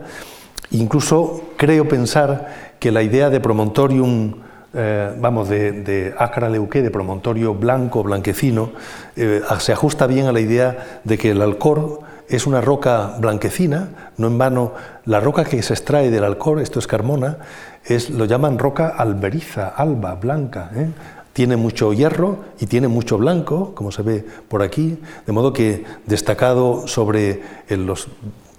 Incluso 0.70 1.42
creo 1.56 1.86
pensar 1.86 2.74
que 2.80 2.90
la 2.90 3.02
idea 3.02 3.28
de 3.28 3.38
promontorium, 3.38 4.36
eh, 4.74 5.14
vamos, 5.18 5.48
de, 5.48 5.72
de 5.72 6.14
acra 6.18 6.48
leuque, 6.48 6.82
de 6.82 6.90
promontorio 6.90 7.54
blanco, 7.54 8.02
blanquecino, 8.02 8.72
eh, 9.16 9.40
se 9.58 9.72
ajusta 9.72 10.06
bien 10.06 10.26
a 10.26 10.32
la 10.32 10.40
idea 10.40 11.00
de 11.04 11.16
que 11.16 11.30
el 11.30 11.42
Alcor 11.42 12.00
es 12.28 12.46
una 12.46 12.60
roca 12.60 13.16
blanquecina, 13.18 14.12
no 14.16 14.26
en 14.26 14.38
vano 14.38 14.72
la 15.04 15.20
roca 15.20 15.44
que 15.44 15.62
se 15.62 15.74
extrae 15.74 16.10
del 16.10 16.24
Alcor, 16.24 16.60
esto 16.60 16.78
es 16.78 16.86
Carmona, 16.86 17.38
es, 17.84 18.10
lo 18.10 18.24
llaman 18.24 18.58
roca 18.58 18.88
alberiza, 18.88 19.68
alba, 19.68 20.14
blanca. 20.16 20.70
¿eh? 20.74 20.88
Tiene 21.32 21.56
mucho 21.56 21.92
hierro 21.92 22.38
y 22.58 22.66
tiene 22.66 22.88
mucho 22.88 23.18
blanco, 23.18 23.74
como 23.74 23.92
se 23.92 24.02
ve 24.02 24.26
por 24.48 24.62
aquí, 24.62 24.98
de 25.26 25.32
modo 25.32 25.52
que 25.52 25.84
destacado 26.06 26.88
sobre 26.88 27.42
los 27.68 28.08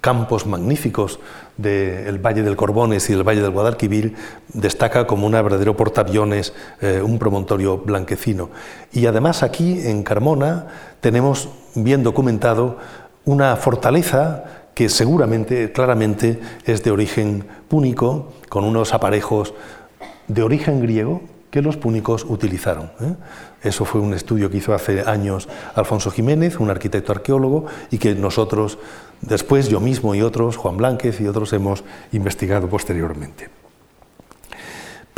campos 0.00 0.46
magníficos 0.46 1.18
del 1.58 2.24
Valle 2.24 2.42
del 2.42 2.56
Corbones 2.56 3.10
y 3.10 3.12
del 3.12 3.28
Valle 3.28 3.42
del 3.42 3.50
Guadalquivir, 3.50 4.14
destaca 4.54 5.06
como 5.06 5.26
un 5.26 5.32
verdadero 5.32 5.76
portaaviones, 5.76 6.54
eh, 6.80 7.02
un 7.04 7.18
promontorio 7.18 7.78
blanquecino. 7.78 8.48
Y 8.92 9.04
además 9.06 9.42
aquí 9.42 9.80
en 9.86 10.02
Carmona 10.02 10.68
tenemos 11.00 11.50
bien 11.74 12.02
documentado 12.02 12.78
una 13.24 13.56
fortaleza 13.56 14.44
que 14.74 14.88
seguramente, 14.88 15.72
claramente, 15.72 16.40
es 16.64 16.84
de 16.84 16.92
origen 16.92 17.44
púnico, 17.66 18.32
con 18.48 18.64
unos 18.64 18.94
aparejos 18.94 19.52
de 20.28 20.42
origen 20.42 20.80
griego 20.80 21.20
que 21.50 21.62
los 21.62 21.76
púnicos 21.76 22.24
utilizaron. 22.28 22.92
¿eh? 23.00 23.14
Eso 23.62 23.84
fue 23.84 24.00
un 24.00 24.14
estudio 24.14 24.50
que 24.50 24.58
hizo 24.58 24.72
hace 24.72 25.02
años 25.02 25.48
Alfonso 25.74 26.10
Jiménez, 26.10 26.60
un 26.60 26.70
arquitecto 26.70 27.12
arqueólogo, 27.12 27.66
y 27.90 27.98
que 27.98 28.14
nosotros, 28.14 28.78
después 29.20 29.68
yo 29.68 29.80
mismo 29.80 30.14
y 30.14 30.22
otros, 30.22 30.56
Juan 30.56 30.76
Blánquez 30.76 31.20
y 31.20 31.26
otros, 31.26 31.52
hemos 31.52 31.82
investigado 32.12 32.68
posteriormente. 32.68 33.57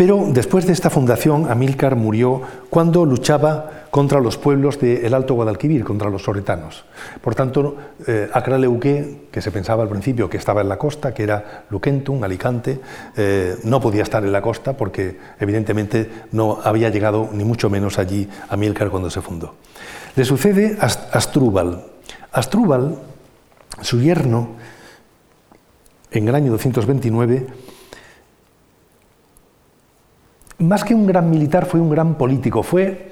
Pero 0.01 0.27
después 0.33 0.67
de 0.67 0.73
esta 0.73 0.89
fundación, 0.89 1.51
Amílcar 1.51 1.95
murió 1.95 2.41
cuando 2.71 3.05
luchaba 3.05 3.85
contra 3.91 4.19
los 4.19 4.39
pueblos 4.39 4.81
del 4.81 5.13
Alto 5.13 5.35
Guadalquivir, 5.35 5.85
contra 5.85 6.09
los 6.09 6.23
soretanos. 6.23 6.87
Por 7.21 7.35
tanto, 7.35 7.77
eh, 8.07 8.31
que 9.31 9.43
se 9.43 9.51
pensaba 9.51 9.83
al 9.83 9.91
principio 9.91 10.31
que 10.31 10.39
estaba 10.39 10.63
en 10.63 10.71
la 10.71 10.79
costa, 10.79 11.13
que 11.13 11.23
era 11.23 11.67
Luquentum, 11.69 12.25
Alicante, 12.25 12.81
eh, 13.15 13.59
no 13.65 13.79
podía 13.79 14.03
estar 14.03 14.25
en 14.25 14.33
la 14.33 14.41
costa 14.41 14.75
porque 14.75 15.19
evidentemente 15.39 16.11
no 16.33 16.61
había 16.65 16.89
llegado 16.89 17.29
ni 17.35 17.45
mucho 17.45 17.69
menos 17.69 17.99
allí 17.99 18.27
Amílcar 18.49 18.89
cuando 18.89 19.11
se 19.11 19.21
fundó. 19.21 19.57
Le 20.17 20.25
sucede 20.25 20.79
a 20.81 20.87
Astrúbal. 20.87 21.85
Astrúbal, 22.33 22.97
su 23.83 24.01
yerno, 24.01 24.53
en 26.11 26.27
el 26.27 26.35
año 26.35 26.53
229, 26.53 27.49
más 30.61 30.85
que 30.85 30.95
un 30.95 31.07
gran 31.07 31.31
militar, 31.31 31.67
fue 31.67 31.81
un 31.81 31.91
gran 31.91 32.15
político. 32.15 32.63
Fue, 32.63 33.09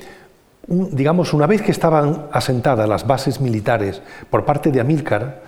digamos, 0.67 1.33
una 1.33 1.47
vez 1.47 1.63
que 1.63 1.73
estaban 1.73 2.27
asentadas 2.33 2.89
las 2.89 3.07
bases 3.07 3.41
militares 3.41 4.03
por 4.31 4.45
parte 4.45 4.71
de 4.71 4.81
Amílcar, 4.81 5.43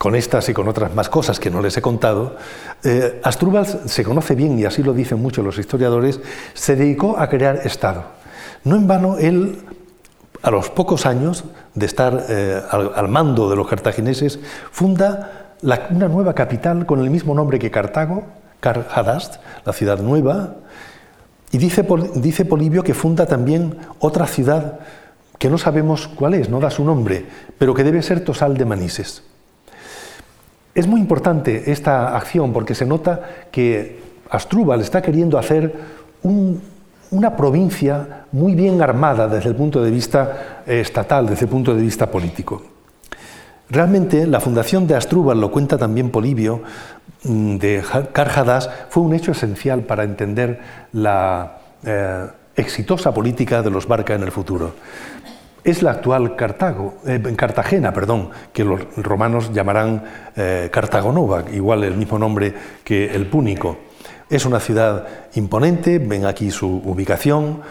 con 0.00 0.14
estas 0.14 0.48
y 0.48 0.54
con 0.54 0.66
otras 0.66 0.94
más 0.94 1.10
cosas 1.10 1.38
que 1.38 1.50
no 1.50 1.60
les 1.60 1.76
he 1.76 1.82
contado, 1.82 2.36
eh, 2.84 3.20
se 3.84 4.02
conoce 4.02 4.34
bien, 4.34 4.58
y 4.58 4.64
así 4.64 4.82
lo 4.82 4.94
dicen 4.94 5.20
muchos 5.20 5.44
los 5.44 5.58
historiadores, 5.58 6.20
se 6.54 6.74
dedicó 6.74 7.18
a 7.18 7.28
crear 7.28 7.60
Estado. 7.64 8.04
No 8.64 8.76
en 8.76 8.86
vano, 8.86 9.18
él, 9.18 9.58
a 10.40 10.50
los 10.50 10.70
pocos 10.70 11.04
años 11.04 11.44
de 11.74 11.84
estar 11.84 12.24
eh, 12.30 12.62
al, 12.70 13.08
mando 13.08 13.50
de 13.50 13.56
los 13.56 13.68
cartagineses, 13.68 14.38
funda 14.72 15.56
una 15.62 16.08
nueva 16.08 16.34
capital 16.34 16.86
con 16.86 17.00
el 17.00 17.10
mismo 17.10 17.34
nombre 17.34 17.58
que 17.58 17.70
Cartago, 17.70 18.24
Car 18.60 18.86
la 19.66 19.72
ciudad 19.74 19.98
nueva, 19.98 20.54
y 21.52 21.58
dice, 21.58 21.84
Polibio 22.44 22.82
que 22.82 22.94
funda 22.94 23.26
también 23.26 23.76
otra 23.98 24.26
ciudad 24.26 24.80
que 25.38 25.50
no 25.50 25.58
sabemos 25.58 26.06
cuál 26.06 26.34
es, 26.34 26.48
no 26.48 26.60
da 26.60 26.70
su 26.70 26.84
nombre, 26.84 27.24
pero 27.58 27.74
que 27.74 27.82
debe 27.82 28.02
ser 28.02 28.22
Tosal 28.22 28.56
de 28.56 28.64
Manises. 28.66 29.24
Es 30.74 30.86
muy 30.86 31.00
importante 31.00 31.72
esta 31.72 32.16
acción 32.16 32.52
porque 32.52 32.74
se 32.74 32.86
nota 32.86 33.46
que 33.50 34.00
Astrúbal 34.30 34.80
está 34.80 35.02
queriendo 35.02 35.38
hacer 35.38 35.74
una 36.22 37.36
provincia 37.36 38.26
muy 38.30 38.54
bien 38.54 38.80
armada 38.80 39.26
desde 39.26 39.48
el 39.48 39.56
punto 39.56 39.82
de 39.82 39.90
vista 39.90 40.62
eh, 40.66 40.80
estatal, 40.80 41.26
desde 41.26 41.46
el 41.46 41.50
punto 41.50 41.74
de 41.74 41.82
vista 41.82 42.08
político. 42.08 42.62
Realmente 43.70 44.26
la 44.26 44.40
fundación 44.40 44.86
de 44.86 44.96
Astrúbal, 44.96 45.40
lo 45.40 45.50
cuenta 45.50 45.78
también 45.78 46.10
Polibio, 46.10 46.62
de 47.22 47.82
Carjadas, 48.12 48.70
fue 48.88 49.02
un 49.02 49.14
hecho 49.14 49.32
esencial 49.32 49.82
para 49.82 50.04
entender 50.04 50.60
la 50.92 51.58
eh, 51.84 52.26
exitosa 52.56 53.12
política 53.12 53.62
de 53.62 53.70
los 53.70 53.86
Barca 53.86 54.14
en 54.14 54.22
el 54.22 54.32
futuro 54.32 54.74
es 55.64 55.82
la 55.82 55.92
actual 55.92 56.36
Cartago, 56.36 56.94
eh, 57.06 57.20
Cartagena, 57.36 57.92
perdón, 57.92 58.30
que 58.52 58.64
los 58.64 58.80
romanos 58.96 59.52
llamarán 59.52 60.04
eh, 60.36 60.70
igual 61.52 61.84
el 61.84 61.96
mismo 61.96 62.18
nombre 62.18 62.54
que 62.84 63.06
el 63.06 63.26
púnico. 63.26 63.78
Es 64.28 64.46
una 64.46 64.60
ciudad 64.60 65.06
imponente, 65.34 65.98
ven 65.98 66.24
aquí 66.24 66.50
su 66.50 66.68
ubicación, 66.84 67.62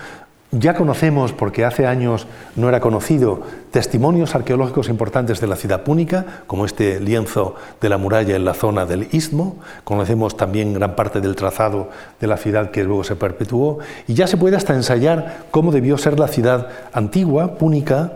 ya 0.52 0.74
conocemos, 0.74 1.32
porque 1.32 1.64
hace 1.64 1.86
años 1.86 2.26
no 2.56 2.70
era 2.70 2.80
conocido, 2.80 3.42
testimonios 3.70 4.34
arqueológicos 4.34 4.90
importantes 4.90 5.40
de 5.40 5.46
la 5.46 5.56
ciudad 5.56 5.84
púnica, 5.84 6.44
como 6.48 6.66
este 6.66 7.00
lienzo 7.00 7.56
de 7.80 7.90
la 7.90 8.00
muralla 8.00 8.36
en 8.36 8.46
la 8.46 8.56
zona 8.56 8.88
del 8.88 9.08
istmo. 9.12 9.58
Conocemos 9.84 10.38
también 10.38 10.74
gran 10.74 10.96
parte 10.96 11.22
del 11.22 11.36
trazado 11.36 11.90
de 12.20 12.28
la 12.28 12.38
ciudad 12.38 12.72
que 12.72 12.84
luego 12.84 13.04
se 13.04 13.16
perpetuó. 13.16 13.78
Y 14.08 14.16
ya 14.16 14.26
se 14.26 14.38
puede 14.38 14.58
hasta 14.58 14.74
ensayar 14.74 15.46
cómo 15.52 15.72
debió 15.72 16.00
ser 16.00 16.20
la 16.20 16.28
ciudad 16.28 16.70
antigua, 16.94 17.60
púnica, 17.60 18.14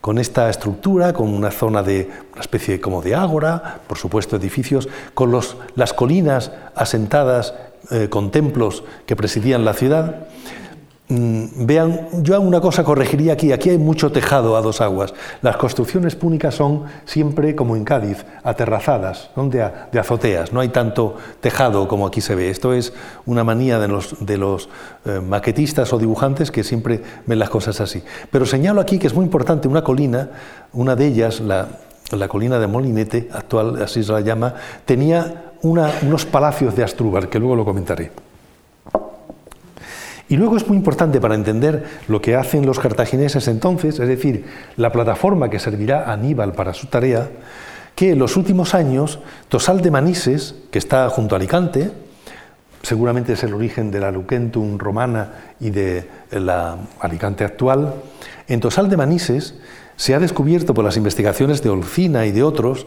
con 0.00 0.18
esta 0.18 0.50
estructura, 0.50 1.12
con 1.12 1.28
una 1.28 1.50
zona 1.50 1.82
de 1.82 2.10
una 2.32 2.40
especie 2.40 2.80
como 2.80 3.02
de 3.02 3.14
ágora, 3.14 3.80
por 3.86 3.98
supuesto 3.98 4.36
edificios, 4.36 4.88
con 5.14 5.38
las 5.76 5.92
colinas 5.92 6.50
asentadas 6.74 7.54
eh, 7.90 8.08
con 8.08 8.30
templos 8.30 8.84
que 9.04 9.16
presidían 9.16 9.64
la 9.64 9.74
ciudad. 9.74 10.26
Mm, 11.06 11.66
vean, 11.66 12.08
yo 12.22 12.40
una 12.40 12.62
cosa 12.62 12.82
corregiría 12.82 13.34
aquí, 13.34 13.52
aquí 13.52 13.68
hay 13.68 13.76
mucho 13.76 14.10
tejado 14.10 14.56
a 14.56 14.62
dos 14.62 14.80
aguas. 14.80 15.12
Las 15.42 15.58
construcciones 15.58 16.16
púnicas 16.16 16.54
son 16.54 16.84
siempre, 17.04 17.54
como 17.54 17.76
en 17.76 17.84
Cádiz, 17.84 18.24
aterrazadas, 18.42 19.28
son 19.34 19.50
de, 19.50 19.62
azoteas, 20.00 20.54
no 20.54 20.60
hay 20.60 20.70
tanto 20.70 21.16
tejado 21.42 21.88
como 21.88 22.06
aquí 22.06 22.22
se 22.22 22.34
ve. 22.34 22.48
Esto 22.48 22.72
es 22.72 22.94
una 23.26 23.44
manía 23.44 23.78
de 23.78 23.88
los, 24.38 24.68
eh, 25.04 25.20
maquetistas 25.20 25.92
o 25.92 25.98
dibujantes 25.98 26.50
que 26.50 26.64
siempre 26.64 27.02
ven 27.26 27.38
las 27.38 27.50
cosas 27.50 27.82
así. 27.82 28.02
Pero 28.30 28.46
señalo 28.46 28.80
aquí 28.80 28.98
que 28.98 29.06
es 29.06 29.14
muy 29.14 29.26
importante 29.26 29.68
una 29.68 29.84
colina, 29.84 30.30
una 30.72 30.96
de 30.96 31.06
ellas, 31.06 31.40
la, 31.40 31.68
colina 32.28 32.58
de 32.58 32.66
Molinete, 32.66 33.28
actual 33.30 33.82
así 33.82 34.02
se 34.02 34.10
la 34.10 34.22
llama, 34.22 34.54
tenía 34.86 35.52
unos 35.60 36.24
palacios 36.24 36.74
de 36.74 36.82
Astrúbar, 36.82 37.28
que 37.28 37.38
luego 37.38 37.56
lo 37.56 37.64
comentaré. 37.66 38.23
Y 40.28 40.36
luego 40.36 40.56
es 40.56 40.66
muy 40.66 40.76
importante 40.76 41.20
para 41.20 41.34
entender 41.34 41.84
lo 42.08 42.20
que 42.20 42.36
hacen 42.36 42.64
los 42.64 42.78
cartagineses 42.78 43.46
entonces, 43.48 43.98
es 43.98 44.08
decir, 44.08 44.46
la 44.76 44.90
plataforma 44.90 45.50
que 45.50 45.58
servirá 45.58 46.04
a 46.04 46.12
Aníbal 46.14 46.52
para 46.52 46.72
su 46.72 46.86
tarea, 46.86 47.28
que 47.94 48.12
en 48.12 48.18
los 48.18 48.36
últimos 48.36 48.74
años 48.74 49.20
Tosal 49.48 49.82
de 49.82 49.90
Manises, 49.90 50.54
que 50.70 50.78
está 50.78 51.08
junto 51.10 51.34
a 51.34 51.38
Alicante, 51.38 51.90
seguramente 52.82 53.34
es 53.34 53.42
el 53.44 53.54
origen 53.54 53.90
de 53.90 54.00
la 54.00 54.10
Lucentum 54.10 54.78
romana 54.78 55.54
y 55.60 55.70
de 55.70 56.08
la 56.30 56.76
Alicante 57.00 57.44
actual, 57.44 57.94
en 58.48 58.60
Tosal 58.60 58.88
de 58.88 58.96
Manises 58.96 59.54
se 59.96 60.14
ha 60.14 60.18
descubierto 60.18 60.74
por 60.74 60.84
las 60.84 60.96
investigaciones 60.96 61.62
de 61.62 61.70
Olcina 61.70 62.26
y 62.26 62.32
de 62.32 62.42
otros 62.42 62.86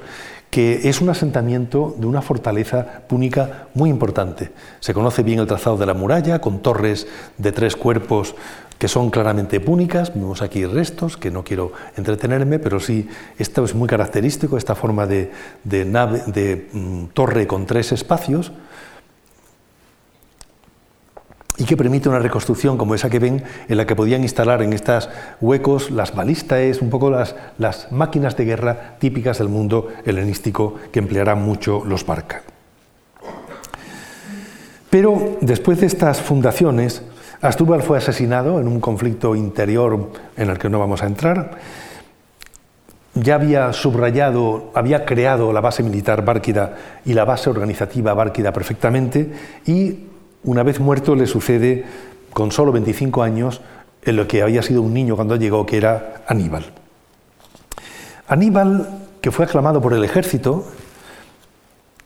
que 0.50 0.88
es 0.88 1.02
un 1.02 1.10
asentamiento 1.10 1.96
de 1.98 2.08
una 2.08 2.22
fortaleza 2.22 3.02
púnica 3.08 3.68
muy 3.74 3.90
importante. 3.90 4.52
Se 4.80 4.94
conoce 4.94 5.24
bien 5.24 5.40
el 5.40 5.48
trazado 5.48 5.78
de 5.78 5.86
la 5.86 5.94
muralla, 5.94 6.40
con 6.40 6.60
torres 6.62 7.08
de 7.38 7.52
tres 7.52 7.76
cuerpos 7.76 8.36
que 8.78 8.88
son 8.88 9.10
claramente 9.10 9.60
púnicas. 9.60 10.14
Vemos 10.14 10.42
aquí 10.42 10.66
restos, 10.66 11.18
que 11.18 11.32
no 11.32 11.44
quiero 11.44 11.74
entretenerme, 11.98 12.60
pero 12.60 12.80
sí, 12.80 13.10
esto 13.38 13.66
es 13.66 13.76
muy 13.76 13.88
característico, 13.88 14.58
esta 14.58 14.76
forma 14.76 15.06
de, 15.06 15.32
nave, 15.86 16.24
de 16.28 16.70
mm, 16.72 17.06
torre 17.14 17.48
con 17.48 17.66
tres 17.66 17.92
espacios 17.92 18.52
y 21.58 21.66
que 21.66 21.76
permite 21.76 22.10
una 22.10 22.20
reconstrucción 22.20 22.78
como 22.78 22.94
esa 22.96 23.10
que 23.10 23.20
ven, 23.20 23.44
en 23.68 23.78
la 23.78 23.86
que 23.86 23.96
podían 23.96 24.22
instalar 24.22 24.62
en 24.62 24.74
estos 24.74 25.10
huecos 25.42 25.90
las 25.92 26.14
balistas, 26.14 26.82
un 26.82 26.90
poco 26.90 27.10
las, 27.10 27.36
máquinas 27.92 28.38
de 28.38 28.46
guerra 28.46 28.96
típicas 29.00 29.40
del 29.40 29.50
mundo 29.50 29.90
helenístico 30.06 30.76
que 30.92 31.00
emplearán 31.00 31.42
mucho 31.42 31.84
los 31.86 32.06
Barca. 32.06 32.44
Pero 34.90 35.38
después 35.42 35.82
de 35.82 35.88
estas 35.88 36.22
fundaciones, 36.22 37.02
Asdrúbal 37.42 37.84
fue 37.84 37.98
asesinado 37.98 38.60
en 38.60 38.68
un 38.68 38.80
conflicto 38.80 39.36
interior 39.36 40.12
en 40.38 40.50
el 40.50 40.58
que 40.58 40.70
no 40.70 40.80
vamos 40.80 41.04
a 41.04 41.08
entrar. 41.08 41.58
Ya 43.14 43.36
había 43.36 43.74
subrayado, 43.74 44.72
había 44.74 45.06
creado 45.06 45.52
la 45.52 45.60
base 45.60 45.84
militar 45.84 46.24
bárquida 46.24 46.78
y 47.04 47.14
la 47.14 47.26
base 47.26 47.50
organizativa 47.50 48.14
bárquida 48.14 48.54
perfectamente 48.54 49.32
y 49.66 50.00
una 50.44 50.64
vez 50.64 50.80
muerto 50.80 51.16
le 51.16 51.28
sucede 51.28 51.86
con 52.34 52.52
solo 52.52 52.72
25 52.72 53.24
años 53.24 53.62
en 54.04 54.16
lo 54.16 54.28
que 54.28 54.42
había 54.42 54.62
sido 54.62 54.82
un 54.82 54.94
niño 54.94 55.16
cuando 55.16 55.36
llegó, 55.36 55.66
que 55.66 55.78
era 55.78 56.24
Aníbal. 56.28 56.66
Aníbal, 58.28 58.88
que 59.22 59.32
fue 59.32 59.46
aclamado 59.46 59.82
por 59.82 59.94
el 59.94 60.04
ejército, 60.04 60.66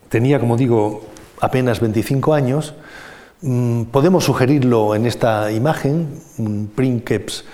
tenía, 0.08 0.40
como 0.40 0.56
digo, 0.56 1.04
apenas 1.40 1.80
25 1.80 2.34
años. 2.34 2.74
Mm, 3.42 3.84
podemos 3.84 4.24
sugerirlo 4.24 4.94
en 4.94 5.06
esta 5.06 5.50
imagen, 5.52 6.20
un 6.38 6.70
princeps 6.74 7.44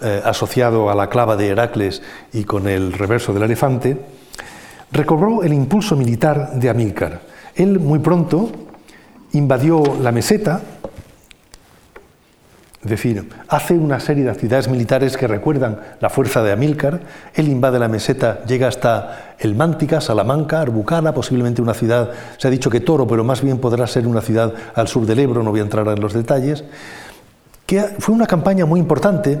eh, 0.00 0.20
asociado 0.24 0.90
a 0.90 0.94
la 0.94 1.08
clava 1.08 1.36
de 1.36 1.48
Heracles 1.48 2.02
y 2.32 2.44
con 2.44 2.66
el 2.66 2.92
reverso 2.92 3.32
del 3.32 3.44
elefante, 3.44 3.96
recobró 4.90 5.42
el 5.42 5.52
impulso 5.52 5.96
militar 5.96 6.52
de 6.54 6.68
Amílcar. 6.68 7.20
Él 7.54 7.78
muy 7.78 8.00
pronto 8.00 8.50
invadió 9.34 9.82
la 10.00 10.12
meseta, 10.12 10.60
es 12.82 12.90
decir, 12.90 13.30
hace 13.48 13.74
una 13.74 13.98
serie 13.98 14.24
de 14.24 14.30
actividades 14.30 14.68
militares 14.68 15.16
que 15.16 15.26
recuerdan 15.26 15.80
la 16.00 16.10
fuerza 16.10 16.42
de 16.42 16.52
Amílcar. 16.52 17.00
Él 17.34 17.48
invade 17.48 17.78
la 17.78 17.88
meseta, 17.88 18.44
llega 18.44 18.68
hasta 18.68 19.36
el 19.38 19.54
Mántica, 19.54 20.02
Salamanca, 20.02 20.60
Arbucana, 20.60 21.14
posiblemente 21.14 21.62
una 21.62 21.72
ciudad, 21.72 22.10
se 22.36 22.46
ha 22.46 22.50
dicho 22.50 22.68
que 22.68 22.80
Toro, 22.80 23.06
pero 23.06 23.24
más 23.24 23.40
bien 23.40 23.58
podrá 23.58 23.86
ser 23.86 24.06
una 24.06 24.20
ciudad 24.20 24.52
al 24.74 24.88
sur 24.88 25.06
del 25.06 25.18
Ebro, 25.18 25.42
no 25.42 25.50
voy 25.50 25.60
a 25.60 25.62
entrar 25.62 25.88
en 25.88 26.00
los 26.00 26.12
detalles, 26.12 26.64
fue 27.98 28.14
una 28.14 28.26
campaña 28.26 28.66
muy 28.66 28.80
importante 28.80 29.40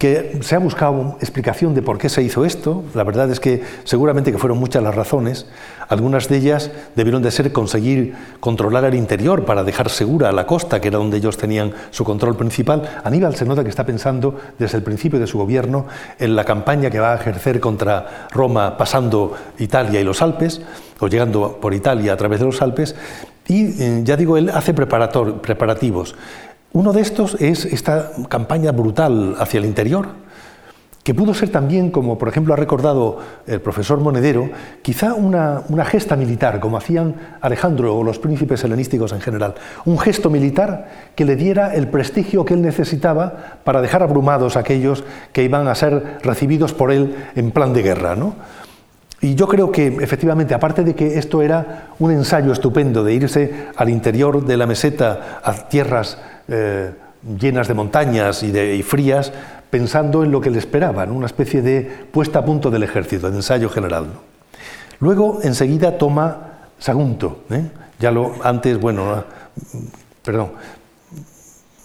que 0.00 0.38
se 0.40 0.56
ha 0.56 0.58
buscado 0.58 1.18
explicación 1.20 1.74
de 1.74 1.82
por 1.82 1.98
qué 1.98 2.08
se 2.08 2.22
hizo 2.22 2.46
esto. 2.46 2.82
La 2.94 3.04
verdad 3.04 3.30
es 3.30 3.38
que 3.38 3.62
seguramente 3.84 4.32
que 4.32 4.38
fueron 4.38 4.56
muchas 4.56 4.82
las 4.82 4.94
razones. 4.94 5.44
Algunas 5.90 6.26
de 6.26 6.38
ellas 6.38 6.70
debieron 6.96 7.20
de 7.20 7.30
ser 7.30 7.52
conseguir 7.52 8.14
controlar 8.40 8.86
el 8.86 8.94
interior 8.94 9.44
para 9.44 9.62
dejar 9.62 9.90
segura 9.90 10.32
la 10.32 10.46
costa, 10.46 10.80
que 10.80 10.88
era 10.88 10.96
donde 10.96 11.18
ellos 11.18 11.36
tenían 11.36 11.74
su 11.90 12.02
control 12.02 12.34
principal. 12.34 12.88
Aníbal 13.04 13.36
se 13.36 13.44
nota 13.44 13.62
que 13.62 13.68
está 13.68 13.84
pensando 13.84 14.40
desde 14.58 14.78
el 14.78 14.82
principio 14.82 15.20
de 15.20 15.26
su 15.26 15.36
gobierno 15.36 15.84
en 16.18 16.34
la 16.34 16.44
campaña 16.44 16.88
que 16.88 16.98
va 16.98 17.12
a 17.12 17.16
ejercer 17.16 17.60
contra 17.60 18.26
Roma 18.30 18.78
pasando 18.78 19.34
Italia 19.58 20.00
y 20.00 20.04
los 20.04 20.22
Alpes, 20.22 20.62
o 20.98 21.08
llegando 21.08 21.58
por 21.60 21.74
Italia 21.74 22.14
a 22.14 22.16
través 22.16 22.40
de 22.40 22.46
los 22.46 22.62
Alpes. 22.62 22.96
Y 23.48 23.82
eh, 23.82 24.00
ya 24.02 24.16
digo, 24.16 24.38
él 24.38 24.48
hace 24.48 24.72
preparativos. 24.72 26.14
Uno 26.72 26.92
de 26.92 27.00
estos 27.00 27.34
es 27.40 27.64
esta 27.64 28.12
campaña 28.28 28.70
brutal 28.70 29.34
hacia 29.40 29.58
el 29.58 29.64
interior, 29.64 30.06
que 31.02 31.14
pudo 31.14 31.34
ser 31.34 31.48
también, 31.48 31.90
como 31.90 32.16
por 32.16 32.28
ejemplo 32.28 32.54
ha 32.54 32.56
recordado 32.56 33.18
el 33.48 33.60
profesor 33.60 33.98
Monedero, 33.98 34.50
quizá 34.80 35.14
una, 35.14 35.64
gesta 35.84 36.14
militar, 36.14 36.60
como 36.60 36.76
hacían 36.76 37.16
Alejandro 37.40 37.96
o 37.96 38.04
los 38.04 38.20
príncipes 38.20 38.62
helenísticos 38.62 39.10
en 39.12 39.20
general, 39.20 39.54
un 39.84 39.98
gesto 39.98 40.30
militar 40.30 41.10
que 41.16 41.24
le 41.24 41.34
diera 41.34 41.74
el 41.74 41.88
prestigio 41.88 42.44
que 42.44 42.54
él 42.54 42.62
necesitaba 42.62 43.58
para 43.64 43.80
dejar 43.80 44.04
abrumados 44.04 44.56
a 44.56 44.60
aquellos 44.60 45.02
que 45.32 45.42
iban 45.42 45.66
a 45.66 45.74
ser 45.74 46.18
recibidos 46.22 46.72
por 46.72 46.92
él 46.92 47.16
en 47.34 47.50
plan 47.50 47.72
de 47.72 47.82
guerra. 47.82 48.14
¿no? 48.14 48.36
Y 49.22 49.34
yo 49.34 49.48
creo 49.48 49.72
que 49.72 49.86
efectivamente, 49.86 50.54
aparte 50.54 50.84
de 50.84 50.94
que 50.94 51.18
esto 51.18 51.42
era 51.42 51.88
un 51.98 52.10
ensayo 52.10 52.52
estupendo 52.52 53.02
de 53.02 53.14
irse 53.14 53.68
al 53.74 53.88
interior 53.90 54.46
de 54.46 54.56
la 54.56 54.66
meseta 54.66 55.40
a 55.42 55.52
tierras 55.68 56.18
eh, 56.50 56.92
llenas 57.38 57.68
de 57.68 57.74
montañas 57.74 58.42
y, 58.42 58.82
frías, 58.82 59.32
pensando 59.70 60.24
en 60.24 60.32
lo 60.32 60.40
que 60.40 60.50
le 60.50 60.58
esperaban, 60.58 61.12
una 61.12 61.26
especie 61.26 61.62
de 61.62 61.82
puesta 62.10 62.40
a 62.40 62.44
punto 62.44 62.70
del 62.70 62.82
ejército, 62.82 63.30
de 63.30 63.36
ensayo 63.36 63.68
general. 63.68 64.06
Luego, 64.98 65.40
enseguida 65.42 65.96
toma 65.96 66.48
Sagunto. 66.78 67.44
¿eh? 67.50 67.70
Ya 67.98 68.10
lo 68.10 68.32
antes, 68.42 68.80
bueno, 68.80 69.24
perdón, 70.24 70.52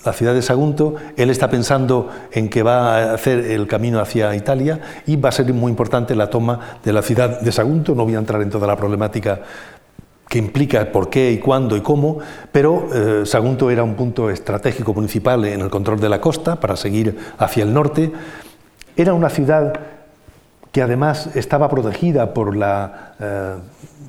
la 0.05 0.13
ciudad 0.13 0.33
de 0.33 0.41
Sagunto, 0.41 0.95
él 1.17 1.29
está 1.29 1.49
pensando 1.49 2.09
en 2.31 2.47
que 2.47 2.63
va 2.63 2.95
a 2.95 3.13
hacer 3.13 3.39
el 3.39 3.67
camino 3.67 3.99
hacia 3.99 4.35
Italia 4.35 4.79
y 5.05 5.15
va 5.15 5.29
a 5.29 5.31
ser 5.31 5.51
muy 5.53 5.69
importante 5.71 6.15
la 6.15 6.29
toma 6.29 6.77
de 6.83 6.93
la 6.93 7.01
ciudad 7.01 7.41
de 7.41 7.51
Sagunto. 7.51 7.95
No 7.95 8.05
voy 8.05 8.15
a 8.15 8.19
entrar 8.19 8.41
en 8.41 8.49
toda 8.49 8.67
la 8.67 8.75
problemática 8.75 9.41
que 10.27 10.39
implica 10.39 10.91
por 10.91 11.09
qué 11.09 11.31
y 11.31 11.37
cuándo 11.37 11.77
y 11.77 11.81
cómo, 11.81 12.19
pero 12.51 12.87
eh, 12.93 13.25
Sagunto 13.25 13.69
era 13.69 13.83
un 13.83 13.95
punto 13.95 14.29
estratégico 14.29 14.93
principal 14.93 15.45
en 15.45 15.61
el 15.61 15.69
control 15.69 15.99
de 15.99 16.09
la 16.09 16.19
costa 16.19 16.59
para 16.59 16.75
seguir 16.75 17.17
hacia 17.37 17.63
el 17.63 17.73
norte. 17.73 18.11
Era 18.95 19.13
una 19.13 19.29
ciudad 19.29 19.73
que 20.71 20.81
además 20.81 21.29
estaba 21.35 21.69
protegida 21.69 22.33
por 22.33 22.55
la, 22.55 23.15
eh, 23.19 23.55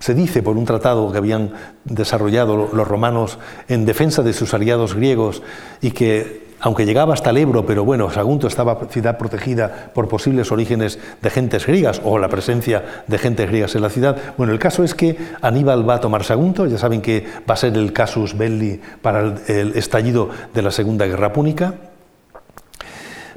se 0.00 0.14
dice, 0.14 0.42
por 0.42 0.56
un 0.56 0.64
tratado 0.64 1.12
que 1.12 1.18
habían 1.18 1.52
desarrollado 1.84 2.70
los 2.72 2.88
romanos 2.88 3.38
en 3.68 3.86
defensa 3.86 4.22
de 4.22 4.32
sus 4.32 4.52
aliados 4.54 4.94
griegos 4.94 5.42
y 5.80 5.92
que 5.92 6.45
aunque 6.61 6.86
llegaba 6.86 7.14
hasta 7.14 7.30
el 7.30 7.36
Ebro, 7.38 7.66
pero 7.66 7.84
bueno, 7.84 8.11
Sagunto 8.11 8.46
estaba 8.46 8.78
ciudad 8.88 9.18
protegida 9.18 9.90
por 9.92 10.09
posibles 10.09 10.50
orígenes 10.52 10.98
de 11.20 11.30
gentes 11.30 11.66
griegas 11.66 12.00
o 12.02 12.18
la 12.18 12.28
presencia 12.28 13.02
de 13.07 13.18
gentes 13.18 13.48
griegas 13.48 13.74
en 13.74 13.82
la 13.82 13.90
ciudad. 13.90 14.16
Bueno, 14.36 14.52
el 14.52 14.59
caso 14.59 14.82
es 14.82 14.94
que 14.94 15.16
Aníbal 15.42 15.88
va 15.88 15.96
a 15.96 16.00
tomar 16.00 16.24
Sagunto, 16.24 16.66
ya 16.66 16.78
saben 16.78 17.02
que 17.02 17.24
va 17.48 17.54
a 17.54 17.57
ser 17.57 17.76
el 17.76 17.92
casus 17.92 18.36
belli 18.36 18.80
para 19.02 19.34
el, 19.46 19.72
estallido 19.76 20.30
de 20.54 20.62
la 20.62 20.70
Segunda 20.70 21.07
Guerra 21.07 21.32
Púnica. 21.32 21.74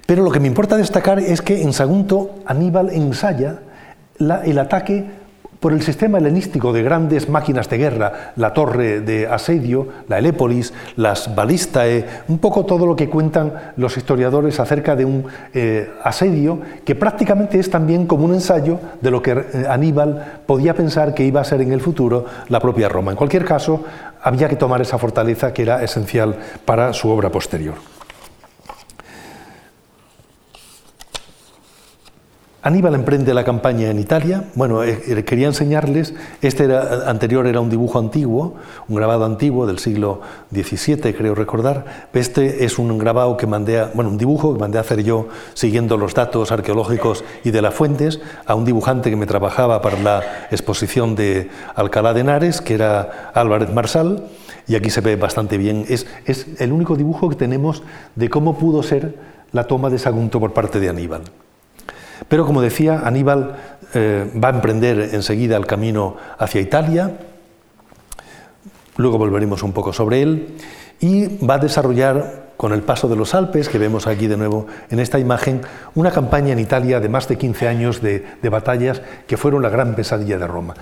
Pero 0.05 0.24
lo 0.24 0.32
que 0.32 0.39
me 0.39 0.47
importa 0.47 0.78
destacar 0.78 1.20
es 1.20 1.41
que 1.41 1.61
en 1.61 1.74
Sagunto 1.74 2.39
Aníbal 2.45 2.89
ensaya 2.89 3.59
el 4.20 4.59
ataque 4.59 5.05
por 5.60 5.74
el 5.74 5.82
sistema 5.82 6.18
helenístico 6.18 6.72
de 6.72 6.84
grandes 6.84 7.28
máquinas 7.30 7.70
de 7.70 7.78
guerra, 7.78 8.34
la 8.36 8.53
torre 8.53 9.01
de 9.01 9.28
asedio, 9.28 9.88
la 10.07 10.20
Helépolis, 10.20 10.74
las 10.95 11.36
balistae, 11.36 12.05
un 12.28 12.39
poco 12.39 12.66
todo 12.66 12.86
lo 12.86 12.95
que 12.95 13.10
cuentan 13.10 13.74
los 13.76 13.97
historiadores 13.97 14.60
acerca 14.60 14.95
de 14.95 15.05
un 15.05 15.26
eh, 15.53 15.91
asedio 16.03 16.60
que 16.86 16.95
prácticamente 16.95 17.60
es 17.60 17.70
también 17.70 18.07
como 18.07 18.26
un 18.26 18.34
ensayo 18.34 18.80
de 19.01 19.12
lo 19.12 19.22
que 19.22 19.32
eh, 19.32 19.66
Aníbal 19.70 20.41
podía 20.45 20.74
pensar 20.74 21.14
que 21.14 21.26
iba 21.26 21.41
a 21.41 21.45
ser 21.45 21.62
en 21.62 21.74
el 21.74 21.82
futuro 21.82 22.26
la 22.47 22.60
propia 22.60 22.88
Roma. 22.88 23.12
En 23.12 23.18
cualquier 23.18 23.43
caso, 23.43 23.84
había 24.22 24.47
que 24.47 24.55
tomar 24.55 24.82
esa 24.82 24.97
fortaleza 24.97 25.53
que 25.53 25.64
era 25.64 25.84
esencial 25.84 26.36
para 26.66 26.93
su 26.93 27.10
obra 27.10 27.30
posterior. 27.30 27.99
Aníbal 32.70 32.93
emprende 32.93 33.34
la 33.34 33.43
campaña 33.43 33.89
en 33.89 33.97
Italia. 33.97 34.43
Bueno, 34.53 34.84
eh, 34.84 35.01
eh, 35.07 35.24
quería 35.24 35.47
enseñarles, 35.47 36.13
este 36.43 36.65
era, 36.65 37.09
anterior 37.09 37.47
era 37.47 37.61
un 37.61 37.70
dibujo 37.72 37.97
antiguo, 37.97 38.57
un 38.88 38.95
grabado 38.95 39.26
antiguo 39.26 39.65
del 39.65 39.80
siglo 39.80 40.22
XVII, 40.53 41.15
creo 41.15 41.34
recordar. 41.34 42.09
Este 42.13 42.65
es 42.65 42.78
un 42.78 42.95
grabado 42.99 43.38
que 43.38 43.47
mandé, 43.47 43.86
bueno, 43.95 44.11
un 44.11 44.20
dibujo 44.20 44.53
que 44.53 44.59
mandé 44.59 44.78
a 44.78 44.82
hacer 44.82 45.01
yo 45.01 45.30
siguiendo 45.55 45.97
los 45.97 46.13
datos 46.13 46.51
arqueológicos 46.51 47.24
y 47.43 47.49
de 47.49 47.63
las 47.63 47.74
fuentes 47.74 48.22
a 48.45 48.53
un 48.53 48.65
dibujante 48.65 49.09
que 49.09 49.15
me 49.15 49.26
trabajaba 49.26 49.82
para 49.82 49.99
la 49.99 50.22
exposición 50.51 51.15
de 51.15 51.49
Alcalá 51.74 52.13
de 52.13 52.22
Henares, 52.22 52.61
que 52.61 52.76
era 52.76 53.32
Álvarez 53.34 53.74
Marsal. 53.74 54.26
Y 54.67 54.76
aquí 54.76 54.91
se 54.91 55.01
ve 55.01 55.15
bastante 55.15 55.57
bien. 55.57 55.86
Es 55.88 56.05
el 56.59 56.72
único 56.72 56.95
dibujo 56.95 57.30
que 57.30 57.36
tenemos 57.36 57.82
de 58.13 58.30
cómo 58.30 58.59
pudo 58.59 58.84
ser 58.84 59.15
la 59.53 59.63
toma 59.63 59.89
de 59.89 59.97
Sagunto 59.97 60.39
por 60.39 60.53
parte 60.53 60.80
de 60.80 60.89
Aníbal. 60.89 61.24
Pero 62.28 62.45
como 62.45 62.61
decía, 62.61 63.01
Aníbal 63.05 63.55
eh, 63.93 64.32
va 64.41 64.49
a 64.49 64.51
emprender 64.51 65.09
enseguida 65.13 65.57
el 65.57 65.65
camino 65.65 66.17
hacia 66.38 66.61
Italia, 66.61 67.17
luego 68.97 69.17
volveremos 69.17 69.63
un 69.63 69.74
poco 69.74 69.93
sobre 69.93 70.22
él, 70.22 70.57
y 70.99 71.38
va 71.45 71.55
a 71.55 71.59
desarrollar 71.59 72.49
con 72.59 72.74
el 72.74 72.82
paso 72.82 73.07
de 73.07 73.15
los 73.15 73.36
Alpes, 73.36 73.70
que 73.70 73.78
vemos 73.78 74.05
aquí 74.05 74.28
de 74.28 74.36
nuevo 74.36 74.67
en 74.89 74.99
esta 74.99 75.17
imagen, 75.17 75.61
una 75.95 76.11
campaña 76.11 76.51
en 76.51 76.59
Italia 76.59 76.99
de 76.99 77.07
más 77.07 77.26
de 77.30 77.38
15 77.38 77.70
años 77.70 78.01
de, 78.01 78.26
batallas 78.49 79.01
que 79.28 79.38
fueron 79.38 79.61
la 79.61 79.70
gran 79.70 79.95
pesadilla 79.95 80.38
de 80.38 80.45
Roma. 80.45 80.74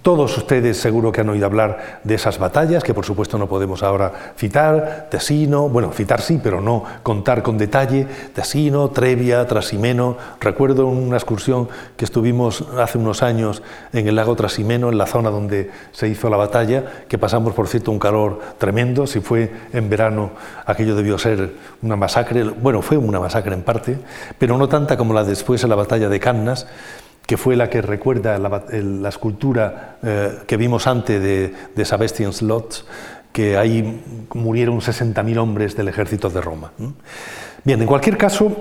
Todos 0.00 0.34
ustedes 0.38 0.78
seguro 0.78 1.12
que 1.12 1.20
han 1.20 1.28
oído 1.28 1.44
hablar 1.44 2.00
de 2.02 2.14
esas 2.14 2.38
batallas, 2.38 2.82
que 2.82 2.94
por 2.94 3.04
supuesto 3.04 3.36
no 3.36 3.50
podemos 3.50 3.82
ahora 3.82 4.32
citar, 4.34 5.08
Tesino, 5.10 5.68
bueno, 5.68 5.92
citar 5.92 6.22
sí, 6.22 6.40
pero 6.42 6.62
no 6.62 6.84
contar 7.02 7.42
con 7.42 7.58
detalle, 7.58 8.06
Tesino, 8.34 8.88
Trevia, 8.88 9.46
Trasimeno. 9.46 10.16
Recuerdo 10.40 10.86
una 10.86 11.18
excursión 11.18 11.68
que 11.98 12.06
estuvimos 12.06 12.64
hace 12.78 12.96
unos 12.96 13.22
años 13.22 13.62
en 13.92 14.08
el 14.08 14.16
lago 14.16 14.36
Trasimeno, 14.36 14.88
en 14.88 14.96
la 14.96 15.04
zona 15.04 15.28
donde 15.28 15.70
se 15.92 16.08
hizo 16.08 16.30
la 16.30 16.38
batalla, 16.38 17.04
que 17.06 17.18
pasamos, 17.18 17.52
por 17.52 17.68
cierto, 17.68 17.90
un 17.90 17.98
calor 17.98 18.40
tremendo, 18.56 19.06
si 19.06 19.20
fue 19.20 19.52
en 19.74 19.90
verano 19.90 20.30
aquello 20.64 20.96
debió 20.96 21.18
ser 21.18 21.52
una 21.82 21.96
masacre, 21.96 22.42
bueno, 22.42 22.80
fue 22.80 22.96
una 22.96 23.20
masacre 23.20 23.52
en 23.52 23.62
parte, 23.62 23.98
pero 24.38 24.56
no 24.56 24.66
tanta 24.66 24.96
como 24.96 25.12
la 25.12 25.24
después 25.24 25.62
en 25.62 25.68
la 25.68 25.76
batalla 25.76 26.08
de 26.08 26.18
Cannas, 26.18 26.66
que 27.28 27.36
fue 27.36 27.56
la 27.56 27.68
que 27.68 27.82
recuerda 27.82 28.38
la, 28.38 29.08
escultura 29.10 29.98
eh, 30.02 30.38
que 30.46 30.56
vimos 30.56 30.86
antes 30.86 31.22
de, 31.22 31.52
de 31.76 31.84
Sebastian 31.84 32.32
Slots, 32.32 32.86
que 33.32 33.58
ahí 33.58 34.02
murieron 34.32 34.80
60.000 34.80 35.36
hombres 35.36 35.76
del 35.76 35.88
ejército 35.88 36.30
de 36.30 36.40
Roma. 36.40 36.72
Bien, 37.64 37.82
en 37.82 37.86
cualquier 37.86 38.16
caso, 38.16 38.56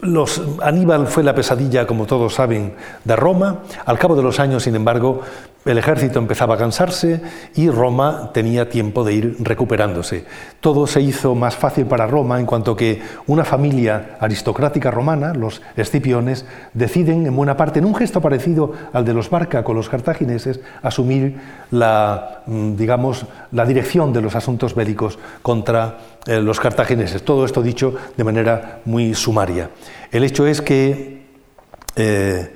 los, 0.00 0.42
Aníbal 0.62 1.06
fue 1.06 1.22
la 1.22 1.34
pesadilla, 1.34 1.86
como 1.86 2.06
todos 2.06 2.34
saben, 2.34 2.74
de 3.04 3.16
Roma. 3.16 3.60
Al 3.86 3.98
cabo 3.98 4.16
de 4.16 4.22
los 4.22 4.38
años, 4.40 4.64
sin 4.64 4.74
embargo, 4.74 5.22
el 5.64 5.78
ejército 5.78 6.18
empezaba 6.18 6.54
a 6.54 6.58
cansarse 6.58 7.22
y 7.54 7.70
Roma 7.70 8.30
tenía 8.34 8.68
tiempo 8.68 9.02
de 9.02 9.14
ir 9.14 9.36
recuperándose. 9.40 10.26
Todo 10.60 10.86
se 10.86 11.00
hizo 11.00 11.34
más 11.34 11.56
fácil 11.56 11.86
para 11.86 12.06
Roma 12.06 12.38
en 12.38 12.44
cuanto 12.44 12.76
que 12.76 13.00
una 13.26 13.44
familia 13.44 14.16
aristocrática 14.20 14.90
romana, 14.90 15.32
los 15.32 15.62
Escipiones, 15.76 16.44
deciden 16.74 17.26
en 17.26 17.34
buena 17.34 17.56
parte, 17.56 17.78
en 17.78 17.86
un 17.86 17.94
gesto 17.94 18.20
parecido 18.20 18.72
al 18.92 19.06
de 19.06 19.14
los 19.14 19.30
Barca 19.30 19.64
con 19.64 19.76
los 19.76 19.88
cartagineses, 19.88 20.60
asumir 20.82 21.40
la, 21.70 22.42
mm, 22.46 22.76
digamos, 22.76 23.24
la 23.50 23.64
dirección 23.64 24.12
de 24.12 24.20
los 24.20 24.36
asuntos 24.36 24.74
bélicos 24.74 25.18
contra 25.40 25.98
eh, 26.26 26.40
los 26.40 26.58
cartagineses. 26.58 27.22
Todo 27.22 27.44
esto 27.44 27.62
dicho 27.62 27.94
de 28.16 28.24
manera 28.24 28.80
muy 28.86 29.14
sumaria. 29.14 29.70
El 30.10 30.24
hecho 30.24 30.46
es 30.46 30.62
que 30.62 31.22
eh, 31.96 32.54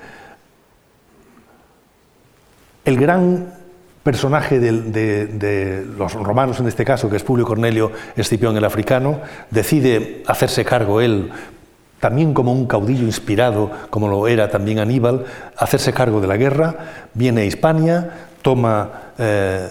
el 2.84 2.96
gran 2.98 3.54
personaje 4.02 4.58
de, 4.58 5.86
los 5.98 6.14
romanos 6.14 6.60
en 6.60 6.68
este 6.68 6.84
caso, 6.84 7.10
que 7.10 7.16
es 7.16 7.22
Publio 7.22 7.44
Cornelio 7.44 7.92
Escipión 8.16 8.56
el 8.56 8.64
africano, 8.64 9.20
decide 9.50 10.22
hacerse 10.26 10.64
cargo 10.64 11.02
él, 11.02 11.30
también 12.00 12.32
como 12.32 12.52
un 12.52 12.66
caudillo 12.66 13.04
inspirado, 13.04 13.70
como 13.90 14.08
lo 14.08 14.26
era 14.28 14.48
también 14.48 14.78
Aníbal, 14.78 15.26
hacerse 15.58 15.92
cargo 15.92 16.22
de 16.22 16.26
la 16.26 16.38
guerra, 16.38 16.74
viene 17.12 17.42
a 17.42 17.44
Hispania, 17.44 18.10
toma... 18.40 19.12
Eh, 19.18 19.68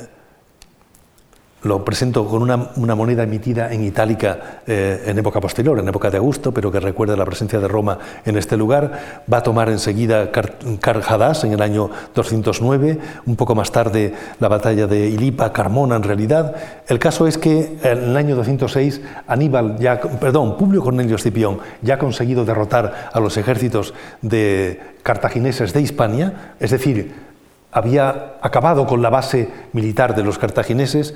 lo 1.64 1.84
presento 1.84 2.28
con 2.28 2.44
una, 2.44 2.96
moneda 2.96 3.24
emitida 3.24 3.74
en 3.74 3.84
itálica 3.84 4.62
eh, 4.68 5.04
en 5.08 5.18
época 5.18 5.42
posterior, 5.42 5.80
en 5.80 5.88
época 5.88 6.10
de 6.12 6.18
Augusto, 6.18 6.54
pero 6.54 6.72
que 6.72 6.80
recuerda 6.80 7.16
la 7.16 7.26
presencia 7.26 7.60
de 7.60 7.68
Roma 7.68 7.98
en 8.26 8.38
este 8.38 8.56
lugar. 8.56 9.24
Va 9.32 9.38
a 9.38 9.44
tomar 9.44 9.70
enseguida 9.70 10.32
Carjadas 10.32 11.44
en 11.44 11.54
el 11.54 11.62
año 11.62 11.90
209, 12.14 13.00
un 13.26 13.36
poco 13.36 13.56
más 13.56 13.72
tarde 13.72 14.14
la 14.40 14.48
batalla 14.48 14.86
de 14.86 15.08
Ilipa, 15.08 15.52
Carmona 15.52 15.96
en 15.96 16.04
realidad. 16.04 16.56
El 16.88 17.00
caso 17.00 17.26
es 17.26 17.38
que 17.40 17.78
en 17.82 18.04
el 18.04 18.18
año 18.18 18.36
206 18.36 19.02
Aníbal, 19.28 19.78
ya, 19.80 20.00
perdón, 20.00 20.58
Publio 20.58 20.84
Cornelio 20.84 21.16
Escipión 21.16 21.60
ya 21.82 21.96
ha 21.96 22.00
conseguido 22.00 22.46
derrotar 22.46 23.10
a 23.12 23.20
los 23.20 23.36
ejércitos 23.36 23.96
de 24.22 24.80
cartagineses 25.02 25.74
de 25.74 25.82
Hispania, 25.82 26.54
es 26.60 26.72
decir, 26.72 27.28
había 27.72 28.38
acabado 28.42 28.86
con 28.88 29.02
la 29.02 29.10
base 29.10 29.50
militar 29.74 30.16
de 30.16 30.24
los 30.24 30.38
cartagineses 30.38 31.14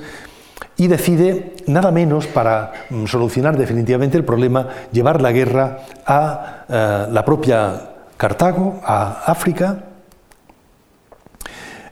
y 0.78 0.88
decide, 0.88 1.55
nada 1.68 1.91
menos 1.91 2.28
para 2.28 2.72
mm, 2.89 3.05
solucionar 3.05 3.57
definitivamente 3.57 4.18
el 4.18 4.26
problema, 4.26 4.68
llevar 4.91 5.22
la 5.22 5.32
guerra 5.32 5.80
a 6.05 6.66
eh, 6.68 7.07
la 7.12 7.26
propia 7.26 7.89
Cartago, 8.18 8.82
a 8.84 9.24
África. 9.26 9.84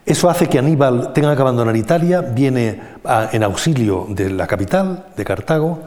Eso 0.05 0.29
hace 0.29 0.47
que 0.47 0.59
Aníbal 0.59 1.13
tenga 1.13 1.35
que 1.35 1.41
abandonar 1.41 1.75
Italia, 1.75 2.21
viene 2.21 2.79
en 3.31 3.43
auxilio 3.43 4.07
de 4.09 4.29
la 4.31 4.47
capital, 4.47 5.05
de 5.15 5.25
Cartago, 5.25 5.83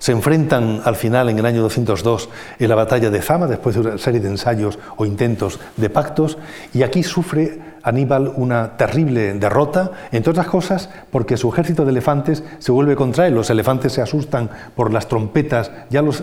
se 0.00 0.12
enfrentan 0.12 0.80
al 0.84 0.96
final, 0.96 1.28
en 1.28 1.38
el 1.38 1.46
año 1.46 1.60
202, 1.60 2.30
en 2.58 2.68
la 2.68 2.74
batalla 2.74 3.10
de 3.10 3.20
Zama, 3.20 3.46
después 3.46 3.74
de 3.74 3.82
una 3.82 3.98
serie 3.98 4.18
de 4.18 4.28
ensayos 4.28 4.78
o 4.96 5.04
intentos 5.04 5.60
de 5.76 5.90
pactos, 5.90 6.38
y 6.72 6.82
aquí 6.82 7.02
sufre 7.02 7.60
Aníbal 7.82 8.32
una 8.36 8.76
terrible 8.76 9.34
derrota, 9.34 9.92
entre 10.12 10.30
otras 10.30 10.46
cosas 10.46 10.90
porque 11.10 11.36
su 11.36 11.50
ejército 11.50 11.84
de 11.84 11.90
elefantes 11.92 12.44
se 12.58 12.72
vuelve 12.72 12.94
contra 12.94 13.26
él. 13.26 13.34
Los 13.34 13.48
elefantes 13.48 13.92
se 13.92 14.02
asustan 14.02 14.50
por 14.76 14.92
las 14.92 15.08
trompetas, 15.08 15.70
ya 15.88 16.02
los, 16.02 16.22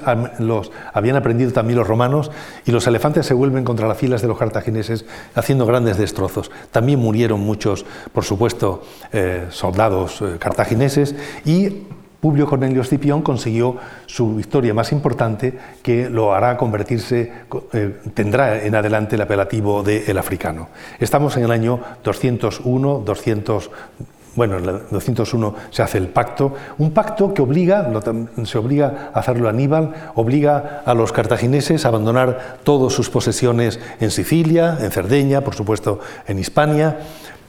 habían 0.93 1.15
aprendido 1.15 1.51
también 1.51 1.79
los 1.79 1.87
romanos, 1.87 2.31
y 2.65 2.71
los 2.71 2.85
elefantes 2.85 3.25
se 3.25 3.33
vuelven 3.33 3.63
contra 3.63 3.87
las 3.87 3.97
filas 3.97 4.21
de 4.21 4.27
los 4.27 4.37
cartagineses, 4.37 5.05
haciendo 5.33 5.65
grandes 5.65 5.97
destrozos. 5.97 6.51
También 6.71 6.99
murieron 6.99 7.39
muchos, 7.39 7.85
por 8.13 8.23
supuesto, 8.23 8.83
eh, 9.11 9.47
soldados 9.49 10.21
eh, 10.21 10.37
cartagineses, 10.39 11.15
y 11.43 11.87
Publio 12.27 12.45
Cornelio 12.45 12.81
Escipión 12.81 13.21
consiguió 13.21 13.77
su 14.05 14.35
victoria 14.35 14.73
más 14.73 14.91
importante 14.91 15.57
que 15.81 16.09
lo 16.09 16.33
hará 16.33 16.57
convertirse, 16.57 17.31
eh, 17.71 17.99
tendrá 18.13 18.65
en 18.65 18.75
adelante 18.75 19.15
el 19.15 19.21
apelativo 19.21 19.81
de 19.81 20.03
el 20.07 20.17
africano. 20.17 20.67
Estamos 20.99 21.37
en 21.37 21.45
el 21.45 21.51
año 21.51 21.79
201, 22.03 23.03
200, 23.05 23.71
bueno, 24.35 24.57
en 24.57 24.65
el 24.65 24.81
201 24.91 25.55
se 25.69 25.83
hace 25.83 25.99
el 25.99 26.09
pacto, 26.09 26.53
un 26.79 26.91
pacto 26.91 27.33
que 27.33 27.41
obliga, 27.41 27.89
se 28.43 28.57
obliga 28.57 29.11
a 29.13 29.19
hacerlo 29.19 29.47
Aníbal, 29.47 30.11
obliga 30.15 30.81
a 30.85 30.93
los 30.93 31.13
cartagineses 31.13 31.85
a 31.85 31.87
abandonar 31.87 32.57
todas 32.63 32.91
sus 32.91 33.09
posesiones 33.09 33.79
en 34.01 34.11
Sicilia, 34.11 34.77
en 34.81 34.91
Cerdeña, 34.91 35.45
por 35.45 35.55
supuesto 35.55 36.01
en 36.27 36.39
Hispania, 36.39 36.97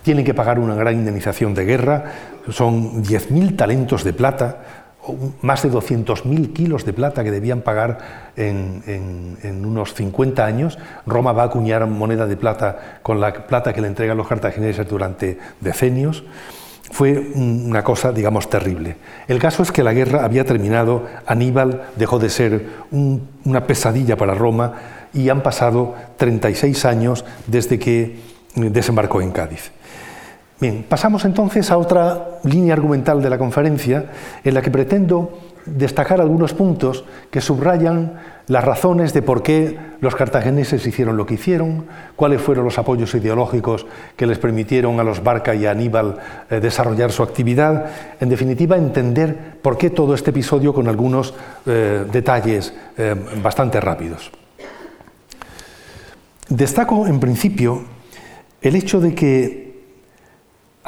tienen 0.09 0.25
que 0.25 0.33
pagar 0.33 0.59
una 0.59 0.75
gran 0.75 0.95
indemnización 0.95 1.53
de 1.53 1.67
guerra, 1.67 2.05
son 2.49 3.05
10.000 3.05 3.59
talentos 3.59 4.05
de 4.05 4.15
plata, 4.15 4.57
más 5.43 5.63
de 5.63 5.71
200.000 5.71 6.55
kilos 6.55 6.87
de 6.87 6.95
plata 6.95 7.23
que 7.23 7.31
debían 7.31 7.61
pagar 7.61 8.33
en, 8.35 9.37
unos 9.67 9.93
50 9.93 10.47
años. 10.47 10.79
Roma 11.05 11.33
va 11.33 11.43
a 11.43 11.47
acuñar 11.49 11.87
moneda 11.87 12.27
de 12.27 12.39
plata 12.39 13.01
con 13.03 13.21
la 13.21 13.35
plata 13.47 13.75
que 13.75 13.83
le 13.83 13.89
entregan 13.89 14.17
los 14.17 14.27
cartagineses 14.27 14.89
durante 14.89 15.39
decenios. 15.61 16.25
Fue 16.91 17.19
una 17.35 17.85
cosa, 17.85 18.11
digamos, 18.11 18.49
terrible. 18.49 18.97
El 19.29 19.39
caso 19.39 19.63
es 19.63 19.71
que 19.71 19.83
la 19.83 19.93
guerra 19.93 20.25
había 20.25 20.47
terminado, 20.47 21.05
Aníbal 21.27 21.83
dejó 21.97 22.19
de 22.19 22.31
ser 22.31 22.67
una 22.91 23.67
pesadilla 23.67 24.17
para 24.17 24.33
Roma 24.33 24.73
y 25.13 25.29
han 25.29 25.43
pasado 25.43 25.95
36 26.17 26.87
años 26.87 27.27
desde 27.47 27.79
que 27.79 28.17
desembarcó 28.55 29.21
en 29.21 29.33
Cádiz. 29.33 29.71
Bien, 30.61 30.85
pasamos 30.89 31.25
entonces 31.25 31.71
a 31.71 31.79
otra 31.79 32.41
línea 32.43 32.75
argumental 32.75 33.23
de 33.23 33.31
la 33.31 33.39
conferencia 33.39 34.07
en 34.43 34.55
la 34.55 34.61
que 34.61 34.73
pretendo 34.73 35.39
destacar 35.67 36.21
algunos 36.21 36.53
puntos 36.53 37.05
que 37.31 37.41
subrayan 37.41 38.15
las 38.49 38.65
razones 38.65 39.13
de 39.13 39.23
por 39.23 39.45
qué 39.45 39.79
los 40.01 40.17
cartagineses 40.17 40.85
hicieron 40.85 41.17
lo 41.17 41.27
que 41.27 41.35
hicieron, 41.35 41.85
cuáles 42.17 42.41
fueron 42.41 42.65
los 42.65 42.79
apoyos 42.79 43.15
ideológicos 43.15 43.87
que 44.17 44.27
les 44.27 44.39
permitieron 44.39 44.99
a 44.99 45.05
los 45.05 45.23
Barca 45.23 45.55
y 45.55 45.67
a 45.67 45.71
Aníbal 45.71 46.17
eh, 46.51 46.59
desarrollar 46.59 47.13
su 47.13 47.23
actividad, 47.23 47.87
en 48.19 48.29
definitiva 48.29 48.77
entender 48.77 49.59
por 49.63 49.79
qué 49.79 49.91
todo 49.91 50.15
este 50.15 50.31
episodio 50.31 50.75
con 50.75 50.89
algunos 50.89 51.35
eh, 51.67 52.05
detalles 52.11 52.75
eh, 52.97 53.15
bastante 53.41 53.81
rápidos. 53.81 54.33
Destaco 56.49 57.07
en 57.07 57.21
principio 57.21 57.85
el 58.61 58.75
hecho 58.75 58.99
de 58.99 59.15
que 59.15 59.68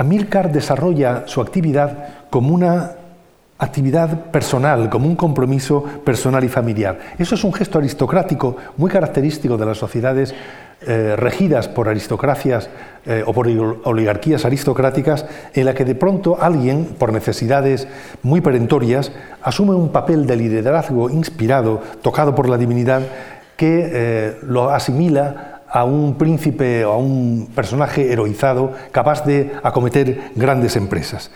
Amílcar 0.01 0.51
desarrolla 0.51 1.25
su 1.27 1.43
actividad 1.43 2.31
como 2.31 2.55
una 2.55 2.93
actividad 3.59 4.31
personal, 4.31 4.89
como 4.89 5.07
un 5.07 5.15
compromiso 5.15 5.85
personal 6.03 6.43
y 6.43 6.49
familiar. 6.49 6.99
Eso 7.19 7.35
es 7.35 7.45
un 7.45 7.53
gesto 7.53 7.77
aristocrático 7.77 8.57
muy 8.79 8.91
característico 8.91 9.59
de 9.59 9.67
las 9.67 9.77
sociedades 9.77 10.35
eh, 10.87 11.17
regidas 11.19 11.69
por 11.69 11.91
aristocracias 11.91 12.71
eh, 13.05 13.23
o 13.27 13.35
por 13.35 13.47
oligarquías 13.47 14.47
aristocráticas, 14.47 15.27
en 15.53 15.67
la 15.67 15.75
que 15.75 15.85
de 15.85 15.95
pronto 15.95 16.39
alguien, 16.41 16.97
por 16.99 17.13
necesidades 17.13 17.87
muy 18.23 18.41
perentorias, 18.41 19.13
asume 19.43 19.75
un 19.75 19.93
papel 19.93 20.27
de 20.27 20.37
liderazgo 20.37 21.11
inspirado, 21.11 21.83
tocado 22.01 22.35
por 22.35 22.49
la 22.49 22.57
divinidad, 22.57 23.03
que 23.59 23.91
eh, 23.93 24.39
lo 24.45 24.71
asimila 24.71 25.60
a 25.71 25.85
un 25.85 26.15
príncipe 26.15 26.85
o 26.85 26.93
a 26.93 26.97
un 26.99 27.49
personaje 27.55 28.13
heroizado 28.13 28.73
capaz 28.93 29.25
de 29.25 29.53
acometer 29.63 30.33
grandes 30.35 30.77
empresas. 30.77 31.31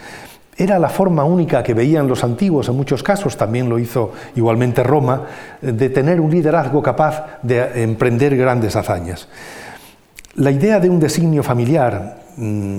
Era 0.57 0.79
la 0.79 0.89
forma 0.89 1.25
única 1.25 1.63
que 1.63 1.75
veían 1.75 2.07
los 2.07 2.23
antiguos, 2.23 2.69
en 2.69 2.77
muchos 2.77 3.03
casos 3.03 3.37
también 3.37 3.69
lo 3.69 3.79
hizo 3.79 4.13
igualmente 4.37 4.85
Roma, 4.85 5.23
de 5.61 5.91
tener 5.91 6.21
un 6.21 6.31
liderazgo 6.31 6.81
capaz 6.81 7.41
de 7.43 7.83
emprender 7.83 8.37
grandes 8.37 8.77
hazañas. 8.77 9.29
La 10.37 10.51
idea 10.51 10.79
de 10.79 10.91
un 10.91 11.01
designio 11.01 11.43
familiar, 11.43 12.19
mm, 12.37 12.79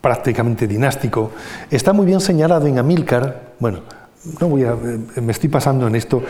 prácticamente 0.00 0.66
dinástico, 0.66 1.32
está 1.70 1.92
muy 1.92 2.06
bien 2.06 2.20
señalado 2.20 2.66
en 2.66 2.78
Amílcar. 2.78 3.52
Bueno, 3.58 3.80
no 4.40 4.48
voy 4.48 4.62
eh, 4.62 5.20
me 5.20 5.32
estoy 5.32 5.48
pasando 5.48 5.86
en 5.86 5.94
esto, 5.94 6.22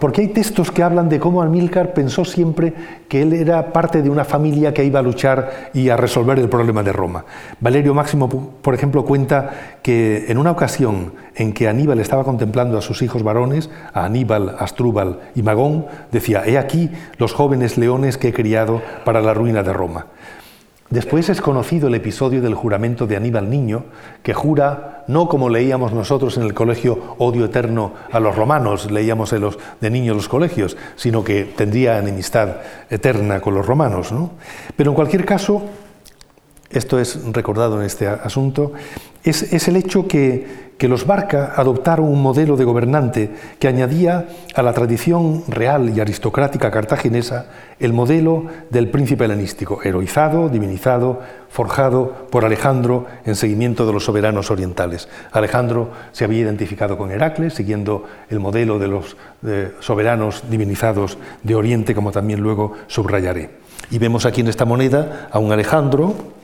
porque 0.00 0.22
hay 0.22 0.28
textos 0.28 0.70
que 0.70 0.82
hablan 0.82 1.08
de 1.08 1.18
cómo 1.18 1.42
Amílcar 1.42 1.92
pensó 1.92 2.24
siempre 2.24 2.72
que 3.08 3.22
él 3.22 3.32
era 3.32 3.72
parte 3.72 4.02
de 4.02 4.10
una 4.10 4.24
familia 4.24 4.72
que 4.72 4.84
iba 4.84 5.00
a 5.00 5.02
luchar 5.02 5.70
y 5.74 5.88
a 5.88 5.96
resolver 5.96 6.38
el 6.38 6.48
problema 6.48 6.82
de 6.82 6.92
Roma. 6.92 7.24
Valerio 7.60 7.94
Máximo, 7.94 8.28
por 8.28 8.74
ejemplo, 8.74 9.04
cuenta 9.04 9.78
que 9.82 10.26
en 10.28 10.38
una 10.38 10.50
ocasión 10.50 11.12
en 11.34 11.52
que 11.52 11.68
Aníbal 11.68 12.00
estaba 12.00 12.24
contemplando 12.24 12.78
a 12.78 12.82
sus 12.82 13.02
hijos 13.02 13.22
varones, 13.22 13.70
a 13.92 14.04
Aníbal, 14.04 14.56
Astrúbal 14.58 15.20
y 15.34 15.42
Magón, 15.42 15.86
decía, 16.10 16.42
he 16.46 16.58
aquí 16.58 16.90
los 17.18 17.32
jóvenes 17.32 17.76
leones 17.78 18.18
que 18.18 18.28
he 18.28 18.32
criado 18.32 18.82
para 19.04 19.20
la 19.20 19.34
ruina 19.34 19.62
de 19.62 19.72
Roma. 19.72 20.06
Después 20.92 21.30
es 21.30 21.40
conocido 21.40 21.88
el 21.88 21.94
episodio 21.94 22.42
del 22.42 22.52
juramento 22.54 23.06
de 23.06 23.16
Aníbal 23.16 23.48
Niño, 23.48 23.86
que 24.22 24.34
jura, 24.34 25.04
no 25.06 25.26
como 25.26 25.48
leíamos 25.48 25.94
nosotros 25.94 26.36
en 26.36 26.42
el 26.42 26.52
colegio 26.52 27.14
odio 27.16 27.46
eterno 27.46 27.94
a 28.10 28.20
los 28.20 28.36
romanos, 28.36 28.90
leíamos 28.90 29.30
de, 29.30 29.90
niños 29.90 30.16
los 30.16 30.28
colegios, 30.28 30.76
sino 30.96 31.24
que 31.24 31.44
tendría 31.44 31.98
enemistad 31.98 32.56
eterna 32.90 33.40
con 33.40 33.54
los 33.54 33.64
romanos. 33.64 34.12
Pero 34.76 34.90
en 34.90 34.94
cualquier 34.94 35.24
caso, 35.24 35.62
esto 36.72 36.98
es 36.98 37.18
recordado 37.32 37.80
en 37.80 37.86
este 37.86 38.06
asunto, 38.06 38.72
es, 39.24 39.68
el 39.68 39.76
hecho 39.76 40.08
que, 40.08 40.72
que, 40.76 40.88
los 40.88 41.06
Barca 41.06 41.52
adoptaron 41.54 42.06
un 42.06 42.20
modelo 42.20 42.56
de 42.56 42.64
gobernante 42.64 43.30
que 43.60 43.68
añadía 43.68 44.26
a 44.54 44.62
la 44.62 44.72
tradición 44.72 45.44
real 45.46 45.96
y 45.96 46.00
aristocrática 46.00 46.72
cartaginesa 46.72 47.46
el 47.78 47.92
modelo 47.92 48.46
del 48.70 48.88
príncipe 48.88 49.26
helenístico, 49.26 49.80
heroizado, 49.84 50.48
divinizado, 50.48 51.20
forjado 51.48 52.26
por 52.30 52.44
Alejandro 52.44 53.06
en 53.24 53.36
seguimiento 53.36 53.86
de 53.86 53.92
los 53.92 54.04
soberanos 54.04 54.50
orientales. 54.50 55.08
Alejandro 55.30 55.90
se 56.10 56.24
había 56.24 56.40
identificado 56.40 56.98
con 56.98 57.12
Heracles, 57.12 57.54
siguiendo 57.54 58.04
el 58.28 58.40
modelo 58.40 58.80
de 58.80 58.88
los 58.88 59.16
soberanos 59.78 60.42
divinizados 60.50 61.16
de 61.44 61.54
Oriente, 61.54 61.94
como 61.94 62.10
también 62.10 62.40
luego 62.40 62.72
subrayaré. 62.88 63.50
Y 63.90 63.98
vemos 63.98 64.26
aquí 64.26 64.40
en 64.40 64.48
esta 64.48 64.64
moneda 64.64 65.28
a 65.30 65.38
un 65.38 65.52
Alejandro, 65.52 66.41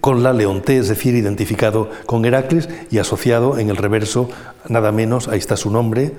con 0.00 0.22
la 0.22 0.32
Leonté, 0.32 0.78
es 0.78 0.88
decir, 0.88 1.14
identificado 1.14 1.90
con 2.06 2.24
Heracles 2.24 2.68
y 2.90 2.98
asociado 2.98 3.58
en 3.58 3.70
el 3.70 3.76
reverso, 3.76 4.28
nada 4.68 4.92
menos, 4.92 5.28
ahí 5.28 5.38
está 5.38 5.56
su 5.56 5.70
nombre, 5.70 6.12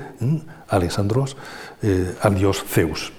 Alexandros, 0.68 1.38
eh, 1.82 2.16
al 2.22 2.36
dios 2.36 2.63
Zeus. 2.68 3.11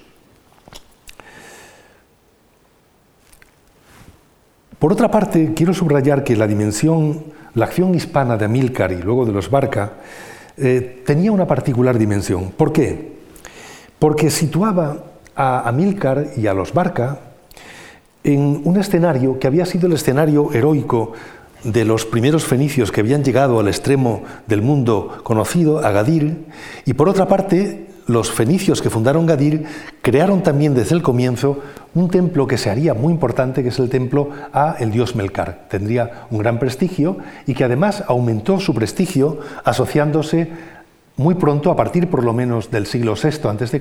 Por 4.78 4.92
otra 4.92 5.10
parte, 5.10 5.52
quiero 5.54 5.72
subrayar 5.72 6.22
que 6.22 6.36
la 6.36 6.46
dimensión, 6.46 7.24
la 7.54 7.64
acción 7.64 7.94
hispana 7.94 8.36
de 8.36 8.44
Amílcar 8.44 8.92
y 8.92 9.02
luego 9.02 9.24
de 9.24 9.32
los 9.32 9.50
Barca, 9.50 9.94
eh, 10.58 11.02
tenía 11.04 11.32
una 11.32 11.46
particular 11.46 11.98
dimensión. 11.98 12.50
¿Por 12.50 12.72
qué? 12.72 13.16
Porque 13.98 14.30
situaba 14.30 15.04
a 15.34 15.68
Amílcar 15.68 16.28
y 16.36 16.46
a 16.46 16.54
los 16.54 16.74
Barca 16.74 17.20
en 18.26 18.60
un 18.64 18.76
escenario 18.76 19.38
que 19.38 19.46
había 19.46 19.64
sido 19.64 19.86
el 19.86 19.92
escenario 19.92 20.52
heroico 20.52 21.12
de 21.62 21.84
los 21.84 22.04
primeros 22.04 22.44
fenicios 22.44 22.90
que 22.90 23.00
habían 23.00 23.22
llegado 23.22 23.60
al 23.60 23.68
extremo 23.68 24.24
del 24.48 24.62
mundo 24.62 25.18
conocido, 25.22 25.78
a 25.78 25.92
Gadir, 25.92 26.44
y 26.84 26.94
por 26.94 27.08
otra 27.08 27.28
parte, 27.28 27.86
los 28.06 28.32
fenicios 28.32 28.82
que 28.82 28.90
fundaron 28.90 29.26
Gadir 29.26 29.64
crearon 30.02 30.42
también 30.42 30.74
desde 30.74 30.96
el 30.96 31.02
comienzo 31.02 31.60
un 31.94 32.08
templo 32.08 32.48
que 32.48 32.58
se 32.58 32.68
haría 32.68 32.94
muy 32.94 33.12
importante, 33.12 33.62
que 33.62 33.68
es 33.68 33.78
el 33.78 33.88
templo 33.88 34.30
a 34.52 34.74
el 34.80 34.90
dios 34.90 35.14
Melcar. 35.14 35.66
Tendría 35.68 36.26
un 36.30 36.38
gran 36.38 36.58
prestigio 36.58 37.18
y 37.46 37.54
que 37.54 37.64
además 37.64 38.02
aumentó 38.08 38.58
su 38.58 38.74
prestigio 38.74 39.38
asociándose 39.64 40.50
muy 41.16 41.36
pronto, 41.36 41.70
a 41.70 41.76
partir 41.76 42.10
por 42.10 42.24
lo 42.24 42.32
menos 42.32 42.70
del 42.70 42.86
siglo 42.86 43.14
VI 43.14 43.48
a.C., 43.48 43.80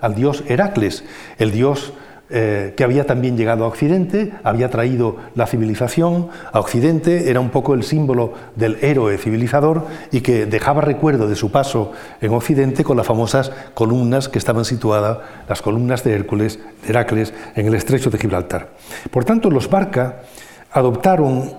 al 0.00 0.14
dios 0.14 0.42
Heracles, 0.48 1.04
el 1.38 1.50
dios 1.50 1.92
eh, 2.34 2.72
que 2.76 2.84
había 2.84 3.04
también 3.06 3.36
llegado 3.36 3.64
a 3.64 3.68
Occidente, 3.68 4.32
había 4.42 4.70
traído 4.70 5.16
la 5.34 5.46
civilización 5.46 6.28
a 6.50 6.60
Occidente, 6.60 7.28
era 7.28 7.40
un 7.40 7.50
poco 7.50 7.74
el 7.74 7.82
símbolo 7.82 8.32
del 8.56 8.78
héroe 8.80 9.18
civilizador 9.18 9.86
y 10.10 10.22
que 10.22 10.46
dejaba 10.46 10.80
recuerdo 10.80 11.28
de 11.28 11.36
su 11.36 11.50
paso 11.50 11.92
en 12.22 12.32
Occidente 12.32 12.84
con 12.84 12.96
las 12.96 13.06
famosas 13.06 13.52
columnas 13.74 14.30
que 14.30 14.38
estaban 14.38 14.64
situadas, 14.64 15.18
las 15.46 15.60
columnas 15.60 16.04
de 16.04 16.14
Hércules, 16.14 16.58
de 16.82 16.88
Heracles, 16.88 17.34
en 17.54 17.66
el 17.66 17.74
estrecho 17.74 18.08
de 18.08 18.16
Gibraltar. 18.16 18.70
Por 19.10 19.26
tanto, 19.26 19.50
los 19.50 19.68
Barca 19.68 20.22
adoptaron 20.70 21.52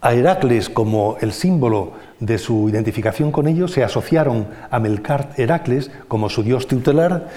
a 0.00 0.12
Heracles 0.12 0.68
como 0.68 1.16
el 1.20 1.32
símbolo 1.32 1.92
de 2.20 2.38
su 2.38 2.68
identificación 2.68 3.32
con 3.32 3.46
ellos, 3.46 3.72
se 3.72 3.84
asociaron 3.84 4.48
a 4.70 4.78
Melcar 4.80 5.30
Heracles 5.36 5.90
como 6.08 6.28
su 6.28 6.42
dios 6.42 6.66
tutelar 6.66 7.28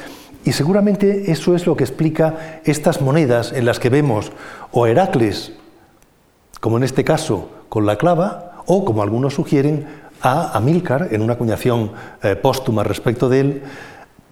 y 0.44 0.54
seguramente 0.54 1.32
eso 1.32 1.56
es 1.56 1.66
lo 1.66 1.76
que 1.76 1.84
explica 1.84 2.62
estas 2.64 3.02
monedas 3.02 3.54
en 3.54 3.66
las 3.66 3.80
que 3.80 3.90
vemos 3.90 4.32
o 4.72 4.88
Heracles, 4.88 5.54
como 6.60 6.78
en 6.78 6.84
este 6.84 7.04
caso 7.04 7.50
con 7.70 7.86
la 7.86 7.98
clava, 7.98 8.64
o 8.66 8.86
como 8.86 9.02
algunos 9.02 9.34
sugieren, 9.34 9.86
a 10.22 10.56
Amílcar 10.56 11.10
en 11.12 11.22
una 11.22 11.34
acuñación 11.34 11.92
eh, 12.22 12.36
póstuma 12.36 12.84
respecto 12.84 13.28
de 13.28 13.40
él, 13.40 13.64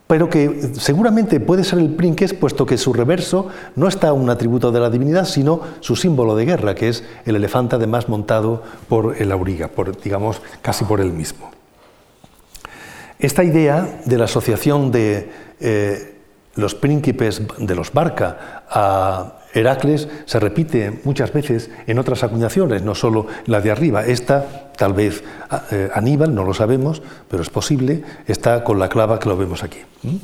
pero 0.07 0.29
que 0.29 0.71
seguramente 0.73 1.39
puede 1.39 1.63
ser 1.63 1.79
el 1.79 1.93
Prinques, 1.93 2.33
puesto 2.33 2.65
que 2.65 2.77
su 2.77 2.93
reverso 2.93 3.47
no 3.75 3.87
está 3.87 4.11
un 4.13 4.29
atributo 4.29 4.71
de 4.71 4.79
la 4.79 4.89
divinidad, 4.89 5.25
sino 5.25 5.61
su 5.81 5.95
símbolo 5.95 6.35
de 6.35 6.45
guerra, 6.45 6.75
que 6.75 6.89
es 6.89 7.03
el 7.25 7.35
elefante 7.35 7.75
además 7.75 8.09
montado 8.09 8.63
por 8.87 9.15
el 9.21 9.31
auriga, 9.31 9.67
por, 9.67 9.99
digamos, 10.01 10.41
casi 10.61 10.83
por 10.85 10.99
él 10.99 11.11
mismo. 11.11 11.51
Esta 13.19 13.43
idea 13.43 13.99
de 14.05 14.17
la 14.17 14.25
asociación 14.25 14.91
de 14.91 15.29
eh, 15.59 16.15
los 16.55 16.73
príncipes 16.73 17.41
de 17.57 17.75
los 17.75 17.91
Barca 17.91 18.63
a 18.69 19.39
Heracles 19.53 20.07
se 20.25 20.39
repite 20.39 21.01
muchas 21.03 21.33
veces 21.33 21.69
en 21.85 21.99
otras 21.99 22.23
acuñaciones, 22.23 22.81
no 22.81 22.95
solo 22.95 23.27
la 23.45 23.59
de 23.59 23.71
arriba. 23.71 24.05
Esta, 24.05 24.71
tal 24.77 24.93
vez 24.93 25.21
eh, 25.71 25.89
Aníbal, 25.93 26.33
no 26.33 26.45
lo 26.45 26.53
sabemos, 26.53 27.01
pero 27.27 27.43
es 27.43 27.49
posible, 27.49 28.03
está 28.25 28.63
con 28.63 28.79
la 28.79 28.87
clava 28.87 29.19
que 29.19 29.27
lo 29.27 29.35
vemos 29.35 29.63
aquí. 29.63 29.79
¿Mm? 30.03 30.15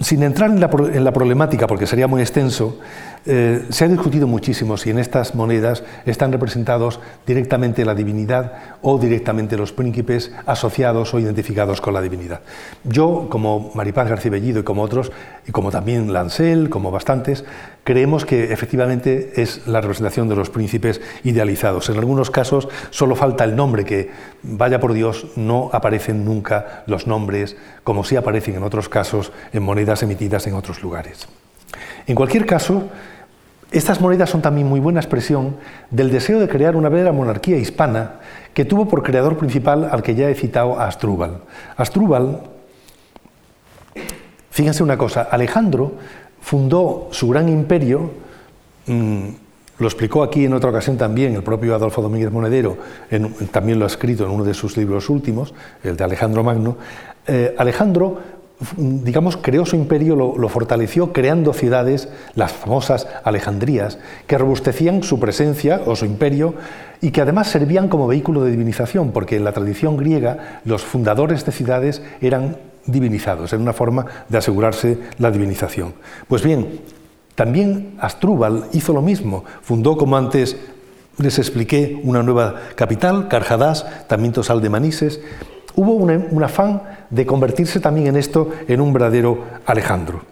Sin 0.00 0.22
entrar 0.22 0.50
en 0.50 0.60
la, 0.60 1.12
problemática, 1.12 1.66
porque 1.66 1.86
sería 1.86 2.06
muy 2.06 2.20
extenso, 2.20 2.78
eh, 3.26 3.64
se 3.70 3.84
ha 3.84 3.88
discutido 3.88 4.26
muchísimo 4.26 4.76
si 4.76 4.90
en 4.90 4.98
estas 4.98 5.34
monedas 5.34 5.82
están 6.04 6.30
representados 6.30 7.00
directamente 7.26 7.84
la 7.86 7.94
divinidad 7.94 8.52
o 8.82 8.98
directamente 8.98 9.56
los 9.56 9.72
príncipes 9.72 10.30
asociados 10.44 11.14
o 11.14 11.18
identificados 11.18 11.80
con 11.80 11.94
la 11.94 12.02
divinidad. 12.02 12.40
Yo, 12.84 13.28
como 13.30 13.72
Maripaz 13.74 14.10
García 14.10 14.30
Bellido 14.30 14.60
y 14.60 14.62
como 14.62 14.82
otros, 14.82 15.10
y 15.46 15.52
como 15.52 15.70
también 15.70 16.12
Lancel, 16.12 16.68
como 16.68 16.90
bastantes, 16.90 17.44
creemos 17.82 18.26
que 18.26 18.52
efectivamente 18.52 19.40
es 19.40 19.66
la 19.66 19.80
representación 19.80 20.28
de 20.28 20.36
los 20.36 20.50
príncipes 20.50 21.00
idealizados. 21.22 21.88
En 21.88 21.96
algunos 21.96 22.30
casos 22.30 22.68
solo 22.90 23.16
falta 23.16 23.44
el 23.44 23.56
nombre, 23.56 23.84
que 23.84 24.10
vaya 24.42 24.80
por 24.80 24.92
Dios, 24.92 25.28
no 25.36 25.70
aparecen 25.72 26.26
nunca 26.26 26.84
los 26.86 27.06
nombres, 27.06 27.56
como 27.84 28.04
sí 28.04 28.16
aparecen 28.16 28.56
en 28.56 28.64
otros 28.64 28.90
casos 28.90 29.32
en 29.54 29.62
monedas 29.62 30.02
emitidas 30.02 30.46
en 30.46 30.54
otros 30.54 30.82
lugares. 30.82 31.26
En 32.06 32.14
cualquier 32.14 32.44
caso, 32.44 32.88
estas 33.74 34.00
monedas 34.00 34.30
son 34.30 34.40
también 34.40 34.68
muy 34.68 34.78
buena 34.78 35.00
expresión 35.00 35.56
del 35.90 36.10
deseo 36.10 36.38
de 36.38 36.48
crear 36.48 36.76
una 36.76 36.88
verdadera 36.88 37.12
monarquía 37.12 37.56
hispana 37.56 38.20
que 38.54 38.64
tuvo 38.64 38.88
por 38.88 39.02
creador 39.02 39.36
principal 39.36 39.88
al 39.90 40.02
que 40.02 40.14
ya 40.14 40.30
he 40.30 40.34
citado 40.34 40.78
a 40.78 40.86
Astrúbal. 40.86 41.42
Astrúbal, 41.76 42.40
fíjense 44.50 44.82
una 44.82 44.96
cosa, 44.96 45.22
Alejandro 45.22 45.92
fundó 46.40 47.08
su 47.10 47.28
gran 47.28 47.48
imperio, 47.48 48.12
mm, 48.86 49.28
lo 49.78 49.86
explicó 49.88 50.22
aquí 50.22 50.44
en 50.44 50.54
otra 50.54 50.70
ocasión 50.70 50.96
también 50.96 51.34
el 51.34 51.42
propio 51.42 51.74
Adolfo 51.74 52.00
Domínguez 52.00 52.30
Monedero, 52.30 52.76
también 53.50 53.80
lo 53.80 53.86
ha 53.86 53.88
escrito 53.88 54.24
en 54.24 54.30
uno 54.30 54.44
de 54.44 54.54
sus 54.54 54.76
libros 54.76 55.10
últimos, 55.10 55.52
el 55.82 55.96
de 55.96 56.04
Alejandro 56.04 56.44
Magno. 56.44 56.76
Eh, 57.26 57.56
Alejandro 57.58 58.20
digamos, 58.76 59.36
creó 59.36 59.66
su 59.66 59.76
imperio, 59.76 60.14
lo, 60.14 60.48
fortaleció 60.48 61.12
creando 61.12 61.52
ciudades, 61.52 62.08
las 62.34 62.52
famosas 62.52 63.08
Alejandrías, 63.24 63.98
que 64.26 64.38
robustecían 64.38 65.02
su 65.02 65.18
presencia 65.18 65.82
o 65.86 65.96
su 65.96 66.04
imperio 66.04 66.54
y 67.00 67.10
que 67.10 67.20
además 67.20 67.48
servían 67.48 67.88
como 67.88 68.06
vehículo 68.06 68.44
de 68.44 68.52
divinización, 68.52 69.10
porque 69.10 69.36
en 69.36 69.44
la 69.44 69.52
tradición 69.52 69.96
griega 69.96 70.60
los 70.64 70.82
fundadores 70.82 71.44
de 71.44 71.52
ciudades 71.52 72.02
eran 72.20 72.56
divinizados, 72.86 73.52
era 73.52 73.62
una 73.62 73.72
forma 73.72 74.06
de 74.28 74.38
asegurarse 74.38 74.98
la 75.18 75.30
divinización. 75.30 75.94
Pues 76.28 76.42
bien, 76.42 76.80
también 77.34 77.94
Astrúbal 77.98 78.66
hizo 78.72 78.92
lo 78.92 79.02
mismo, 79.02 79.44
fundó, 79.62 79.96
como 79.96 80.16
antes 80.16 80.56
les 81.18 81.38
expliqué, 81.38 82.00
una 82.04 82.22
nueva 82.22 82.54
capital, 82.76 83.28
Carjadás, 83.28 84.06
también 84.06 84.32
Tosal 84.32 84.60
de 84.60 84.70
Manises, 84.70 85.20
hubo 85.76 85.92
un, 85.94 86.44
afán 86.44 86.82
de 87.10 87.26
convertirse 87.26 87.80
también 87.80 88.08
en 88.08 88.16
esto 88.16 88.50
en 88.68 88.80
un 88.80 88.92
verdadero 88.92 89.44
Alejandro. 89.66 90.22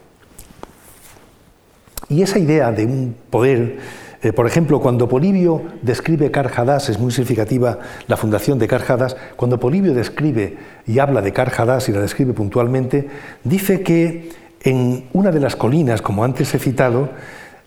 Y 2.09 2.23
esa 2.23 2.39
idea 2.39 2.73
de 2.73 2.85
un 2.85 3.17
poder, 3.31 3.79
eh, 4.23 4.33
por 4.33 4.47
ejemplo, 4.47 4.81
cuando 4.81 5.09
Polibio 5.09 5.63
describe 5.83 6.31
Carjadas, 6.31 6.89
es 6.89 6.99
muy 6.99 7.11
significativa 7.11 7.79
la 8.07 8.17
fundación 8.17 8.59
de 8.59 8.69
Carjadas, 8.69 9.17
cuando 9.37 9.59
Polibio 9.59 9.95
describe 9.95 10.59
y 10.87 10.99
habla 10.99 11.23
de 11.23 11.33
Carjadas 11.33 11.89
y 11.89 11.93
la 11.93 12.01
describe 12.01 12.35
puntualmente, 12.35 13.09
dice 13.45 13.83
que 13.83 14.31
en 14.61 15.07
una 15.13 15.31
de 15.33 15.41
las 15.41 15.57
colinas, 15.57 16.03
como 16.03 16.23
antes 16.23 16.55
he 16.55 16.59
citado, 16.59 17.11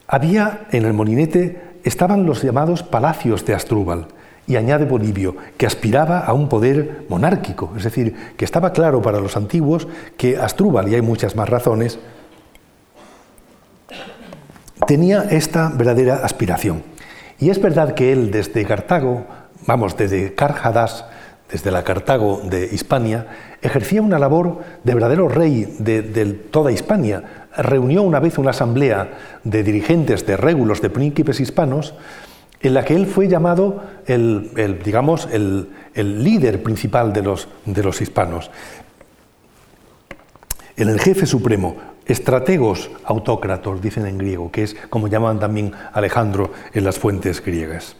había 0.07 0.67
en 0.71 0.85
el 0.85 0.93
molinete 0.93 1.59
estaban 1.83 2.25
los 2.25 2.41
llamados 2.41 2.83
palacios 2.83 3.45
de 3.45 3.53
Astrúbal. 3.53 4.07
Y 4.47 4.55
añade 4.57 4.85
Bolivio, 4.85 5.35
que 5.57 5.65
aspiraba 5.65 6.19
a 6.19 6.33
un 6.33 6.49
poder 6.49 7.05
monárquico, 7.09 7.73
es 7.75 7.83
decir, 7.83 8.15
que 8.37 8.45
estaba 8.45 8.73
claro 8.73 9.01
para 9.01 9.19
los 9.19 9.37
antiguos 9.37 9.87
que 10.17 10.37
Astrúbal, 10.37 10.87
y 10.87 10.95
hay 10.95 11.01
muchas 11.01 11.35
más 11.35 11.49
razones, 11.49 11.99
tenía 14.85 15.23
esta 15.31 15.69
verdadera 15.69 16.17
aspiración. 16.23 16.83
Y 17.39 17.49
es 17.49 17.61
verdad 17.61 17.95
que 17.95 18.13
él 18.13 18.31
desde 18.31 18.65
Cartago, 18.65 19.25
vamos, 19.65 19.97
desde 19.97 20.35
Carjadas, 20.35 21.05
desde 21.51 21.71
la 21.71 21.83
Cartago 21.83 22.41
de 22.43 22.65
Hispania, 22.71 23.27
ejercía 23.61 24.01
una 24.01 24.19
labor 24.19 24.61
de 24.83 24.93
verdadero 24.93 25.27
rey 25.27 25.75
de, 25.79 26.01
de, 26.01 26.25
toda 26.25 26.71
Hispania. 26.71 27.47
Reunió 27.57 28.03
una 28.03 28.19
vez 28.19 28.37
una 28.37 28.51
asamblea 28.51 29.39
de 29.43 29.63
dirigentes, 29.63 30.25
de 30.25 30.37
régulos, 30.37 30.81
de 30.81 30.89
príncipes 30.89 31.39
hispanos, 31.39 31.93
en 32.61 32.73
la 32.73 32.83
que 32.83 32.95
él 32.95 33.05
fue 33.05 33.27
llamado 33.27 33.83
el, 34.05 34.81
digamos, 34.83 35.27
el, 35.31 35.69
líder 35.95 36.63
principal 36.63 37.13
de 37.13 37.21
los, 37.21 37.47
de 37.65 37.83
los 37.83 38.01
hispanos. 38.01 38.51
El 40.75 40.99
jefe 40.99 41.25
supremo, 41.25 41.77
estrategos 42.05 42.89
autócratos, 43.05 43.81
dicen 43.81 44.05
en 44.05 44.17
griego, 44.17 44.51
que 44.51 44.63
es 44.63 44.75
como 44.89 45.07
llamaban 45.07 45.39
también 45.39 45.71
Alejandro 45.93 46.51
en 46.73 46.83
las 46.83 46.99
fuentes 46.99 47.43
griegas. 47.43 47.95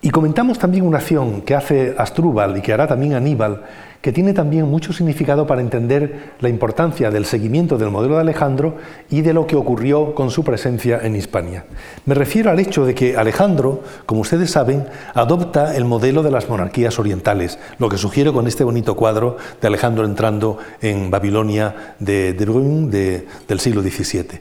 Y 0.00 0.10
comentamos 0.10 0.58
también 0.58 0.86
una 0.86 0.98
acción 0.98 1.42
que 1.42 1.54
hace 1.54 1.94
Astrúbal 1.98 2.56
y 2.56 2.62
que 2.62 2.72
hará 2.72 2.86
también 2.86 3.14
Aníbal 3.14 3.64
que 4.00 4.12
tiene 4.12 4.32
también 4.32 4.66
mucho 4.66 4.92
significado 4.92 5.46
para 5.46 5.60
entender 5.60 6.34
la 6.40 6.48
importancia 6.48 7.10
del 7.10 7.24
seguimiento 7.24 7.78
del 7.78 7.90
modelo 7.90 8.14
de 8.14 8.20
Alejandro 8.20 8.76
y 9.10 9.22
de 9.22 9.32
lo 9.32 9.46
que 9.46 9.56
ocurrió 9.56 10.14
con 10.14 10.30
su 10.30 10.44
presencia 10.44 11.00
en 11.02 11.16
Hispania. 11.16 11.64
Me 12.06 12.14
refiero 12.14 12.50
al 12.50 12.60
hecho 12.60 12.86
de 12.86 12.94
que 12.94 13.16
Alejandro, 13.16 13.82
como 14.06 14.20
ustedes 14.20 14.50
saben, 14.50 14.86
adopta 15.14 15.74
el 15.76 15.84
modelo 15.84 16.22
de 16.22 16.30
las 16.30 16.48
monarquías 16.48 16.98
orientales, 16.98 17.58
lo 17.78 17.88
que 17.88 17.98
sugiero 17.98 18.32
con 18.32 18.46
este 18.46 18.64
bonito 18.64 18.94
cuadro 18.94 19.36
de 19.60 19.66
Alejandro 19.66 20.04
entrando 20.04 20.58
en 20.80 21.10
Babilonia 21.10 21.94
de, 21.98 22.32
de 22.34 23.26
del 23.48 23.60
siglo 23.60 23.82
XVII. 23.82 24.40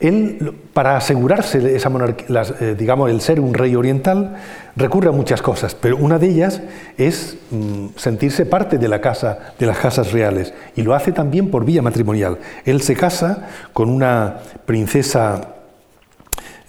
Él, 0.00 0.52
para 0.72 0.96
asegurarse 0.96 1.76
esa 1.76 1.90
eh, 2.60 2.74
digamos, 2.76 3.10
el 3.10 3.20
ser 3.20 3.40
un 3.40 3.54
rey 3.54 3.76
oriental, 3.76 4.36
recurre 4.76 5.08
a 5.08 5.12
muchas 5.12 5.40
cosas, 5.40 5.74
pero 5.74 5.96
una 5.96 6.18
de 6.18 6.28
ellas 6.28 6.62
es 6.98 7.36
mm, 7.50 7.86
sentirse 7.96 8.44
parte 8.44 8.76
de 8.76 8.88
la 8.88 9.00
casa, 9.00 9.54
de 9.58 9.66
las 9.66 9.78
casas 9.78 10.12
reales, 10.12 10.52
y 10.74 10.82
lo 10.82 10.94
hace 10.94 11.12
también 11.12 11.50
por 11.50 11.64
vía 11.64 11.80
matrimonial. 11.80 12.38
Él 12.64 12.82
se 12.82 12.96
casa 12.96 13.48
con 13.72 13.88
una 13.88 14.40
princesa 14.66 15.54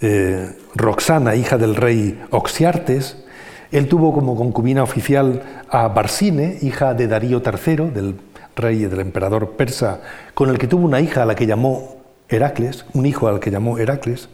eh, 0.00 0.52
Roxana, 0.74 1.34
hija 1.34 1.58
del 1.58 1.74
rey 1.74 2.22
Oxiartes, 2.30 3.24
Él 3.72 3.88
tuvo 3.88 4.12
como 4.12 4.36
concubina 4.36 4.84
oficial 4.84 5.42
a 5.68 5.88
Barsine, 5.88 6.58
hija 6.62 6.94
de 6.94 7.08
Darío 7.08 7.42
III, 7.44 7.90
del 7.90 8.14
rey 8.54 8.84
del 8.84 9.00
emperador 9.00 9.52
persa, 9.52 10.00
con 10.34 10.48
el 10.48 10.58
que 10.58 10.68
tuvo 10.68 10.84
una 10.84 11.00
hija 11.00 11.22
a 11.22 11.26
la 11.26 11.34
que 11.34 11.46
llamó 11.46 11.95
Heracles, 12.28 12.84
un 12.94 13.06
hijo 13.06 13.28
al 13.28 13.40
que 13.40 13.50
llamó 13.50 13.78
Heracles. 13.78 14.28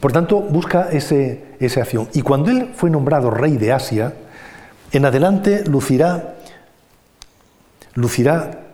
Por 0.00 0.12
tanto, 0.12 0.40
busca 0.40 0.88
ese, 0.90 1.44
esa 1.60 1.80
acción. 1.80 2.08
Y 2.12 2.22
cuando 2.22 2.50
él 2.50 2.72
fue 2.74 2.90
nombrado 2.90 3.30
rey 3.30 3.56
de 3.56 3.72
Asia, 3.72 4.14
en 4.92 5.04
adelante 5.04 5.64
lucirá, 5.64 6.36
lucirá 7.94 8.68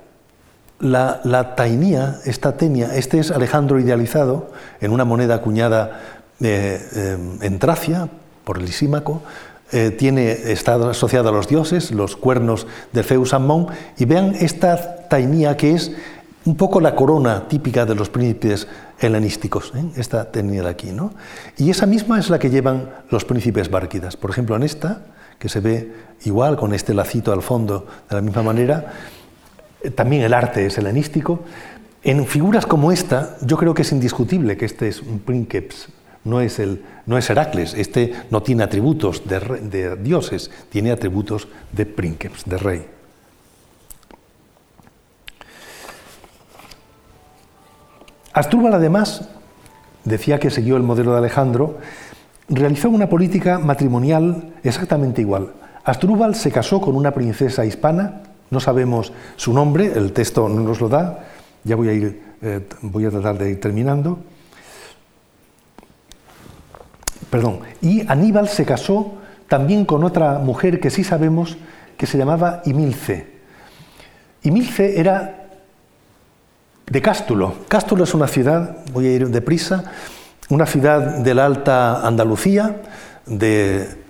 la, 0.81 1.21
la 1.25 1.55
tainía, 1.55 2.21
esta 2.25 2.57
tenia, 2.57 2.95
este 2.95 3.19
es 3.19 3.31
Alejandro 3.31 3.81
idealizado 3.81 4.53
en 4.81 4.93
una 4.93 5.05
moneda 5.05 5.37
acuñada 5.37 6.01
eh, 6.41 6.81
eh, 6.95 7.19
en 7.41 7.59
Tracia 7.59 8.09
por 8.45 8.61
Lisímaco, 8.61 9.23
eh, 9.73 9.91
tiene, 9.91 10.31
está 10.31 10.75
asociado 10.91 11.31
a 11.31 11.33
los 11.33 11.49
dioses, 11.49 11.91
los 11.91 12.17
cuernos 12.17 12.67
de 12.93 13.03
Zeus 13.03 13.33
Ammon, 13.33 13.69
y 13.99 14.05
vean 14.05 14.35
esta 14.39 15.09
tainía 15.09 15.57
que 15.57 15.73
es 15.73 15.93
un 16.45 16.57
poco 16.57 16.81
la 16.81 16.95
corona 16.95 17.49
típica 17.49 17.87
de 17.87 17.95
los 17.95 18.11
príncipes 18.11 18.69
helenísticos, 18.99 19.73
esta 19.97 20.31
tenía 20.31 20.69
aquí. 20.69 20.93
¿no? 20.93 21.13
Y 21.57 21.71
esa 21.71 21.87
misma 21.87 22.19
es 22.19 22.31
la 22.31 22.39
que 22.39 22.51
llevan 22.51 22.91
los 23.11 23.25
príncipes 23.25 23.71
bárquidas. 23.71 24.17
Por 24.17 24.31
ejemplo, 24.31 24.55
en 24.57 24.63
esta, 24.63 25.03
que 25.39 25.49
se 25.49 25.61
ve 25.61 25.93
igual, 26.25 26.57
con 26.57 26.75
este 26.75 26.95
lacito 26.95 27.33
al 27.33 27.43
fondo, 27.43 27.87
de 28.09 28.17
la 28.17 28.23
misma 28.23 28.43
manera, 28.43 28.93
también 29.95 30.23
el 30.23 30.35
arte 30.35 30.67
es 30.67 30.79
helenístico. 30.79 31.41
En 32.03 32.27
figuras 32.27 32.67
como 32.67 32.93
esta, 32.93 33.37
yo 33.41 33.57
creo 33.57 33.75
que 33.75 33.83
es 33.83 33.93
indiscutible 33.93 34.57
que 34.57 34.67
este 34.67 34.89
es 34.89 35.01
un 35.01 35.21
princeps, 35.21 35.89
no 36.25 36.41
es, 36.41 36.59
el, 36.59 36.83
no 37.07 37.19
es 37.19 37.29
Heracles, 37.29 37.75
este 37.75 38.15
no 38.31 38.43
tiene 38.43 38.63
atributos 38.63 39.23
de, 39.27 39.97
dioses, 39.97 40.51
tiene 40.71 40.91
atributos 40.91 41.49
de 41.73 41.87
princeps, 41.87 42.45
de 42.45 42.59
rey. 42.59 42.87
Asdrúbal, 48.35 48.75
además, 48.75 49.29
decía 50.05 50.41
que 50.41 50.51
siguió 50.51 50.77
el 50.77 50.83
modelo 50.83 51.13
de 51.13 51.19
Alejandro, 51.19 51.79
realizó 52.49 52.91
una 52.91 53.09
política 53.09 53.61
matrimonial 53.61 54.55
exactamente 54.65 55.21
igual. 55.21 55.53
Asdrúbal 55.85 56.35
se 56.35 56.51
casó 56.51 56.81
con 56.81 56.97
una 56.97 57.13
princesa 57.13 57.65
hispana, 57.65 58.23
no 58.51 58.59
sabemos 58.59 59.13
su 59.37 59.53
nombre, 59.53 59.93
el 59.95 60.13
texto 60.13 60.49
no 60.49 60.63
nos 60.63 60.81
lo 60.81 60.89
da, 60.89 61.27
ya 61.63 61.77
voy 61.77 61.89
a, 61.89 61.93
ir, 61.93 62.23
eh, 62.43 62.67
voy 62.83 63.07
a 63.07 63.11
tratar 63.11 63.39
de 63.39 63.51
ir 63.51 63.61
terminando. 63.61 64.19
Perdón, 67.31 67.61
y 67.81 68.05
Aníbal 68.11 68.49
se 68.49 68.65
casó 68.65 69.15
también 69.47 69.85
con 69.85 70.03
otra 70.03 70.39
mujer 70.39 70.81
que 70.81 70.91
sí 70.91 71.05
sabemos 71.05 71.57
que 71.97 72.07
se 72.07 72.19
llamaba 72.19 72.63
Imilce. 72.65 73.33
Imilce 74.43 74.99
era 74.99 75.44
de 76.87 77.03
Cástulo. 77.03 77.55
Cástulo 77.69 78.05
es 78.05 78.15
una 78.15 78.29
ciudad, 78.29 78.79
voy 78.93 79.07
a 79.07 79.13
ir 79.13 79.29
deprisa, 79.29 79.85
una 80.49 80.67
ciudad 80.67 81.19
de 81.19 81.35
la 81.35 81.47
Alta 81.47 82.07
Andalucía, 82.07 82.83
de 83.27 84.05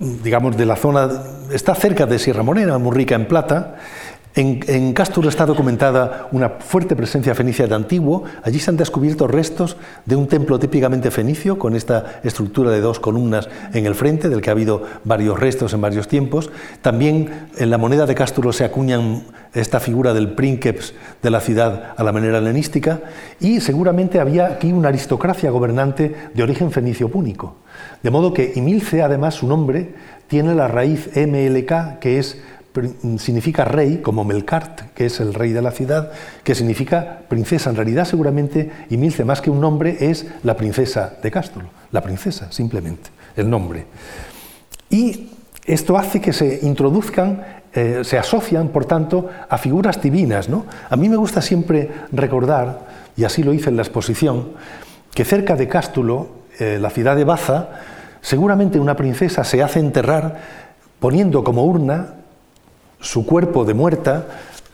digamos, 0.00 0.56
de 0.56 0.64
la 0.64 0.76
zona, 0.76 1.10
está 1.52 1.74
cerca 1.74 2.06
de 2.06 2.18
Sierra 2.18 2.42
Morena, 2.42 2.78
muy 2.78 2.96
rica 2.96 3.14
en 3.14 3.28
plata. 3.28 3.76
En, 4.36 4.60
en 4.68 4.94
está 4.96 5.44
documentada 5.44 6.28
una 6.30 6.50
fuerte 6.50 6.94
presencia 6.94 7.34
fenicia 7.34 7.66
de 7.66 7.74
antiguo. 7.74 8.22
Allí 8.44 8.60
se 8.60 8.70
han 8.70 8.76
descubierto 8.76 9.26
restos 9.26 9.76
de 10.06 10.14
un 10.14 10.28
templo 10.28 10.58
típicamente 10.58 11.10
fenicio, 11.10 11.58
con 11.58 11.74
esta 11.74 12.20
estructura 12.22 12.70
de 12.70 12.80
dos 12.80 13.00
columnas 13.00 13.48
en 13.72 13.86
el 13.86 13.96
frente, 13.96 14.28
del 14.28 14.40
que 14.40 14.50
ha 14.50 14.52
habido 14.52 14.82
varios 15.02 15.38
restos 15.38 15.72
en 15.72 15.80
varios 15.80 16.06
tiempos. 16.06 16.50
También 16.80 17.48
en 17.56 17.70
la 17.70 17.78
moneda 17.78 18.06
de 18.06 18.14
Cástulo 18.14 18.52
se 18.52 18.64
acuñan 18.64 19.24
esta 19.52 19.80
figura 19.80 20.14
del 20.14 20.32
princeps 20.32 20.94
de 21.20 21.30
la 21.30 21.40
ciudad 21.40 21.94
a 21.96 22.04
la 22.04 22.12
manera 22.12 22.38
helenística. 22.38 23.00
Y 23.40 23.60
seguramente 23.60 24.20
había 24.20 24.46
aquí 24.46 24.72
una 24.72 24.88
aristocracia 24.88 25.50
gobernante 25.50 26.14
de 26.32 26.42
origen 26.42 26.70
fenicio 26.70 27.08
púnico. 27.08 27.56
De 28.02 28.10
modo 28.10 28.32
que 28.32 28.52
Imilce, 28.54 29.02
además, 29.02 29.34
su 29.34 29.48
nombre 29.48 29.94
tiene 30.28 30.54
la 30.54 30.68
raíz 30.68 31.10
MLK, 31.16 31.98
que 31.98 32.20
es, 32.20 32.40
significa 33.18 33.64
rey, 33.64 33.98
como 33.98 34.24
Melkart, 34.24 34.92
que 34.94 35.06
es 35.06 35.20
el 35.20 35.34
rey 35.34 35.52
de 35.52 35.62
la 35.62 35.70
ciudad, 35.70 36.12
que 36.44 36.54
significa 36.54 37.20
princesa. 37.28 37.70
En 37.70 37.76
realidad, 37.76 38.04
seguramente, 38.04 38.70
Imilce, 38.90 39.24
más 39.24 39.40
que 39.40 39.50
un 39.50 39.60
nombre, 39.60 39.96
es 40.00 40.26
la 40.42 40.56
princesa 40.56 41.14
de 41.22 41.30
Cástulo. 41.30 41.68
La 41.90 42.02
princesa, 42.02 42.50
simplemente, 42.52 43.10
el 43.36 43.50
nombre. 43.50 43.86
Y 44.88 45.30
esto 45.64 45.96
hace 45.98 46.20
que 46.20 46.32
se 46.32 46.60
introduzcan, 46.62 47.44
eh, 47.72 48.00
se 48.02 48.18
asocian, 48.18 48.68
por 48.68 48.84
tanto, 48.84 49.28
a 49.48 49.58
figuras 49.58 50.00
divinas. 50.00 50.48
¿no? 50.48 50.66
A 50.88 50.96
mí 50.96 51.08
me 51.08 51.16
gusta 51.16 51.42
siempre 51.42 51.90
recordar, 52.12 52.86
y 53.16 53.24
así 53.24 53.42
lo 53.42 53.52
hice 53.52 53.70
en 53.70 53.76
la 53.76 53.82
exposición, 53.82 54.52
que 55.14 55.24
cerca 55.24 55.56
de 55.56 55.68
Cástulo 55.68 56.40
eh, 56.58 56.78
la 56.80 56.90
ciudad 56.90 57.16
de 57.16 57.24
Baza, 57.24 57.68
seguramente 58.20 58.78
una 58.78 58.96
princesa 58.96 59.44
se 59.44 59.62
hace 59.62 59.80
enterrar 59.80 60.38
poniendo 60.98 61.42
como 61.42 61.64
urna 61.64 62.19
su 63.00 63.26
cuerpo 63.26 63.64
de 63.64 63.74
muerta, 63.74 64.26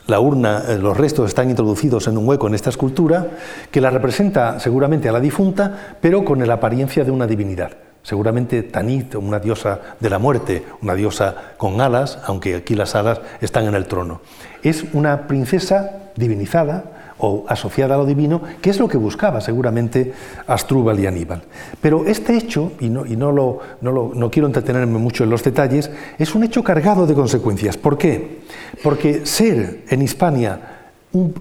la 0.07 0.19
urna, 0.19 0.63
eh, 0.67 0.77
los 0.77 0.95
restos 0.95 1.27
están 1.27 1.49
introducidos 1.49 2.07
en 2.07 2.17
un 2.17 2.27
hueco 2.27 2.47
en 2.47 2.55
esta 2.55 2.69
escultura, 2.69 3.27
que 3.71 3.81
la 3.81 3.89
representa 3.89 4.59
seguramente 4.59 5.09
a 5.09 5.11
la 5.11 5.19
difunta, 5.19 5.97
pero 6.01 6.23
con 6.23 6.45
la 6.45 6.53
apariencia 6.53 7.03
de 7.03 7.11
una 7.11 7.27
divinidad. 7.27 7.71
Seguramente 8.03 8.63
Tanit, 8.63 9.15
una 9.15 9.39
diosa 9.39 9.81
de 9.99 10.09
la 10.09 10.17
muerte, 10.17 10.63
una 10.81 10.95
diosa 10.95 11.35
con 11.57 11.81
alas, 11.81 12.19
aunque 12.25 12.55
aquí 12.55 12.73
las 12.73 12.95
alas 12.95 13.19
están 13.41 13.65
en 13.65 13.75
el 13.75 13.85
trono. 13.85 14.21
Es 14.63 14.85
una 14.93 15.27
princesa 15.27 16.11
divinizada, 16.15 16.96
o 17.19 17.45
asociada 17.47 17.95
a 17.95 17.97
lo 17.97 18.05
divino, 18.05 18.41
que 18.61 18.69
es 18.69 18.79
lo 18.79 18.87
que 18.87 18.97
buscaba 18.97 19.41
seguramente 19.41 20.13
Astrúbal 20.45 20.99
y 20.99 21.07
Aníbal. 21.07 21.43
Pero 21.81 22.05
este 22.05 22.37
hecho, 22.37 22.73
y 22.79 22.89
no, 22.89 23.05
y 23.05 23.15
no, 23.15 23.31
lo, 23.31 23.61
no, 23.81 24.31
quiero 24.31 24.47
entretenerme 24.47 24.99
mucho 24.99 25.23
en 25.23 25.29
los 25.29 25.43
detalles, 25.43 25.89
es 26.17 26.35
un 26.35 26.43
hecho 26.43 26.63
cargado 26.63 27.07
de 27.07 27.13
consecuencias. 27.13 27.77
¿Por 27.77 27.97
qué? 27.97 28.41
Porque 28.83 29.25
ser 29.25 29.83
en 29.89 30.01
Hispania, 30.01 30.59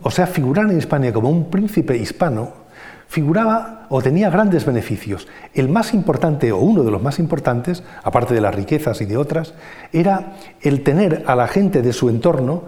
o 0.03 0.11
sea, 0.11 0.27
figurar 0.27 0.71
en 0.71 0.79
Hispania 0.79 1.13
como 1.13 1.31
un 1.31 1.51
príncipe 1.51 1.97
hispano, 1.97 2.67
figuraba 3.09 3.87
o 3.89 4.03
tenía 4.03 4.31
grandes 4.31 4.65
beneficios. 4.65 5.29
El 5.55 5.69
más 5.69 5.95
importante, 5.95 6.51
o 6.53 6.59
uno 6.59 6.83
de 6.83 6.91
los 6.91 7.03
más 7.03 7.19
importantes, 7.19 7.83
aparte 8.03 8.35
de 8.35 8.41
las 8.41 8.55
riquezas 8.55 9.01
y 9.01 9.07
de 9.07 9.17
otras, 9.17 9.55
era 9.93 10.35
el 10.61 10.83
tener 10.83 11.23
a 11.27 11.37
la 11.37 11.47
gente 11.47 11.83
de 11.83 11.93
su 11.93 12.09
entorno 12.09 12.65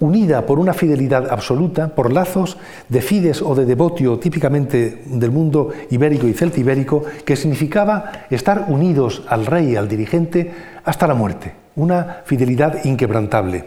unida 0.00 0.46
por 0.46 0.58
una 0.58 0.74
fidelidad 0.74 1.30
absoluta, 1.30 1.94
por 1.94 2.12
lazos 2.12 2.56
de 2.88 3.00
fides 3.00 3.42
o 3.42 3.54
de 3.54 3.66
devotio 3.66 4.18
típicamente 4.18 5.02
del 5.06 5.30
mundo 5.30 5.70
ibérico 5.90 6.26
y 6.26 6.32
celtibérico, 6.32 7.04
que 7.24 7.36
significaba 7.36 8.26
estar 8.30 8.66
unidos 8.68 9.22
al 9.28 9.46
rey 9.46 9.76
al 9.76 9.88
dirigente 9.88 10.52
hasta 10.84 11.06
la 11.06 11.14
muerte, 11.14 11.52
una 11.76 12.22
fidelidad 12.24 12.84
inquebrantable. 12.84 13.66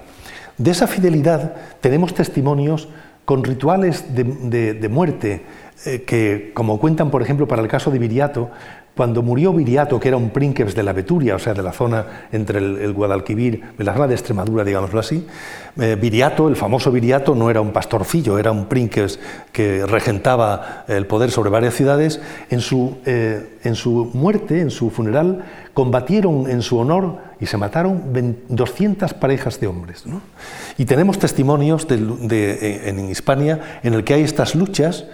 De 0.58 0.72
esa 0.72 0.88
fidelidad 0.88 1.54
tenemos 1.82 2.14
testimonios 2.14 2.90
con 3.26 3.44
rituales 3.44 4.14
de, 4.14 4.90
muerte, 4.90 5.44
eh, 5.86 6.04
que, 6.04 6.52
como 6.54 6.80
cuentan, 6.80 7.10
por 7.10 7.22
ejemplo, 7.22 7.48
para 7.48 7.62
el 7.62 7.68
caso 7.68 7.90
de 7.90 8.00
Viriato, 8.00 8.52
cuando 8.96 9.24
murió 9.24 9.52
Viriato, 9.54 10.00
que 10.00 10.08
era 10.08 10.18
un 10.18 10.30
prínceps 10.30 10.76
de 10.76 10.84
la 10.84 10.94
Beturia, 10.94 11.36
o 11.36 11.40
sea, 11.40 11.54
de 11.54 11.64
la 11.64 11.72
zona 11.72 12.28
entre 12.32 12.60
el, 12.60 12.94
Guadalquivir, 12.94 13.64
de 13.76 13.84
la 13.84 13.94
zona 13.94 14.08
de 14.08 14.14
Extremadura, 14.14 14.64
digámoslo 14.64 15.00
así, 15.00 15.26
eh, 15.80 15.98
Viriato, 16.00 16.48
el 16.48 16.56
famoso 16.56 16.92
Viriato, 16.92 17.34
no 17.34 17.50
era 17.50 17.60
un 17.60 17.72
pastorcillo, 17.72 18.38
era 18.38 18.52
un 18.52 18.66
prínceps 18.66 19.20
que 19.52 19.86
regentaba 19.88 20.86
el 20.88 21.08
poder 21.08 21.32
sobre 21.32 21.50
varias 21.50 21.74
ciudades. 21.74 22.22
En 22.52 22.62
su, 22.62 22.98
eh, 23.06 23.58
en 23.64 23.74
su 23.74 24.12
muerte, 24.14 24.62
en 24.62 24.70
su 24.70 24.92
funeral, 24.92 25.44
combatieron 25.74 26.48
en 26.50 26.62
su 26.62 26.78
honor 26.78 27.18
y 27.40 27.48
se 27.48 27.58
mataron 27.58 28.04
200 28.48 29.16
parejas 29.16 29.60
de 29.60 29.66
hombres. 29.66 30.04
Y 30.78 30.86
tenemos 30.86 31.18
testimonios 31.18 31.88
en 31.90 33.10
Hispania 33.10 33.80
en 33.82 33.96
el 33.96 34.04
que 34.04 34.14
hay 34.14 34.22
estas 34.22 34.54
luchas 34.54 35.06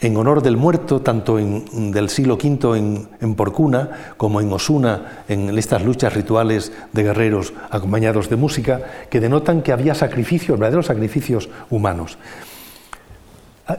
en 0.00 0.16
honor 0.16 0.42
del 0.42 0.56
muerto, 0.56 1.00
tanto 1.02 1.38
en, 1.38 1.92
del 1.92 2.08
siglo 2.08 2.34
V 2.34 2.76
en, 3.20 3.34
Porcuna 3.34 4.14
como 4.16 4.40
en 4.40 4.52
Osuna, 4.52 5.24
en 5.28 5.56
estas 5.58 5.84
luchas 5.84 6.14
rituales 6.14 6.72
de 6.92 7.02
guerreros 7.02 7.52
acompañados 7.70 8.30
de 8.30 8.36
música, 8.36 8.80
que 9.10 9.20
denotan 9.20 9.62
que 9.62 9.72
había 9.72 9.94
sacrificios, 9.94 10.58
verdaderos 10.58 10.86
sacrificios 10.86 11.50
humanos. 11.68 12.18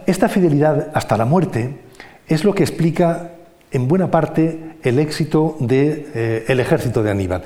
Esta 0.05 0.30
fidelidad 0.30 0.91
hasta 0.93 1.17
la 1.17 1.26
muerte 1.26 1.82
es 2.28 2.43
lo 2.43 2.53
que 2.53 2.63
explica 2.63 3.32
en 3.72 3.88
buena 3.88 4.11
parte 4.11 4.78
el 4.84 4.99
éxito 4.99 5.57
del 5.59 5.67
de, 5.67 6.11
eh, 6.13 6.45
ejército 6.47 7.03
de 7.03 7.11
Aníbal. 7.11 7.43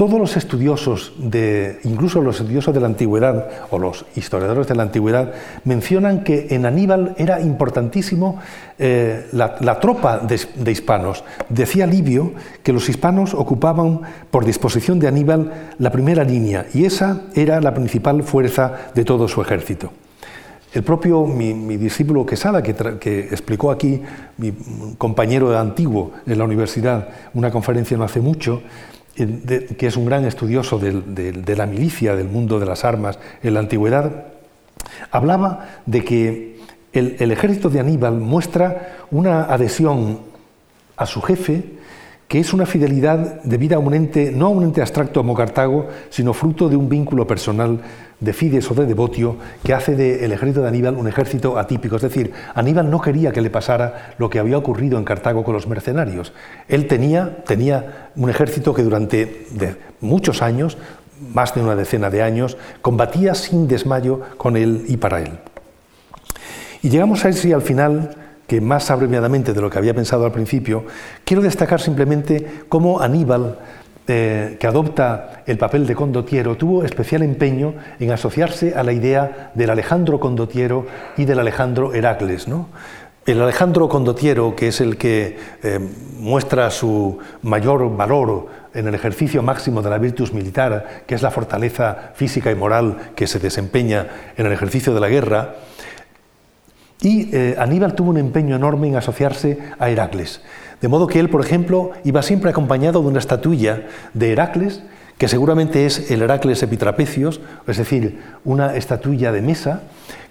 Todos 0.00 0.18
los 0.18 0.34
estudiosos, 0.38 1.12
de, 1.18 1.78
incluso 1.84 2.22
los 2.22 2.40
estudiosos 2.40 2.72
de 2.72 2.80
la 2.80 2.86
antigüedad 2.86 3.50
o 3.68 3.78
los 3.78 4.06
historiadores 4.16 4.66
de 4.66 4.74
la 4.74 4.84
antigüedad, 4.84 5.34
mencionan 5.64 6.24
que 6.24 6.46
en 6.52 6.64
Aníbal 6.64 7.14
era 7.18 7.38
importantísimo 7.42 8.38
eh, 8.78 9.26
la, 9.32 9.78
tropa 9.78 10.16
de, 10.20 10.40
de, 10.54 10.72
hispanos. 10.72 11.22
Decía 11.50 11.86
Livio 11.86 12.32
que 12.62 12.72
los 12.72 12.88
hispanos 12.88 13.34
ocupaban 13.34 14.00
por 14.30 14.46
disposición 14.46 14.98
de 14.98 15.08
Aníbal 15.08 15.74
la 15.78 15.92
primera 15.92 16.24
línea 16.24 16.64
y 16.72 16.86
esa 16.86 17.24
era 17.34 17.60
la 17.60 17.74
principal 17.74 18.22
fuerza 18.22 18.72
de 18.94 19.04
todo 19.04 19.28
su 19.28 19.42
ejército. 19.42 19.92
El 20.72 20.82
propio, 20.82 21.26
mi, 21.26 21.76
discípulo 21.76 22.24
Quesada, 22.24 22.62
que, 22.62 23.18
explicó 23.30 23.70
aquí, 23.70 24.00
mi 24.38 24.52
compañero 24.96 25.58
antiguo 25.58 26.12
en 26.26 26.38
la 26.38 26.44
universidad, 26.44 27.08
una 27.34 27.50
conferencia 27.50 27.98
no 27.98 28.04
hace 28.04 28.20
mucho, 28.20 28.62
que 29.14 29.86
es 29.86 29.96
un 29.96 30.06
gran 30.06 30.24
estudioso 30.24 30.78
de, 30.78 31.56
la 31.56 31.66
milicia, 31.66 32.16
del 32.16 32.28
mundo 32.28 32.58
de 32.60 32.66
las 32.66 32.84
armas 32.84 33.18
en 33.42 33.54
la 33.54 33.60
antigüedad, 33.60 34.26
hablaba 35.10 35.68
de 35.86 36.04
que 36.04 36.60
el, 36.92 37.16
el 37.18 37.30
ejército 37.32 37.70
de 37.70 37.80
Aníbal 37.80 38.14
muestra 38.14 38.98
una 39.10 39.44
adhesión 39.44 40.20
a 40.96 41.06
su 41.06 41.20
jefe 41.22 41.79
que 42.30 42.38
es 42.38 42.52
una 42.52 42.64
fidelidad 42.64 43.42
debida 43.42 43.74
a 43.74 43.80
un 43.80 43.92
ente, 43.92 44.30
no 44.30 44.46
a 44.46 44.48
un 44.50 44.62
ente 44.62 44.80
abstracto 44.80 45.18
como 45.18 45.34
Cartago, 45.34 45.88
sino 46.10 46.32
fruto 46.32 46.68
de 46.68 46.76
un 46.76 46.88
vínculo 46.88 47.26
personal 47.26 47.80
de 48.20 48.32
fides 48.32 48.70
o 48.70 48.74
de 48.74 48.86
devotio 48.86 49.34
que 49.64 49.74
hace 49.74 49.96
del 49.96 50.30
ejército 50.30 50.62
de 50.62 50.68
Aníbal 50.68 50.94
un 50.94 51.08
ejército 51.08 51.58
atípico. 51.58 51.96
Es 51.96 52.02
decir, 52.02 52.32
Aníbal 52.54 52.88
no 52.88 53.00
quería 53.00 53.32
que 53.32 53.40
le 53.40 53.50
pasara 53.50 54.14
lo 54.16 54.30
que 54.30 54.38
había 54.38 54.58
ocurrido 54.58 54.96
en 54.96 55.02
Cartago 55.02 55.42
con 55.42 55.54
los 55.54 55.66
mercenarios. 55.66 56.32
Él 56.68 56.86
tenía, 56.86 57.42
tenía 57.44 58.10
un 58.14 58.30
ejército 58.30 58.74
que 58.74 58.84
durante 58.84 59.48
muchos 60.00 60.40
años, 60.40 60.78
más 61.34 61.52
de 61.56 61.62
una 61.62 61.74
decena 61.74 62.10
de 62.10 62.22
años, 62.22 62.56
combatía 62.80 63.34
sin 63.34 63.66
desmayo 63.66 64.20
con 64.36 64.56
él 64.56 64.84
y 64.86 64.98
para 64.98 65.20
él. 65.20 65.32
Y 66.80 66.90
llegamos 66.90 67.24
a 67.24 67.30
ese 67.30 67.52
al 67.52 67.62
final 67.62 68.29
que 68.50 68.60
más 68.60 68.90
abreviadamente 68.90 69.52
de 69.52 69.60
lo 69.60 69.70
que 69.70 69.78
había 69.78 69.94
pensado 69.94 70.24
al 70.24 70.32
principio, 70.32 70.82
quiero 71.24 71.40
destacar 71.40 71.80
simplemente 71.80 72.64
cómo 72.68 73.00
Aníbal, 73.00 73.60
eh, 74.08 74.56
que 74.58 74.66
adopta 74.66 75.44
el 75.46 75.56
papel 75.56 75.86
de 75.86 75.94
condottiero, 75.94 76.56
tuvo 76.56 76.82
especial 76.82 77.22
empeño 77.22 77.74
en 78.00 78.10
asociarse 78.10 78.74
a 78.74 78.82
la 78.82 78.92
idea 78.92 79.52
del 79.54 79.70
Alejandro 79.70 80.18
condottiero 80.18 80.84
y 81.16 81.26
del 81.26 81.38
Alejandro 81.38 81.94
Heracles. 81.94 82.48
El 83.24 83.40
Alejandro 83.40 83.88
condottiero, 83.88 84.56
que 84.56 84.66
es 84.66 84.80
el 84.80 84.96
que 84.96 85.38
eh, 85.62 85.78
muestra 86.18 86.72
su 86.72 87.18
mayor 87.42 87.96
valor 87.96 88.48
en 88.74 88.88
el 88.88 88.96
ejercicio 88.96 89.44
máximo 89.44 89.80
de 89.80 89.90
la 89.90 89.98
virtus 89.98 90.32
militar, 90.32 91.04
que 91.06 91.14
es 91.14 91.22
la 91.22 91.30
fortaleza 91.30 92.10
física 92.14 92.50
y 92.50 92.56
moral 92.56 93.12
que 93.14 93.28
se 93.28 93.38
desempeña 93.38 94.08
en 94.36 94.46
el 94.46 94.52
ejercicio 94.52 94.92
de 94.92 94.98
la 94.98 95.08
guerra, 95.08 95.54
y 97.02 97.34
eh, 97.34 97.56
Aníbal 97.58 97.94
tuvo 97.94 98.10
un 98.10 98.18
empeño 98.18 98.56
enorme 98.56 98.88
en 98.88 98.96
asociarse 98.96 99.58
a 99.78 99.90
Heracles. 99.90 100.42
De 100.80 100.88
modo 100.88 101.06
que 101.06 101.20
él, 101.20 101.28
por 101.28 101.44
ejemplo, 101.44 101.92
iba 102.04 102.22
siempre 102.22 102.50
acompañado 102.50 103.02
de 103.02 103.08
una 103.08 103.18
estatuilla 103.18 103.86
de 104.14 104.32
Heracles, 104.32 104.82
que 105.18 105.28
seguramente 105.28 105.84
es 105.84 106.10
el 106.10 106.22
Heracles 106.22 106.62
Epitrapecios, 106.62 107.40
es 107.66 107.76
decir, 107.76 108.20
una 108.44 108.74
estatuilla 108.76 109.32
de 109.32 109.42
mesa, 109.42 109.82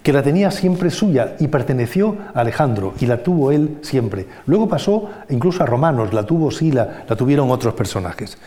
que 0.01 0.13
la 0.13 0.24
tenía 0.24 0.49
siempre 0.49 0.89
suya 0.89 1.36
y 1.39 1.47
perteneció 1.49 2.17
a 2.34 2.39
Alejandro 2.39 2.93
y 2.99 3.05
la 3.05 3.22
tuvo 3.22 3.51
él 3.51 3.78
siempre. 3.82 4.26
Luego 4.47 4.67
pasó 4.67 5.09
incluso 5.30 5.61
a 5.61 5.67
romanos, 5.67 6.13
la 6.13 6.26
tuvo 6.26 6.49
Sila, 6.49 7.03
la 7.07 7.15
tuvieron 7.15 7.51
otros 7.51 7.76
personajes. 7.76 8.38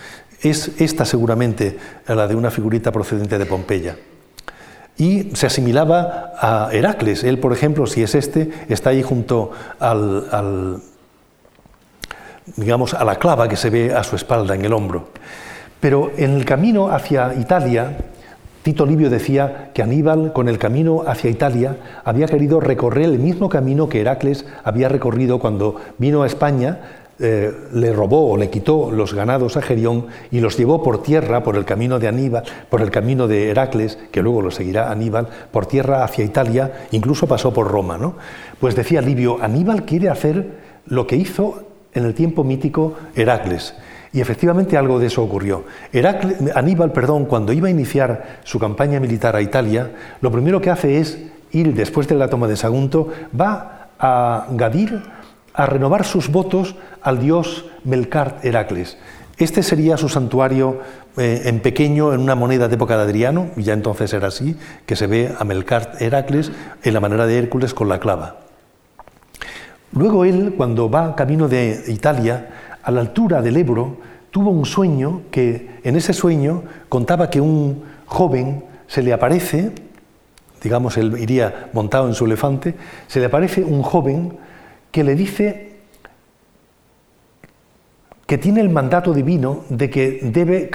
Es 0.41 0.81
esta 0.81 1.05
seguramente 1.05 1.79
la 2.09 2.27
de 2.27 2.35
una 2.35 2.51
figurita 2.51 2.91
procedente 2.91 3.39
de 3.39 3.47
Pompeya 3.47 3.97
y 4.97 5.31
se 5.35 5.47
asimilaba 5.47 6.33
a 6.39 6.69
Heracles. 6.73 7.25
Él, 7.25 7.39
por 7.39 7.53
ejemplo, 7.53 7.87
si 7.87 8.03
es 8.03 8.15
este, 8.15 8.51
está 8.69 8.91
ahí 8.91 9.03
junto 9.03 9.51
al, 9.79 10.83
digamos, 12.57 12.95
a 12.95 13.05
la 13.05 13.17
clava 13.17 13.49
que 13.49 13.57
se 13.57 13.71
ve 13.71 13.95
a 13.95 14.05
su 14.05 14.17
espalda, 14.17 14.55
en 14.55 14.65
el 14.65 14.73
hombro. 14.73 15.09
Pero 15.81 16.13
en 16.17 16.37
el 16.37 16.45
camino 16.45 16.89
hacia 16.89 17.35
Italia, 17.35 17.97
Tito 18.63 18.87
Livio 18.87 19.11
decía 19.11 19.71
que 19.75 19.83
Aníbal, 19.83 20.33
con 20.33 20.49
el 20.49 20.59
camino 20.59 21.03
hacia 21.07 21.31
Italia, 21.31 21.77
había 22.05 22.27
querido 22.27 22.61
recorrer 22.61 23.07
el 23.07 23.19
mismo 23.19 23.49
camino 23.49 23.89
que 23.89 24.01
Heracles 24.01 24.47
había 24.63 24.89
recorrido 24.89 25.41
cuando 25.41 25.81
vino 25.99 26.23
a 26.23 26.27
España 26.27 27.02
eh, 27.19 27.53
le 27.73 27.93
robó 27.93 28.31
o 28.31 28.37
le 28.37 28.51
quitó 28.51 28.91
los 28.91 29.15
ganados 29.15 29.57
a 29.57 29.63
Gerión 29.63 30.07
y 30.31 30.41
los 30.41 30.57
llevó 30.57 30.83
por 30.83 31.03
tierra, 31.03 31.43
por 31.43 31.57
el 31.57 31.65
camino 31.65 31.99
de 31.99 32.09
Aníbal, 32.09 32.45
por 32.69 32.81
el 32.81 32.91
camino 32.91 33.29
de 33.29 33.51
Heracles, 33.51 33.99
que 34.11 34.23
luego 34.23 34.43
lo 34.43 34.51
seguirá 34.51 34.91
Aníbal, 34.91 35.29
por 35.51 35.67
tierra 35.67 36.05
hacia 36.05 36.25
Italia, 36.25 36.87
incluso 36.91 37.27
pasó 37.27 37.53
por 37.53 37.71
Roma. 37.71 37.99
¿no? 37.99 38.17
Pues 38.59 38.75
decía 38.75 39.01
Livio, 39.01 39.39
Aníbal 39.41 39.85
quiere 39.85 40.09
hacer 40.09 40.47
lo 40.87 41.07
que 41.07 41.17
hizo 41.17 41.65
en 41.95 42.05
el 42.05 42.15
tiempo 42.15 42.45
mítico 42.45 42.95
Heracles. 43.15 43.75
Y 44.13 44.21
efectivamente 44.21 44.77
algo 44.77 44.99
de 44.99 45.07
eso 45.07 45.23
ocurrió. 45.23 45.65
Aníbal, 46.55 46.93
perdón, 46.93 47.25
cuando 47.25 47.53
iba 47.53 47.69
a 47.69 47.71
iniciar 47.71 48.41
su 48.45 48.59
campaña 48.59 49.01
militar 49.01 49.37
a 49.37 49.41
Italia, 49.41 49.91
lo 50.21 50.31
primero 50.31 50.61
que 50.61 50.71
hace 50.71 50.99
es 50.99 51.19
ir, 51.53 51.75
después 51.75 52.09
de 52.09 52.17
la 52.17 52.29
toma 52.29 52.47
de 52.47 52.57
Sagunto, 52.57 53.09
va 53.39 53.89
a 53.99 54.47
Gadir, 54.51 55.01
a 55.55 55.67
renovar 55.67 56.05
sus 56.05 56.29
votos 56.29 56.77
al 57.03 57.21
dios 57.21 57.67
Melkart 57.85 58.45
Heracles. 58.45 58.99
Este 59.39 59.63
sería 59.63 59.97
su 59.97 60.09
santuario 60.09 60.81
eh, 61.17 61.43
en 61.47 61.61
pequeño, 61.61 62.13
en 62.13 62.21
una 62.21 62.35
moneda 62.35 62.69
de 62.69 62.75
época 62.75 62.97
de 62.97 63.03
Adriano, 63.03 63.49
y 63.57 63.63
ya 63.63 63.73
entonces 63.73 64.13
era 64.13 64.29
así, 64.29 64.57
que 64.87 64.97
se 64.97 65.07
ve 65.07 65.35
a 65.39 65.45
Melkart 65.45 66.01
Heracles 66.01 66.53
en 66.83 66.95
la 66.95 67.01
manera 67.01 67.27
de 67.27 67.39
Hércules 67.39 67.75
con 67.75 67.89
la 67.89 67.99
clava. 67.99 68.37
Luego 69.93 70.25
él, 70.25 70.55
cuando 70.57 70.89
va 70.89 71.15
camino 71.17 71.49
de 71.49 71.85
Italia, 71.89 72.79
a 72.83 72.91
la 72.91 73.01
altura 73.01 73.43
del 73.43 73.57
Ebro, 73.57 73.99
tuvo 74.31 74.51
un 74.51 74.65
sueño 74.65 75.23
que 75.31 75.81
en 75.85 75.97
ese 75.97 76.13
sueño 76.13 76.63
contaba 76.89 77.29
que 77.31 77.41
un 77.41 77.83
joven 78.07 78.65
se 78.87 79.03
le 79.03 79.13
aparece, 79.13 79.73
digamos, 80.63 80.97
él 80.97 81.17
iría 81.19 81.71
montado 81.73 82.09
en 82.09 82.15
su 82.15 82.25
elefante, 82.25 82.75
se 83.07 83.21
le 83.21 83.27
aparece 83.27 83.63
un 83.63 83.83
joven 83.83 84.39
que 84.93 85.03
le 85.03 85.17
dice 85.17 85.73
que 88.27 88.39
tiene 88.39 88.61
el 88.61 88.71
mandato 88.71 89.13
divino 89.13 89.65
de 89.69 89.91
que 89.91 90.21
debe, 90.23 90.71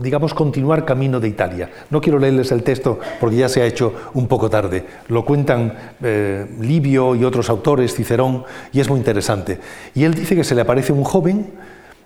digamos, 0.00 0.34
continuar 0.34 0.84
camino 0.84 1.20
de 1.20 1.28
Italia. 1.28 1.70
No 1.90 2.00
quiero 2.00 2.18
leerles 2.18 2.50
el 2.50 2.64
texto 2.64 2.98
porque 3.20 3.36
ya 3.36 3.48
se 3.48 3.62
ha 3.62 3.66
hecho 3.66 3.94
un 4.14 4.26
poco 4.26 4.50
tarde. 4.50 4.84
Lo 5.06 5.24
cuentan 5.24 5.74
eh, 6.02 6.46
Livio 6.60 7.14
y 7.14 7.24
otros 7.24 7.50
autores, 7.50 7.94
Cicerón, 7.94 8.42
y 8.72 8.80
es 8.80 8.88
muy 8.88 8.98
interesante. 8.98 9.60
Y 9.94 10.02
él 10.04 10.14
dice 10.14 10.34
que 10.34 10.42
se 10.42 10.56
le 10.56 10.62
aparece 10.62 10.92
un 10.92 11.04
joven 11.04 11.52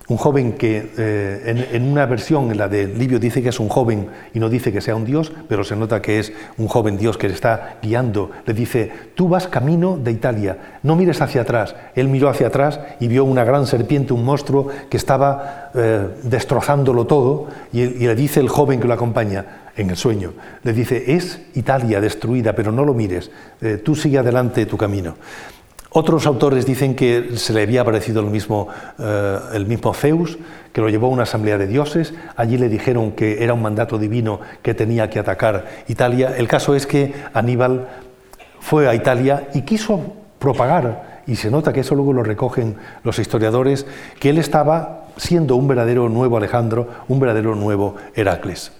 un 0.09 0.16
joven 0.16 0.55
que 0.55 0.90
eh, 0.98 1.68
en, 1.72 1.90
una 1.90 2.07
versión, 2.07 2.50
en 2.50 2.59
la 2.59 2.68
de 2.68 2.86
Livio, 2.86 3.18
dice 3.18 3.42
que 3.42 3.50
es 3.50 3.61
un 3.61 3.68
joven 3.68 4.09
y 4.34 4.40
no 4.40 4.48
dice 4.48 4.72
que 4.72 4.80
sea 4.80 4.96
un 4.96 5.05
dios, 5.05 5.32
pero 5.48 5.64
se 5.64 5.76
nota 5.76 6.03
que 6.03 6.18
es 6.18 6.32
un 6.59 6.66
joven 6.66 6.98
dios 6.98 7.16
que 7.16 7.28
le 7.28 7.34
está 7.34 7.78
guiando. 7.82 8.30
Le 8.44 8.53
dice, 8.53 8.90
tú 9.14 9.28
vas 9.28 9.46
camino 9.46 9.96
de 9.96 10.11
Italia, 10.11 10.78
no 10.82 10.96
mires 10.96 11.20
hacia 11.20 11.42
atrás. 11.42 11.76
Él 11.94 12.09
miró 12.09 12.28
hacia 12.28 12.48
atrás 12.48 12.80
y 13.00 13.09
vio 13.09 13.24
una 13.24 13.44
gran 13.44 13.66
serpiente, 13.66 14.12
un 14.12 14.24
monstruo 14.24 14.68
que 14.90 14.96
estaba 14.96 15.70
eh, 15.74 16.09
destrozándolo 16.24 17.07
todo 17.07 17.48
y, 17.72 17.86
le 17.86 18.14
dice 18.14 18.40
el 18.40 18.48
joven 18.48 18.80
que 18.80 18.88
lo 18.88 18.94
acompaña, 18.94 19.61
en 19.74 19.88
el 19.88 19.96
sueño, 19.96 20.34
le 20.64 20.74
dice, 20.74 21.14
es 21.14 21.40
Italia 21.55 21.98
destruida, 21.98 22.55
pero 22.55 22.72
no 22.72 22.84
lo 22.84 22.92
mires, 22.92 23.30
eh, 23.62 23.80
tú 23.82 23.94
sigue 23.94 24.18
adelante 24.18 24.66
tu 24.66 24.76
camino. 24.76 25.14
Otros 25.95 26.26
autores 26.26 26.64
dicen 26.64 26.95
que 26.95 27.36
se 27.36 27.53
le 27.53 27.62
había 27.62 27.82
aparecido 27.82 28.20
el 28.20 28.28
mismo, 28.28 28.68
eh, 28.99 29.38
el 29.53 29.66
mismo 29.66 29.93
Zeus, 29.93 30.38
que 30.72 30.80
lo 30.80 30.88
llevó 30.88 31.09
a 31.09 31.11
una 31.11 31.24
asamblea 31.24 31.59
de 31.59 31.66
dioses. 31.66 32.14
Allí 32.34 32.57
le 32.57 32.70
dijeron 32.70 33.12
que 33.12 33.45
era 33.45 33.53
un 33.53 33.61
mandato 33.61 33.99
divino 33.99 34.40
que 34.62 34.73
tenía 34.73 35.10
que 35.10 35.19
atacar 35.19 35.66
Italia. 35.89 36.35
El 36.36 36.48
caso 36.48 36.74
es 36.74 36.86
que 36.86 37.12
Aníbal 37.35 37.89
fue 38.60 38.89
a 38.89 38.94
Italia 38.94 39.48
y 39.52 39.62
quiso 39.62 40.14
propagar, 40.39 41.23
y 41.27 41.36
se 41.36 41.51
nota 41.51 41.73
que 41.73 41.81
eso 41.81 41.94
luego 41.94 42.14
lo 42.14 42.23
recogen 42.23 42.77
los 43.05 43.19
historiadores, 43.19 43.86
que 44.19 44.31
él 44.31 44.39
estaba 44.39 45.09
siendo 45.19 45.56
un 45.56 45.69
verdadero 45.69 46.09
nuevo 46.09 46.39
Alejandro, 46.39 46.89
un 47.09 47.20
verdadero 47.20 47.55
nuevo 47.55 47.97
Heracles. 48.14 48.73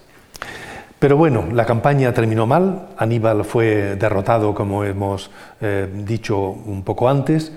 Pero 1.03 1.17
bueno, 1.17 1.47
la 1.51 1.65
campaña 1.65 2.13
terminó 2.13 2.47
mal, 2.47 2.87
Aníbal 2.95 3.43
fue 3.43 3.97
derrotado, 3.97 4.55
como 4.55 4.85
hemos 4.85 5.29
eh, 5.59 5.85
dicho 5.93 6.39
un 6.39 6.81
poco 6.85 7.09
antes, 7.09 7.51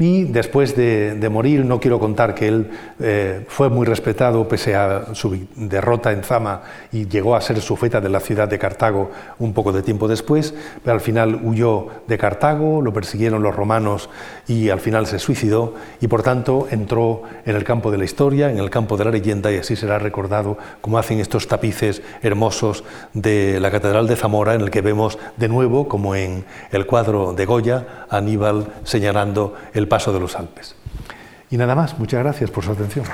y 0.00 0.24
después 0.24 0.74
de, 0.74 1.28
morir, 1.30 1.66
no 1.66 1.78
quiero 1.78 2.00
contar 2.00 2.34
que 2.34 2.48
él 2.48 2.70
eh, 3.00 3.44
fue 3.48 3.68
muy 3.68 3.84
respetado 3.84 4.48
pese 4.48 4.74
a 4.74 5.14
su 5.14 5.46
derrota 5.54 6.10
en 6.10 6.22
Zama 6.22 6.62
y 6.90 7.06
llegó 7.06 7.36
a 7.36 7.40
ser 7.42 7.60
sufeta 7.60 8.00
de 8.00 8.08
la 8.08 8.18
ciudad 8.18 8.48
de 8.48 8.58
Cartago 8.58 9.10
un 9.38 9.52
poco 9.52 9.72
de 9.72 9.82
tiempo 9.82 10.08
después, 10.08 10.54
pero 10.82 10.94
al 10.94 11.02
final 11.02 11.40
huyó 11.44 11.88
de 12.06 12.16
Cartago, 12.16 12.80
lo 12.80 12.94
persiguieron 12.94 13.42
los 13.42 13.54
romanos 13.54 14.08
y 14.48 14.70
al 14.70 14.80
final 14.80 15.06
se 15.06 15.18
suicidó 15.18 15.74
y 16.00 16.08
por 16.08 16.22
tanto 16.22 16.66
entró 16.70 17.22
en 17.44 17.54
el 17.54 17.62
campo 17.62 17.90
de 17.90 17.98
la 17.98 18.04
historia, 18.04 18.50
en 18.50 18.58
el 18.58 18.70
campo 18.70 18.96
de 18.96 19.04
la 19.04 19.10
leyenda 19.10 19.52
y 19.52 19.58
así 19.58 19.76
será 19.76 19.98
recordado 19.98 20.56
como 20.80 20.96
hacen 20.96 21.20
estos 21.20 21.46
tapices 21.46 22.00
hermosos 22.22 22.84
de 23.12 23.60
la 23.60 23.70
Catedral 23.70 24.06
de 24.06 24.16
Zamora 24.16 24.54
en 24.54 24.62
el 24.62 24.70
que 24.70 24.80
vemos 24.80 25.18
de 25.36 25.48
nuevo, 25.48 25.88
como 25.88 26.14
en 26.14 26.46
el 26.72 26.86
cuadro 26.86 27.34
de 27.34 27.44
Goya, 27.44 28.06
Aníbal 28.08 28.66
señalando 28.84 29.54
el 29.74 29.89
paso 29.90 30.14
de 30.14 30.20
los 30.20 30.36
Alpes. 30.36 30.74
Y 31.50 31.58
nada 31.58 31.74
más, 31.74 31.98
muchas 31.98 32.20
gracias 32.22 32.50
por 32.50 32.64
su 32.64 32.72
atención. 32.72 33.04